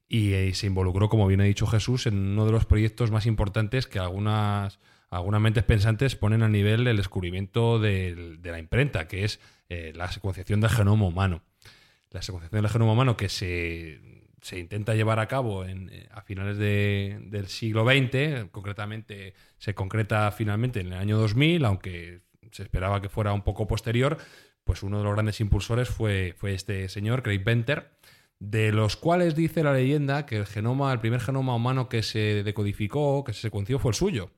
y 0.09 0.33
eh, 0.33 0.53
se 0.55 0.67
involucró, 0.67 1.07
como 1.07 1.27
bien 1.27 1.39
ha 1.39 1.45
dicho 1.45 1.67
Jesús, 1.67 2.07
en 2.07 2.15
uno 2.17 2.45
de 2.45 2.51
los 2.51 2.65
proyectos 2.65 3.11
más 3.11 3.27
importantes 3.27 3.85
que 3.87 3.99
algunas, 3.99 4.79
algunas 5.09 5.39
mentes 5.39 5.63
pensantes 5.63 6.15
ponen 6.15 6.41
al 6.41 6.51
nivel 6.51 6.83
del 6.83 6.97
descubrimiento 6.97 7.79
de 7.79 8.37
la 8.43 8.57
imprenta, 8.59 9.07
que 9.07 9.23
es 9.23 9.39
eh, 9.69 9.93
la 9.95 10.11
secuenciación 10.11 10.61
del 10.61 10.71
genoma 10.71 11.05
humano. 11.05 11.43
La 12.09 12.23
secuenciación 12.23 12.63
del 12.63 12.71
genoma 12.71 12.93
humano 12.93 13.15
que 13.15 13.29
se, 13.29 14.01
se 14.41 14.57
intenta 14.57 14.95
llevar 14.95 15.19
a 15.19 15.27
cabo 15.27 15.63
eh, 15.63 16.09
a 16.11 16.23
finales 16.23 16.57
de- 16.57 17.19
del 17.27 17.47
siglo 17.47 17.85
XX, 17.85 18.49
concretamente 18.51 19.35
se 19.59 19.75
concreta 19.75 20.31
finalmente 20.31 20.79
en 20.79 20.87
el 20.87 20.93
año 20.93 21.19
2000, 21.19 21.65
aunque 21.65 22.21
se 22.51 22.63
esperaba 22.63 22.99
que 22.99 23.09
fuera 23.09 23.31
un 23.31 23.43
poco 23.43 23.67
posterior, 23.67 24.17
pues 24.63 24.81
uno 24.81 24.97
de 24.97 25.03
los 25.03 25.13
grandes 25.13 25.39
impulsores 25.39 25.87
fue, 25.87 26.33
fue 26.35 26.55
este 26.55 26.89
señor, 26.89 27.21
Craig 27.21 27.43
Venter, 27.43 27.91
de 28.39 28.71
los 28.71 28.95
cuales 28.95 29.35
dice 29.35 29.63
la 29.63 29.73
leyenda 29.73 30.25
que 30.25 30.37
el 30.37 30.45
genoma, 30.45 30.93
el 30.93 30.99
primer 30.99 31.19
genoma 31.19 31.55
humano 31.55 31.89
que 31.89 32.03
se 32.03 32.43
decodificó, 32.43 33.23
que 33.23 33.33
se 33.33 33.41
secuenció, 33.41 33.79
fue 33.79 33.91
el 33.91 33.95
suyo. 33.95 34.31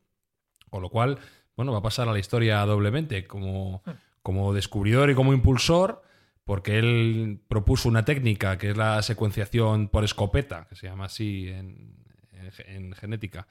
Con 0.69 0.81
lo 0.81 0.89
cual, 0.89 1.19
bueno, 1.55 1.71
va 1.71 1.79
a 1.79 1.83
pasar 1.83 2.09
a 2.09 2.13
la 2.13 2.19
historia 2.19 2.65
doblemente, 2.65 3.27
como, 3.27 3.83
como 4.23 4.53
descubridor 4.53 5.11
y 5.11 5.15
como 5.15 5.33
impulsor, 5.33 6.01
porque 6.43 6.79
él 6.79 7.41
propuso 7.47 7.87
una 7.89 8.03
técnica 8.03 8.57
que 8.57 8.71
es 8.71 8.77
la 8.77 9.01
secuenciación 9.03 9.89
por 9.89 10.03
escopeta, 10.03 10.65
que 10.67 10.75
se 10.75 10.87
llama 10.87 11.05
así 11.05 11.49
en, 11.49 11.97
en 12.31 12.51
ge- 12.51 12.75
en 12.75 12.93
genética, 12.93 13.47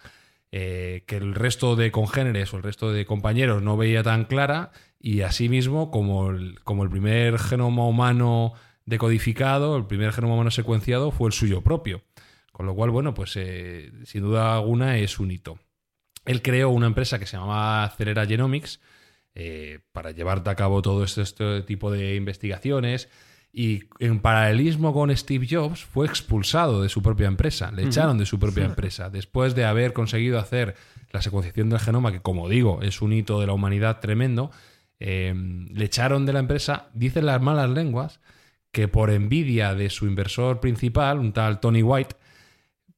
eh, 0.50 1.04
que 1.06 1.16
el 1.16 1.36
resto 1.36 1.76
de 1.76 1.92
congéneres 1.92 2.52
o 2.52 2.56
el 2.56 2.64
resto 2.64 2.90
de 2.92 3.06
compañeros 3.06 3.62
no 3.62 3.76
veía 3.76 4.02
tan 4.02 4.24
clara, 4.24 4.72
y 4.98 5.20
asimismo, 5.20 5.92
como 5.92 6.30
el, 6.30 6.58
como 6.64 6.82
el 6.82 6.90
primer 6.90 7.38
genoma 7.38 7.86
humano 7.86 8.54
decodificado, 8.90 9.76
el 9.76 9.86
primer 9.86 10.12
genoma 10.12 10.34
humano 10.34 10.50
secuenciado 10.50 11.10
fue 11.10 11.28
el 11.28 11.32
suyo 11.32 11.62
propio. 11.62 12.02
Con 12.52 12.66
lo 12.66 12.74
cual, 12.74 12.90
bueno, 12.90 13.14
pues 13.14 13.32
eh, 13.36 13.90
sin 14.04 14.20
duda 14.20 14.56
alguna 14.56 14.98
es 14.98 15.18
un 15.18 15.30
hito. 15.30 15.58
Él 16.26 16.42
creó 16.42 16.68
una 16.68 16.86
empresa 16.86 17.18
que 17.18 17.24
se 17.24 17.38
llamaba 17.38 17.84
Acelera 17.84 18.26
Genomics 18.26 18.80
eh, 19.34 19.78
para 19.92 20.10
llevar 20.10 20.46
a 20.46 20.54
cabo 20.54 20.82
todo 20.82 21.04
este, 21.04 21.22
este 21.22 21.62
tipo 21.62 21.90
de 21.90 22.16
investigaciones 22.16 23.08
y 23.52 23.84
en 23.98 24.20
paralelismo 24.20 24.92
con 24.92 25.14
Steve 25.16 25.46
Jobs 25.50 25.84
fue 25.84 26.06
expulsado 26.06 26.82
de 26.82 26.88
su 26.88 27.02
propia 27.02 27.26
empresa, 27.26 27.72
le 27.72 27.84
echaron 27.84 28.18
de 28.18 28.26
su 28.26 28.38
propia 28.38 28.64
empresa 28.64 29.10
después 29.10 29.54
de 29.56 29.64
haber 29.64 29.92
conseguido 29.92 30.38
hacer 30.38 30.76
la 31.10 31.20
secuenciación 31.20 31.68
del 31.68 31.80
genoma, 31.80 32.12
que 32.12 32.20
como 32.20 32.48
digo 32.48 32.80
es 32.82 33.02
un 33.02 33.12
hito 33.12 33.40
de 33.40 33.48
la 33.48 33.52
humanidad 33.52 33.98
tremendo, 33.98 34.52
eh, 35.00 35.34
le 35.34 35.84
echaron 35.84 36.26
de 36.26 36.32
la 36.32 36.38
empresa, 36.38 36.90
dicen 36.94 37.26
las 37.26 37.42
malas 37.42 37.70
lenguas, 37.70 38.20
que 38.72 38.88
por 38.88 39.10
envidia 39.10 39.74
de 39.74 39.90
su 39.90 40.06
inversor 40.06 40.60
principal, 40.60 41.18
un 41.18 41.32
tal 41.32 41.60
Tony 41.60 41.82
White, 41.82 42.16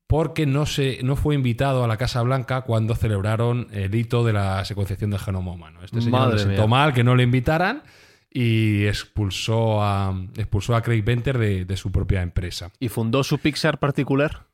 porque 0.06 0.44
no, 0.44 0.66
se, 0.66 1.00
no 1.02 1.16
fue 1.16 1.34
invitado 1.34 1.82
a 1.84 1.86
la 1.86 1.96
Casa 1.96 2.20
Blanca 2.22 2.62
cuando 2.62 2.94
celebraron 2.94 3.68
el 3.72 3.94
hito 3.94 4.24
de 4.24 4.34
la 4.34 4.64
secuenciación 4.66 5.10
del 5.10 5.20
genoma 5.20 5.52
humano. 5.52 5.80
Este 5.82 6.00
señor 6.02 6.20
Madre 6.20 6.36
le 6.36 6.42
sentó 6.42 6.68
mal 6.68 6.92
que 6.92 7.02
no 7.02 7.14
le 7.16 7.22
invitaran 7.22 7.82
y 8.30 8.84
expulsó 8.84 9.82
a, 9.82 10.14
expulsó 10.36 10.76
a 10.76 10.82
Craig 10.82 11.02
Venter 11.02 11.38
de, 11.38 11.64
de 11.64 11.76
su 11.78 11.90
propia 11.90 12.20
empresa. 12.22 12.70
¿Y 12.78 12.88
fundó 12.88 13.24
su 13.24 13.38
Pixar 13.38 13.78
particular? 13.78 14.46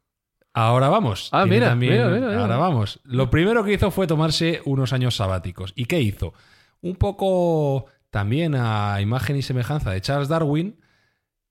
Ahora 0.54 0.88
vamos. 0.88 1.28
Ah, 1.32 1.44
mira, 1.44 1.70
también- 1.70 1.92
mira, 1.94 2.08
mira, 2.08 2.26
mira. 2.28 2.40
Ahora 2.40 2.56
vamos. 2.56 3.00
Lo 3.04 3.28
primero 3.30 3.64
que 3.64 3.72
hizo 3.72 3.90
fue 3.90 4.06
tomarse 4.06 4.62
unos 4.64 4.92
años 4.92 5.16
sabáticos. 5.16 5.72
¿Y 5.76 5.86
qué 5.86 6.00
hizo? 6.00 6.34
Un 6.80 6.94
poco 6.96 7.86
también 8.10 8.54
a 8.56 9.00
imagen 9.00 9.36
y 9.36 9.42
semejanza 9.42 9.90
de 9.90 10.00
Charles 10.00 10.28
Darwin, 10.28 10.76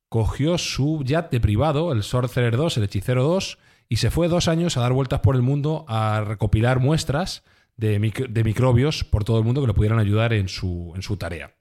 cogió 0.09 0.57
su 0.57 1.03
yate 1.03 1.39
privado, 1.39 1.91
el 1.91 2.03
Sorcerer 2.03 2.55
2, 2.57 2.77
el 2.77 2.83
Hechicero 2.83 3.23
2, 3.23 3.57
y 3.89 3.97
se 3.97 4.11
fue 4.11 4.27
dos 4.27 4.47
años 4.47 4.77
a 4.77 4.81
dar 4.81 4.93
vueltas 4.93 5.19
por 5.21 5.35
el 5.35 5.41
mundo 5.41 5.85
a 5.87 6.21
recopilar 6.25 6.79
muestras 6.79 7.43
de, 7.75 7.99
mic- 7.99 8.27
de 8.27 8.43
microbios 8.43 9.03
por 9.03 9.23
todo 9.23 9.37
el 9.39 9.45
mundo 9.45 9.61
que 9.61 9.67
le 9.67 9.73
pudieran 9.73 9.99
ayudar 9.99 10.33
en 10.33 10.47
su, 10.49 10.91
en 10.95 11.01
su 11.01 11.17
tarea. 11.17 11.55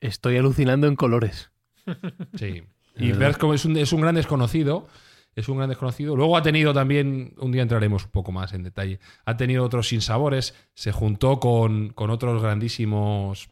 Estoy 0.00 0.36
alucinando 0.36 0.88
en 0.88 0.96
colores. 0.96 1.52
Sí. 2.34 2.64
Y 2.98 3.12
ver 3.12 3.38
cómo 3.38 3.54
es 3.54 3.64
un, 3.64 3.74
es 3.78 3.92
un 3.94 4.02
gran 4.02 4.16
desconocido. 4.16 4.86
Es 5.34 5.48
un 5.48 5.56
gran 5.56 5.68
desconocido. 5.70 6.14
Luego 6.14 6.36
ha 6.36 6.42
tenido 6.42 6.74
también, 6.74 7.32
un 7.38 7.52
día 7.52 7.62
entraremos 7.62 8.04
un 8.04 8.10
poco 8.10 8.32
más 8.32 8.52
en 8.52 8.64
detalle, 8.64 8.98
ha 9.24 9.36
tenido 9.38 9.64
otros 9.64 9.88
sinsabores, 9.88 10.54
se 10.74 10.92
juntó 10.92 11.40
con, 11.40 11.88
con 11.94 12.10
otros 12.10 12.42
grandísimos 12.42 13.48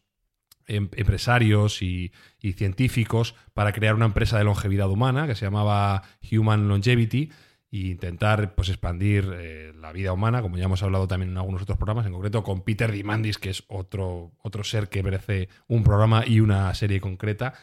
empresarios 0.71 1.83
y, 1.83 2.13
científicos 2.57 3.35
para 3.53 3.73
crear 3.73 3.95
una 3.95 4.07
empresa 4.07 4.39
de 4.39 4.45
longevidad 4.45 4.89
humana 4.91 5.27
que 5.27 5.35
se 5.35 5.45
llamaba 5.45 6.03
Human 6.31 6.69
Longevity 6.69 7.31
e 7.73 7.79
intentar 7.79 8.55
pues, 8.55 8.69
expandir 8.69 9.31
eh, 9.33 9.73
la 9.79 9.93
vida 9.93 10.13
humana, 10.13 10.43
como 10.43 10.57
ya 10.57 10.65
hemos 10.65 10.83
hablado 10.83 11.07
también 11.07 11.33
en 11.33 11.39
algunos 11.39 11.63
otros 11.63 11.79
programas, 11.79 12.07
en 12.07 12.13
concreto 12.13 12.43
con 12.43 12.63
Peter 12.63 12.91
Dimandis, 12.91 13.39
que 13.39 13.51
es 13.51 13.65
otro, 13.69 14.33
otro 14.43 14.65
ser 14.65 14.89
que 14.89 15.03
merece 15.03 15.49
un 15.69 15.85
programa 15.85 16.25
y 16.27 16.41
una 16.41 16.73
serie 16.75 17.01
concreta. 17.01 17.55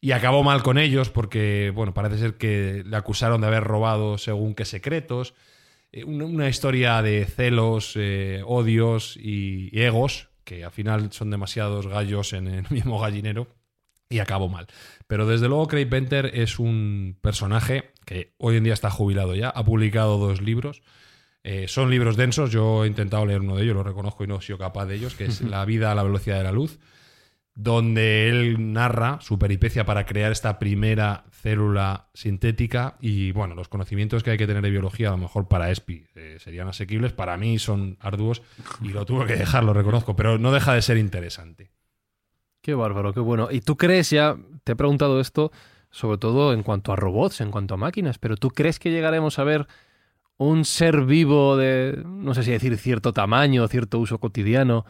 Y 0.00 0.12
acabó 0.12 0.44
mal 0.44 0.62
con 0.62 0.78
ellos 0.78 1.10
porque, 1.10 1.72
bueno, 1.74 1.94
parece 1.94 2.18
ser 2.18 2.34
que 2.34 2.84
le 2.86 2.96
acusaron 2.96 3.40
de 3.40 3.46
haber 3.46 3.64
robado 3.64 4.18
según 4.18 4.54
qué 4.54 4.64
secretos. 4.64 5.34
Eh, 5.90 6.04
Una, 6.04 6.48
historia 6.48 7.02
de 7.02 7.24
celos, 7.24 7.94
eh, 7.96 8.42
odios 8.44 9.16
y 9.16 9.70
egos, 9.72 10.28
que 10.46 10.64
al 10.64 10.70
final 10.70 11.12
son 11.12 11.30
demasiados 11.30 11.86
gallos 11.88 12.32
en 12.32 12.46
el 12.46 12.64
mismo 12.70 12.98
gallinero, 12.98 13.48
y 14.08 14.20
acabó 14.20 14.48
mal. 14.48 14.68
Pero 15.08 15.26
desde 15.26 15.48
luego 15.48 15.66
Craig 15.66 15.86
Penter 15.86 16.30
es 16.32 16.60
un 16.60 17.18
personaje 17.20 17.90
que 18.04 18.34
hoy 18.38 18.56
en 18.56 18.64
día 18.64 18.72
está 18.72 18.88
jubilado 18.88 19.34
ya, 19.34 19.50
ha 19.50 19.64
publicado 19.64 20.16
dos 20.16 20.40
libros. 20.40 20.82
Eh, 21.42 21.66
son 21.68 21.90
libros 21.90 22.16
densos, 22.16 22.50
yo 22.50 22.84
he 22.84 22.86
intentado 22.86 23.26
leer 23.26 23.40
uno 23.40 23.56
de 23.56 23.64
ellos, 23.64 23.74
lo 23.74 23.82
reconozco 23.82 24.24
y 24.24 24.28
no 24.28 24.38
he 24.38 24.42
sido 24.42 24.58
capaz 24.58 24.86
de 24.86 24.94
ellos, 24.94 25.14
que 25.14 25.24
es 25.26 25.40
La 25.42 25.64
vida 25.64 25.90
a 25.90 25.94
la 25.96 26.04
velocidad 26.04 26.38
de 26.38 26.44
la 26.44 26.52
luz 26.52 26.78
donde 27.56 28.28
él 28.28 28.74
narra 28.74 29.18
su 29.22 29.38
peripecia 29.38 29.86
para 29.86 30.04
crear 30.04 30.30
esta 30.30 30.58
primera 30.58 31.24
célula 31.32 32.08
sintética 32.12 32.96
y 33.00 33.32
bueno, 33.32 33.54
los 33.54 33.68
conocimientos 33.68 34.22
que 34.22 34.30
hay 34.30 34.36
que 34.36 34.46
tener 34.46 34.62
de 34.62 34.68
biología 34.68 35.08
a 35.08 35.12
lo 35.12 35.16
mejor 35.16 35.48
para 35.48 35.70
ESPI 35.70 36.06
eh, 36.14 36.36
serían 36.38 36.68
asequibles, 36.68 37.14
para 37.14 37.38
mí 37.38 37.58
son 37.58 37.96
arduos 38.00 38.42
y 38.82 38.88
lo 38.88 39.06
tuve 39.06 39.24
que 39.24 39.36
dejar, 39.36 39.64
lo 39.64 39.72
reconozco, 39.72 40.14
pero 40.14 40.36
no 40.36 40.52
deja 40.52 40.74
de 40.74 40.82
ser 40.82 40.98
interesante. 40.98 41.70
Qué 42.60 42.74
bárbaro, 42.74 43.14
qué 43.14 43.20
bueno. 43.20 43.48
Y 43.50 43.62
tú 43.62 43.76
crees 43.78 44.10
ya, 44.10 44.36
te 44.62 44.72
he 44.72 44.76
preguntado 44.76 45.18
esto, 45.18 45.50
sobre 45.90 46.18
todo 46.18 46.52
en 46.52 46.62
cuanto 46.62 46.92
a 46.92 46.96
robots, 46.96 47.40
en 47.40 47.50
cuanto 47.50 47.72
a 47.72 47.78
máquinas, 47.78 48.18
pero 48.18 48.36
tú 48.36 48.50
crees 48.50 48.78
que 48.78 48.90
llegaremos 48.90 49.38
a 49.38 49.44
ver 49.44 49.66
un 50.36 50.66
ser 50.66 51.06
vivo 51.06 51.56
de, 51.56 52.02
no 52.04 52.34
sé 52.34 52.42
si 52.42 52.50
decir 52.50 52.76
cierto 52.76 53.14
tamaño, 53.14 53.66
cierto 53.68 53.98
uso 53.98 54.18
cotidiano, 54.18 54.84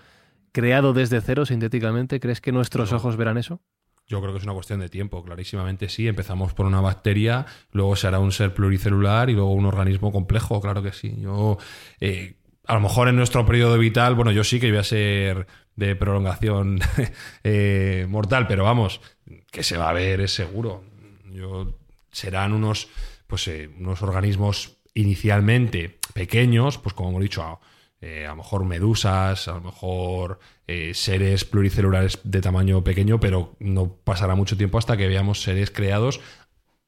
creado 0.56 0.94
desde 0.94 1.20
cero 1.20 1.44
sintéticamente? 1.44 2.18
¿Crees 2.18 2.40
que 2.40 2.50
nuestros 2.50 2.90
No. 2.90 2.96
ojos 2.96 3.18
verán 3.18 3.36
eso? 3.36 3.60
Yo 4.06 4.22
creo 4.22 4.32
que 4.32 4.38
es 4.38 4.44
una 4.44 4.54
cuestión 4.54 4.80
de 4.80 4.88
tiempo, 4.88 5.22
clarísimamente 5.22 5.90
sí. 5.90 6.08
Empezamos 6.08 6.54
por 6.54 6.64
una 6.64 6.80
bacteria, 6.80 7.44
luego 7.72 7.94
será 7.94 8.20
un 8.20 8.32
ser 8.32 8.54
pluricelular 8.54 9.28
y 9.28 9.34
luego 9.34 9.52
un 9.52 9.66
organismo 9.66 10.12
complejo, 10.12 10.58
claro 10.62 10.82
que 10.82 10.92
sí. 10.92 11.14
Yo, 11.18 11.58
eh, 12.00 12.36
a 12.66 12.72
lo 12.74 12.80
mejor 12.80 13.08
en 13.08 13.16
nuestro 13.16 13.44
periodo 13.44 13.76
vital, 13.76 14.14
bueno, 14.14 14.30
yo 14.32 14.44
sí 14.44 14.58
que 14.58 14.70
voy 14.70 14.78
a 14.78 14.84
ser 14.84 15.46
de 15.74 15.94
prolongación 15.94 16.78
eh, 17.44 18.06
mortal, 18.08 18.46
pero 18.46 18.64
vamos, 18.64 19.02
que 19.50 19.62
se 19.62 19.76
va 19.76 19.90
a 19.90 19.92
ver 19.92 20.22
es 20.22 20.32
seguro. 20.32 20.84
Yo, 21.32 21.76
serán 22.10 22.54
unos, 22.54 22.88
pues, 23.26 23.46
eh, 23.48 23.68
unos 23.78 24.00
organismos 24.00 24.78
inicialmente 24.94 25.98
pequeños, 26.14 26.78
pues 26.78 26.94
como 26.94 27.10
hemos 27.10 27.22
dicho, 27.22 27.42
a, 27.42 27.60
eh, 28.00 28.26
a 28.26 28.30
lo 28.30 28.36
mejor 28.36 28.64
medusas, 28.64 29.48
a 29.48 29.54
lo 29.54 29.60
mejor 29.62 30.38
eh, 30.66 30.92
seres 30.94 31.44
pluricelulares 31.44 32.18
de 32.24 32.40
tamaño 32.40 32.84
pequeño, 32.84 33.18
pero 33.20 33.56
no 33.58 33.96
pasará 33.96 34.34
mucho 34.34 34.56
tiempo 34.56 34.78
hasta 34.78 34.96
que 34.96 35.08
veamos 35.08 35.42
seres 35.42 35.70
creados 35.70 36.20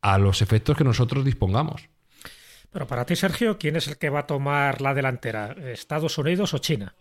a 0.03 0.19
los 0.19 0.43
efectos 0.43 0.77
que 0.77 0.85
nosotros 0.85 1.25
dispongamos. 1.25 1.89
Pero 2.71 2.87
para 2.87 3.07
ti, 3.07 3.17
Sergio, 3.17 3.59
¿quién 3.59 3.77
es 3.77 3.89
el 3.89 3.97
que 3.97 4.11
va 4.11 4.21
a 4.21 4.27
tomar 4.27 4.83
la 4.83 4.95
delantera? 4.95 5.53
¿Estados 5.73 6.19
Unidos 6.19 6.53
o 6.53 6.59
China? 6.59 6.95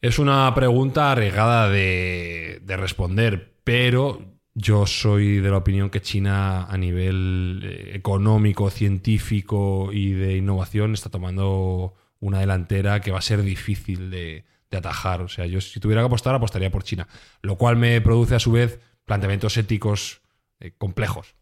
Es 0.00 0.18
una 0.18 0.52
pregunta 0.54 1.12
arriesgada 1.12 1.70
de, 1.70 2.60
de 2.62 2.76
responder, 2.76 3.54
pero 3.62 4.20
yo 4.54 4.86
soy 4.86 5.38
de 5.38 5.50
la 5.50 5.58
opinión 5.58 5.90
que 5.90 6.02
China 6.02 6.64
a 6.64 6.76
nivel 6.76 7.60
eh, 7.64 7.90
económico, 7.94 8.70
científico 8.70 9.90
y 9.92 10.12
de 10.12 10.36
innovación 10.36 10.94
está 10.94 11.10
tomando 11.10 11.94
una 12.24 12.40
delantera 12.40 13.00
que 13.00 13.10
va 13.10 13.18
a 13.18 13.22
ser 13.22 13.42
difícil 13.42 14.10
de, 14.10 14.44
atajar. 14.74 15.22
O 15.22 15.28
sea, 15.28 15.46
yo 15.46 15.60
si 15.60 15.78
tuviera 15.78 16.02
que 16.02 16.06
apostar, 16.06 16.34
apostaría 16.34 16.68
por 16.68 16.82
China, 16.82 17.06
lo 17.42 17.56
cual 17.56 17.76
me 17.76 18.00
produce 18.00 18.34
a 18.34 18.40
su 18.40 18.50
vez 18.50 18.80
planteamientos 19.04 19.56
éticos 19.56 20.20
eh, 20.58 20.72
complejos. 20.76 21.36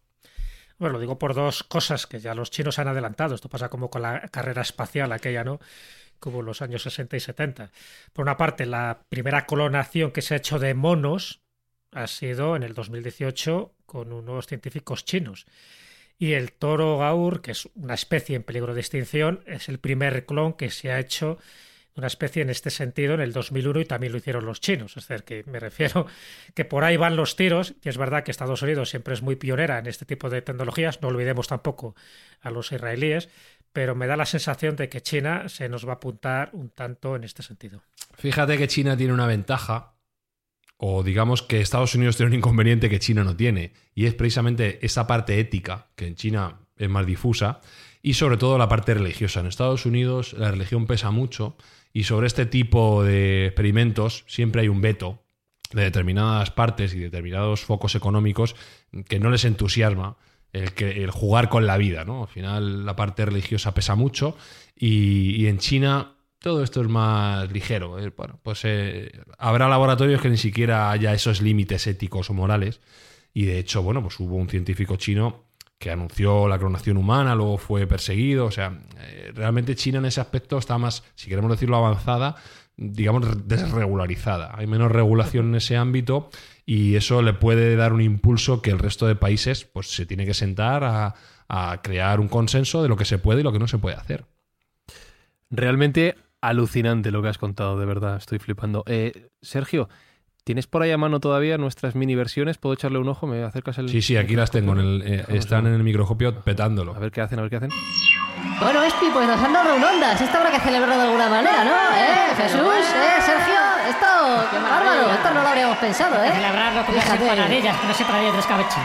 Bueno, 0.77 0.93
lo 0.93 0.99
digo 0.99 1.17
por 1.17 1.33
dos 1.33 1.63
cosas 1.63 2.05
que 2.05 2.19
ya 2.19 2.35
los 2.35 2.51
chinos 2.51 2.77
han 2.77 2.89
adelantado. 2.89 3.33
Esto 3.33 3.49
pasa 3.49 3.69
como 3.69 3.89
con 3.89 4.03
la 4.03 4.27
carrera 4.27 4.61
espacial 4.61 5.11
aquella, 5.13 5.43
¿no? 5.43 5.59
Como 6.19 6.41
en 6.41 6.45
los 6.45 6.61
años 6.61 6.83
60 6.83 7.17
y 7.17 7.19
70. 7.21 7.71
Por 8.11 8.23
una 8.23 8.37
parte, 8.37 8.67
la 8.67 8.99
primera 9.09 9.47
clonación 9.47 10.11
que 10.11 10.21
se 10.21 10.35
ha 10.35 10.37
hecho 10.37 10.59
de 10.59 10.75
monos 10.75 11.41
ha 11.91 12.05
sido 12.05 12.55
en 12.55 12.61
el 12.61 12.75
2018 12.75 13.73
con 13.87 14.13
unos 14.13 14.45
científicos 14.45 15.05
chinos. 15.05 15.47
Y 16.23 16.35
el 16.35 16.53
toro 16.53 16.99
gaur, 16.99 17.41
que 17.41 17.51
es 17.51 17.67
una 17.75 17.95
especie 17.95 18.37
en 18.37 18.43
peligro 18.43 18.73
de 18.73 18.79
extinción, 18.79 19.43
es 19.45 19.67
el 19.67 19.77
primer 19.77 20.25
clon 20.25 20.53
que 20.53 20.71
se 20.71 20.89
ha 20.89 20.97
hecho 20.97 21.37
una 21.95 22.07
especie 22.07 22.41
en 22.41 22.49
este 22.49 22.69
sentido 22.69 23.15
en 23.15 23.19
el 23.19 23.33
2001 23.33 23.81
y 23.81 23.85
también 23.85 24.13
lo 24.13 24.19
hicieron 24.19 24.45
los 24.45 24.61
chinos. 24.61 24.95
Es 24.95 25.05
decir, 25.05 25.25
que 25.25 25.43
me 25.51 25.59
refiero 25.59 26.07
que 26.53 26.63
por 26.63 26.85
ahí 26.85 26.95
van 26.95 27.17
los 27.17 27.35
tiros 27.35 27.73
y 27.83 27.89
es 27.89 27.97
verdad 27.97 28.23
que 28.23 28.31
Estados 28.31 28.61
Unidos 28.61 28.89
siempre 28.89 29.15
es 29.15 29.21
muy 29.21 29.35
pionera 29.35 29.79
en 29.79 29.87
este 29.87 30.05
tipo 30.05 30.29
de 30.29 30.41
tecnologías, 30.41 31.01
no 31.01 31.09
olvidemos 31.09 31.49
tampoco 31.49 31.93
a 32.39 32.51
los 32.51 32.71
israelíes, 32.71 33.27
pero 33.73 33.93
me 33.93 34.07
da 34.07 34.15
la 34.15 34.25
sensación 34.25 34.77
de 34.77 34.87
que 34.87 35.01
China 35.01 35.49
se 35.49 35.67
nos 35.67 35.85
va 35.85 35.91
a 35.91 35.95
apuntar 35.95 36.51
un 36.53 36.69
tanto 36.69 37.17
en 37.17 37.25
este 37.25 37.43
sentido. 37.43 37.81
Fíjate 38.15 38.57
que 38.57 38.69
China 38.69 38.95
tiene 38.95 39.11
una 39.11 39.27
ventaja, 39.27 39.91
o 40.85 41.01
digamos 41.01 41.41
que 41.41 41.61
Estados 41.61 41.95
Unidos 41.95 42.17
tiene 42.17 42.31
un 42.31 42.37
inconveniente 42.39 42.89
que 42.89 42.99
China 42.99 43.23
no 43.23 43.37
tiene, 43.37 43.71
y 43.95 44.05
es 44.05 44.13
precisamente 44.15 44.85
esa 44.85 45.07
parte 45.07 45.39
ética, 45.39 45.87
que 45.95 46.07
en 46.07 46.15
China 46.15 46.59
es 46.75 46.89
más 46.89 47.05
difusa, 47.05 47.61
y 48.01 48.15
sobre 48.15 48.35
todo 48.35 48.57
la 48.57 48.67
parte 48.67 48.93
religiosa. 48.93 49.39
En 49.39 49.45
Estados 49.45 49.85
Unidos 49.85 50.33
la 50.33 50.51
religión 50.51 50.85
pesa 50.85 51.09
mucho, 51.09 51.55
y 51.93 52.03
sobre 52.03 52.27
este 52.27 52.45
tipo 52.45 53.01
de 53.01 53.45
experimentos 53.45 54.25
siempre 54.27 54.63
hay 54.63 54.67
un 54.67 54.81
veto 54.81 55.23
de 55.71 55.83
determinadas 55.83 56.51
partes 56.51 56.93
y 56.93 56.99
determinados 56.99 57.61
focos 57.61 57.95
económicos 57.95 58.57
que 59.07 59.19
no 59.21 59.29
les 59.29 59.45
entusiasma 59.45 60.17
el, 60.51 60.73
que, 60.73 61.07
jugar 61.07 61.47
con 61.47 61.65
la 61.65 61.77
vida, 61.77 62.03
¿no? 62.03 62.23
Al 62.23 62.27
final 62.27 62.85
la 62.85 62.97
parte 62.97 63.25
religiosa 63.25 63.73
pesa 63.73 63.95
mucho 63.95 64.35
y 64.75 65.45
en 65.47 65.59
China 65.59 66.17
todo 66.43 66.61
esto 66.61 66.81
es 66.81 66.89
más 66.89 67.49
ligero. 67.53 67.97
eh, 67.97 68.11
Bueno, 68.15 68.37
pues 68.43 68.65
eh, 68.65 69.09
habrá 69.37 69.69
laboratorios 69.69 70.21
que 70.21 70.29
ni 70.29 70.35
siquiera 70.35 70.91
haya 70.91 71.13
esos 71.13 71.41
límites 71.41 71.87
éticos 71.87 72.29
o 72.29 72.33
morales 72.33 72.81
y 73.33 73.45
de 73.45 73.59
hecho, 73.59 73.81
bueno, 73.81 74.03
pues 74.03 74.19
hubo 74.19 74.35
un 74.35 74.49
científico 74.49 74.97
chino 74.97 75.45
que 75.79 75.89
anunció 75.89 76.49
la 76.49 76.59
clonación 76.59 76.97
humana, 76.97 77.33
luego 77.33 77.57
fue 77.57 77.87
perseguido, 77.87 78.45
o 78.45 78.51
sea, 78.51 78.77
eh, 78.99 79.31
realmente 79.33 79.75
China 79.75 79.99
en 79.99 80.05
ese 80.05 80.19
aspecto 80.19 80.57
está 80.57 80.77
más, 80.77 81.03
si 81.15 81.29
queremos 81.29 81.49
decirlo, 81.49 81.77
avanzada, 81.77 82.35
digamos, 82.75 83.47
desregularizada. 83.47 84.51
Hay 84.53 84.67
menos 84.67 84.91
regulación 84.91 85.47
en 85.47 85.55
ese 85.55 85.77
ámbito 85.77 86.29
y 86.65 86.95
eso 86.95 87.21
le 87.21 87.33
puede 87.33 87.77
dar 87.77 87.93
un 87.93 88.01
impulso 88.01 88.61
que 88.61 88.71
el 88.71 88.79
resto 88.79 89.07
de 89.07 89.15
países 89.15 89.63
pues 89.63 89.95
se 89.95 90.05
tiene 90.05 90.25
que 90.25 90.33
sentar 90.33 90.83
a, 90.83 91.15
a 91.47 91.81
crear 91.81 92.19
un 92.19 92.27
consenso 92.27 92.83
de 92.83 92.89
lo 92.89 92.97
que 92.97 93.05
se 93.05 93.17
puede 93.17 93.39
y 93.39 93.43
lo 93.43 93.53
que 93.53 93.59
no 93.59 93.67
se 93.67 93.77
puede 93.77 93.95
hacer. 93.95 94.25
Realmente 95.49 96.15
alucinante 96.43 97.09
lo 97.11 97.21
que 97.21 97.29
has 97.29 97.37
contado, 97.37 97.79
de 97.79 97.85
verdad, 97.85 98.17
estoy 98.17 98.37
flipando. 98.37 98.83
Eh, 98.85 99.29
Sergio, 99.41 99.87
¿tienes 100.43 100.67
por 100.67 100.81
ahí 100.83 100.91
a 100.91 100.97
mano 100.97 101.21
todavía 101.21 101.57
nuestras 101.57 101.95
mini 101.95 102.15
versiones? 102.15 102.57
¿Puedo 102.57 102.73
echarle 102.73 102.99
un 102.99 103.07
ojo? 103.07 103.27
¿Me 103.27 103.43
acercas 103.43 103.77
el...? 103.77 103.87
Sí, 103.87 104.01
sí, 104.01 104.17
aquí 104.17 104.35
las 104.35 104.51
tengo, 104.51 104.73
en 104.73 104.79
el, 104.79 105.01
eh, 105.05 105.25
están 105.29 105.67
en 105.67 105.73
el 105.73 105.83
microscopio 105.83 106.41
petándolo. 106.41 106.93
A 106.95 106.99
ver 106.99 107.11
qué 107.11 107.21
hacen, 107.21 107.39
a 107.39 107.43
ver 107.43 107.49
qué 107.49 107.55
hacen. 107.55 107.69
Bueno, 108.59 108.83
Espi, 108.83 109.05
pues 109.13 109.25
nos 109.25 109.41
han 109.41 109.53
dado 109.53 109.75
un 109.75 109.83
ondas. 109.83 110.19
Esto 110.19 110.37
habrá 110.37 110.51
que 110.51 110.59
celebrarlo 110.59 110.95
de 110.97 111.01
alguna 111.03 111.29
manera, 111.29 111.63
¿no? 111.63 111.71
¿Eh, 111.71 112.35
Jesús? 112.35 112.59
¿Eh, 112.59 113.21
Sergio? 113.21 113.55
esto, 113.89 114.05
qué 114.51 114.59
bárbaro, 114.59 115.11
esto 115.11 115.33
no 115.33 115.41
lo 115.41 115.47
habríamos 115.47 115.77
pensado, 115.77 116.23
¿eh? 116.23 116.31
Celebrarlo 116.31 116.85
con 116.85 116.95
Fíjate. 116.95 117.23
empanadillas, 117.23 117.79
que 117.79 117.87
no 117.87 117.93
se 117.93 118.03
traía 118.03 118.31
de 118.31 118.39
escabeche. 118.39 118.79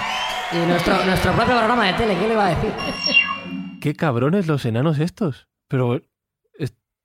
Y 0.53 0.57
nuestro, 0.67 1.05
nuestro 1.05 1.33
propio 1.33 1.57
programa 1.57 1.87
de 1.87 1.93
tele, 1.95 2.17
¿qué 2.19 2.27
le 2.29 2.35
iba 2.35 2.47
a 2.47 2.49
decir? 2.51 2.73
Qué 3.81 3.95
cabrones 3.95 4.47
los 4.47 4.65
enanos 4.65 4.99
estos. 4.99 5.49
Pero 5.69 6.01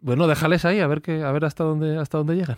bueno, 0.03 0.27
déjales 0.27 0.65
ahí 0.65 0.81
a 0.81 0.87
ver 0.87 1.01
que 1.01 1.23
a 1.23 1.31
ver 1.31 1.45
hasta 1.45 1.63
dónde 1.63 1.97
hasta 1.97 2.17
dónde 2.17 2.35
llegan. 2.35 2.57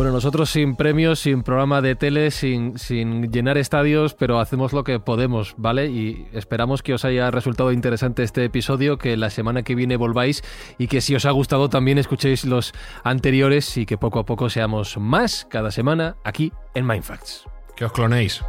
Bueno, 0.00 0.14
nosotros 0.14 0.48
sin 0.48 0.76
premios, 0.76 1.18
sin 1.18 1.42
programa 1.42 1.82
de 1.82 1.94
tele, 1.94 2.30
sin, 2.30 2.78
sin 2.78 3.30
llenar 3.30 3.58
estadios, 3.58 4.14
pero 4.14 4.40
hacemos 4.40 4.72
lo 4.72 4.82
que 4.82 4.98
podemos, 4.98 5.52
¿vale? 5.58 5.88
Y 5.88 6.26
esperamos 6.32 6.82
que 6.82 6.94
os 6.94 7.04
haya 7.04 7.30
resultado 7.30 7.70
interesante 7.70 8.22
este 8.22 8.42
episodio, 8.46 8.96
que 8.96 9.18
la 9.18 9.28
semana 9.28 9.62
que 9.62 9.74
viene 9.74 9.98
volváis 9.98 10.42
y 10.78 10.86
que 10.86 11.02
si 11.02 11.14
os 11.14 11.26
ha 11.26 11.32
gustado 11.32 11.68
también 11.68 11.98
escuchéis 11.98 12.46
los 12.46 12.72
anteriores 13.04 13.76
y 13.76 13.84
que 13.84 13.98
poco 13.98 14.20
a 14.20 14.24
poco 14.24 14.48
seamos 14.48 14.96
más 14.96 15.46
cada 15.50 15.70
semana 15.70 16.16
aquí 16.24 16.50
en 16.72 16.86
Mindfacts. 16.86 17.44
Que 17.76 17.84
os 17.84 17.92
clonéis. 17.92 18.42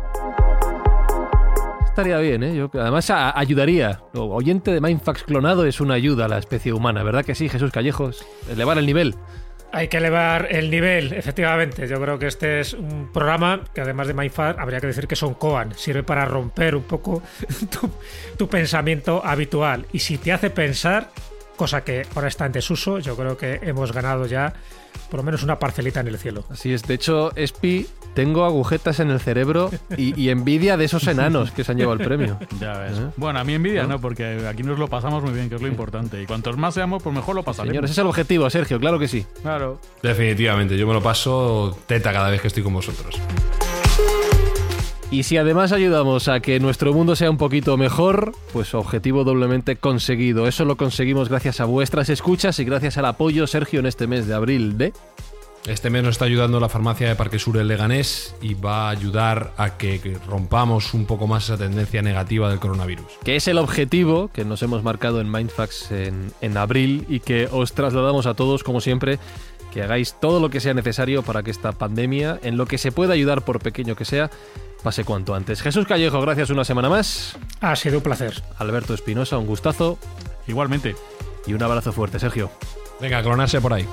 Estaría 1.83 2.17
bien, 2.19 2.43
¿eh? 2.43 2.55
Yo, 2.55 2.71
además 2.75 3.09
a- 3.09 3.37
ayudaría. 3.37 3.99
Lo 4.13 4.27
oyente 4.27 4.71
de 4.71 4.79
Mindfacts 4.79 5.23
clonado 5.25 5.65
es 5.65 5.81
una 5.81 5.95
ayuda 5.95 6.23
a 6.23 6.29
la 6.29 6.37
especie 6.37 6.71
humana, 6.71 7.03
¿verdad 7.03 7.25
que 7.25 7.35
sí, 7.35 7.49
Jesús 7.49 7.71
Callejos? 7.71 8.25
Elevar 8.49 8.77
el 8.77 8.85
nivel. 8.85 9.15
Hay 9.73 9.87
que 9.87 9.97
elevar 9.97 10.47
el 10.51 10.69
nivel, 10.69 11.13
efectivamente. 11.13 11.87
Yo 11.87 12.01
creo 12.01 12.19
que 12.19 12.27
este 12.27 12.59
es 12.59 12.73
un 12.73 13.09
programa 13.13 13.63
que 13.73 13.81
además 13.81 14.07
de 14.07 14.13
Mindfuck 14.13 14.59
habría 14.59 14.81
que 14.81 14.87
decir 14.87 15.07
que 15.07 15.15
son 15.15 15.33
Coan. 15.33 15.73
Sirve 15.75 16.03
para 16.03 16.25
romper 16.25 16.75
un 16.75 16.83
poco 16.83 17.23
tu, 17.69 17.89
tu 18.37 18.49
pensamiento 18.49 19.21
habitual. 19.25 19.85
Y 19.93 19.99
si 19.99 20.17
te 20.17 20.33
hace 20.33 20.49
pensar, 20.49 21.09
cosa 21.55 21.83
que 21.83 22.05
ahora 22.15 22.27
está 22.27 22.45
en 22.45 22.51
desuso, 22.51 22.99
yo 22.99 23.15
creo 23.15 23.37
que 23.37 23.59
hemos 23.63 23.93
ganado 23.93 24.25
ya 24.25 24.53
por 25.09 25.19
lo 25.19 25.23
menos 25.23 25.43
una 25.43 25.59
parcelita 25.59 25.99
en 25.99 26.07
el 26.07 26.17
cielo. 26.17 26.43
Así 26.49 26.73
es, 26.73 26.83
de 26.83 26.93
hecho, 26.93 27.35
Espi, 27.35 27.87
tengo 28.13 28.45
agujetas 28.45 28.99
en 28.99 29.09
el 29.09 29.19
cerebro 29.19 29.69
y, 29.97 30.19
y 30.21 30.29
envidia 30.29 30.77
de 30.77 30.85
esos 30.85 31.07
enanos 31.07 31.51
que 31.51 31.63
se 31.63 31.71
han 31.71 31.77
llevado 31.77 31.99
el 31.99 32.05
premio. 32.05 32.37
Ya 32.59 32.77
ves. 32.77 32.97
¿Eh? 32.97 33.07
Bueno, 33.17 33.39
a 33.39 33.43
mí 33.43 33.53
envidia 33.53 33.83
¿No? 33.83 33.89
no, 33.89 34.01
porque 34.01 34.45
aquí 34.47 34.63
nos 34.63 34.77
lo 34.79 34.87
pasamos 34.87 35.23
muy 35.23 35.33
bien, 35.33 35.49
que 35.49 35.55
es 35.55 35.61
lo 35.61 35.67
importante. 35.67 36.21
Y 36.21 36.25
cuantos 36.25 36.57
más 36.57 36.73
seamos, 36.73 37.01
pues 37.03 37.15
mejor 37.15 37.35
lo 37.35 37.43
pasaremos. 37.43 37.71
Señores, 37.71 37.91
ese 37.91 37.99
es 37.99 38.03
el 38.03 38.07
objetivo, 38.07 38.49
Sergio, 38.49 38.79
claro 38.79 38.99
que 38.99 39.07
sí. 39.07 39.25
Claro. 39.41 39.79
Definitivamente, 40.01 40.77
yo 40.77 40.87
me 40.87 40.93
lo 40.93 41.01
paso 41.01 41.77
teta 41.87 42.11
cada 42.11 42.29
vez 42.29 42.41
que 42.41 42.47
estoy 42.47 42.63
con 42.63 42.73
vosotros. 42.73 43.19
Y 45.11 45.23
si 45.23 45.35
además 45.35 45.73
ayudamos 45.73 46.29
a 46.29 46.39
que 46.39 46.61
nuestro 46.61 46.93
mundo 46.93 47.17
sea 47.17 47.29
un 47.29 47.37
poquito 47.37 47.75
mejor, 47.75 48.31
pues 48.53 48.73
objetivo 48.73 49.25
doblemente 49.25 49.75
conseguido. 49.75 50.47
Eso 50.47 50.63
lo 50.63 50.77
conseguimos 50.77 51.27
gracias 51.27 51.59
a 51.59 51.65
vuestras 51.65 52.07
escuchas 52.07 52.57
y 52.59 52.63
gracias 52.63 52.97
al 52.97 53.05
apoyo, 53.05 53.45
Sergio, 53.45 53.81
en 53.81 53.87
este 53.87 54.07
mes 54.07 54.25
de 54.25 54.33
abril 54.33 54.77
de... 54.77 54.93
Este 55.67 55.89
mes 55.89 56.01
nos 56.01 56.15
está 56.15 56.25
ayudando 56.25 56.61
la 56.61 56.69
farmacia 56.69 57.09
de 57.09 57.15
Parque 57.15 57.39
Sur 57.39 57.57
el 57.57 57.67
Leganés 57.67 58.35
y 58.41 58.53
va 58.53 58.87
a 58.87 58.89
ayudar 58.89 59.51
a 59.57 59.77
que, 59.77 60.17
rompamos 60.27 60.93
un 60.93 61.05
poco 61.05 61.27
más 61.27 61.43
esa 61.43 61.57
tendencia 61.57 62.01
negativa 62.01 62.49
del 62.49 62.59
coronavirus. 62.59 63.05
que 63.23 63.35
es 63.35 63.47
el 63.49 63.57
objetivo 63.57 64.29
que 64.33 64.45
nos 64.45 64.63
hemos 64.63 64.81
marcado 64.81 65.19
en 65.19 65.29
Mindfax 65.29 65.91
en, 65.91 66.31
en 66.39 66.57
abril 66.57 67.05
y 67.09 67.19
que 67.19 67.47
os 67.51 67.73
trasladamos 67.73 68.25
a 68.25 68.33
todos, 68.33 68.63
como 68.63 68.81
siempre, 68.81 69.19
que 69.71 69.83
hagáis 69.83 70.15
todo 70.19 70.39
lo 70.39 70.49
que 70.49 70.59
sea 70.59 70.73
necesario 70.73 71.21
para 71.21 71.43
que 71.43 71.51
esta 71.51 71.73
pandemia, 71.73 72.39
en 72.43 72.57
lo 72.57 72.65
que 72.65 72.77
se 72.77 72.91
pueda 72.91 73.13
ayudar 73.13 73.43
por 73.43 73.59
pequeño 73.59 73.95
que 73.95 74.05
sea, 74.05 74.31
pase 74.81 75.03
cuanto 75.03 75.33
antes. 75.35 75.61
Jesús 75.61 75.85
Callejo, 75.85 76.21
gracias 76.21 76.49
una 76.49 76.63
semana 76.63 76.89
más. 76.89 77.37
Ha 77.61 77.75
sido 77.75 77.97
un 77.97 78.03
placer. 78.03 78.41
Alberto 78.57 78.93
Espinosa, 78.93 79.37
un 79.37 79.47
gustazo. 79.47 79.97
Igualmente. 80.47 80.95
Y 81.45 81.53
un 81.53 81.63
abrazo 81.63 81.91
fuerte, 81.91 82.19
Sergio. 82.19 82.51
Venga, 82.99 83.21
clonarse 83.23 83.61
por 83.61 83.73
ahí. 83.73 83.87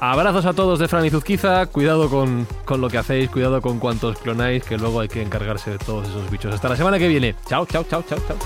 Abrazos 0.00 0.44
a 0.46 0.52
todos 0.52 0.78
de 0.78 0.88
Fran 0.88 1.04
y 1.06 1.10
Zuzquiza. 1.10 1.66
Cuidado 1.66 2.08
con, 2.10 2.46
con 2.64 2.80
lo 2.80 2.88
que 2.88 2.98
hacéis, 2.98 3.30
cuidado 3.30 3.62
con 3.62 3.78
cuantos 3.78 4.18
clonáis, 4.18 4.64
que 4.64 4.76
luego 4.76 5.00
hay 5.00 5.08
que 5.08 5.22
encargarse 5.22 5.70
de 5.70 5.78
todos 5.78 6.08
esos 6.08 6.30
bichos. 6.30 6.54
Hasta 6.54 6.68
la 6.68 6.76
semana 6.76 6.98
que 6.98 7.08
viene. 7.08 7.34
Chao, 7.48 7.66
chao, 7.66 7.84
chao, 7.88 8.02
chao, 8.08 8.18
chao. 8.26 8.36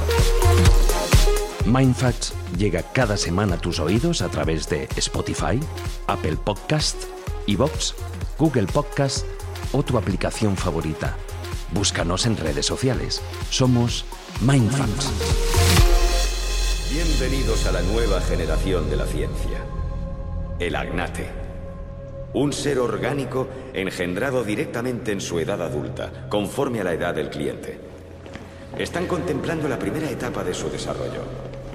Mindfacts 1.66 2.32
llega 2.56 2.82
cada 2.92 3.16
semana 3.16 3.56
a 3.56 3.58
tus 3.58 3.78
oídos 3.78 4.22
a 4.22 4.28
través 4.28 4.68
de 4.68 4.88
Spotify, 4.96 5.60
Apple 6.06 6.36
Podcast, 6.36 7.04
Evox, 7.46 7.94
Google 8.38 8.66
Podcast 8.66 9.26
o 9.72 9.82
tu 9.82 9.98
aplicación 9.98 10.56
favorita. 10.56 11.16
Búscanos 11.70 12.24
en 12.24 12.36
redes 12.36 12.64
sociales. 12.64 13.20
Somos 13.50 14.06
Mindfacts. 14.40 15.12
Bienvenidos 16.90 17.66
a 17.66 17.72
la 17.72 17.82
nueva 17.82 18.22
generación 18.22 18.88
de 18.88 18.96
la 18.96 19.04
ciencia. 19.04 19.58
El 20.58 20.74
agnate. 20.74 21.28
Un 22.32 22.54
ser 22.54 22.78
orgánico 22.78 23.48
engendrado 23.74 24.44
directamente 24.44 25.12
en 25.12 25.20
su 25.20 25.38
edad 25.40 25.60
adulta, 25.60 26.26
conforme 26.30 26.80
a 26.80 26.84
la 26.84 26.94
edad 26.94 27.14
del 27.14 27.28
cliente. 27.28 27.78
Están 28.78 29.06
contemplando 29.06 29.68
la 29.68 29.78
primera 29.78 30.10
etapa 30.10 30.42
de 30.44 30.54
su 30.54 30.70
desarrollo. 30.70 31.22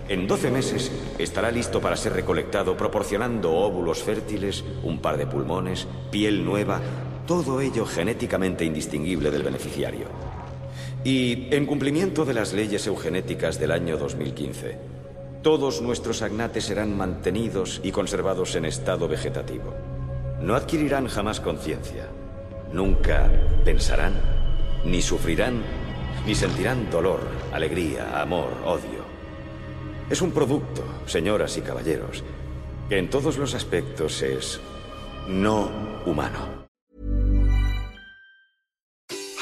En 0.09 0.27
12 0.27 0.49
meses 0.49 0.91
estará 1.19 1.51
listo 1.51 1.81
para 1.81 1.97
ser 1.97 2.13
recolectado, 2.13 2.75
proporcionando 2.75 3.53
óvulos 3.53 4.01
fértiles, 4.01 4.63
un 4.83 4.99
par 4.99 5.17
de 5.17 5.27
pulmones, 5.27 5.87
piel 6.11 6.43
nueva, 6.43 6.81
todo 7.25 7.61
ello 7.61 7.85
genéticamente 7.85 8.65
indistinguible 8.65 9.31
del 9.31 9.43
beneficiario. 9.43 10.07
Y 11.03 11.47
en 11.51 11.65
cumplimiento 11.65 12.25
de 12.25 12.33
las 12.33 12.53
leyes 12.53 12.87
eugenéticas 12.87 13.59
del 13.59 13.71
año 13.71 13.97
2015, 13.97 14.77
todos 15.41 15.81
nuestros 15.81 16.21
agnates 16.21 16.65
serán 16.65 16.95
mantenidos 16.95 17.81
y 17.83 17.91
conservados 17.91 18.55
en 18.55 18.65
estado 18.65 19.07
vegetativo. 19.07 19.73
No 20.41 20.55
adquirirán 20.55 21.07
jamás 21.07 21.41
conciencia. 21.41 22.07
Nunca 22.71 23.29
pensarán, 23.65 24.13
ni 24.85 25.01
sufrirán, 25.01 25.61
ni 26.25 26.35
sentirán 26.35 26.89
dolor, 26.89 27.19
alegría, 27.51 28.21
amor, 28.21 28.53
odio. 28.65 29.03
Es 30.09 30.21
un 30.21 30.31
producto, 30.31 30.83
señoras 31.05 31.57
y 31.57 31.61
caballeros, 31.61 32.23
que 32.87 32.97
en 32.97 33.09
todos 33.09 33.37
los 33.37 33.53
aspectos 33.53 34.21
es 34.21 34.59
no 35.27 35.69
humano. 36.05 36.62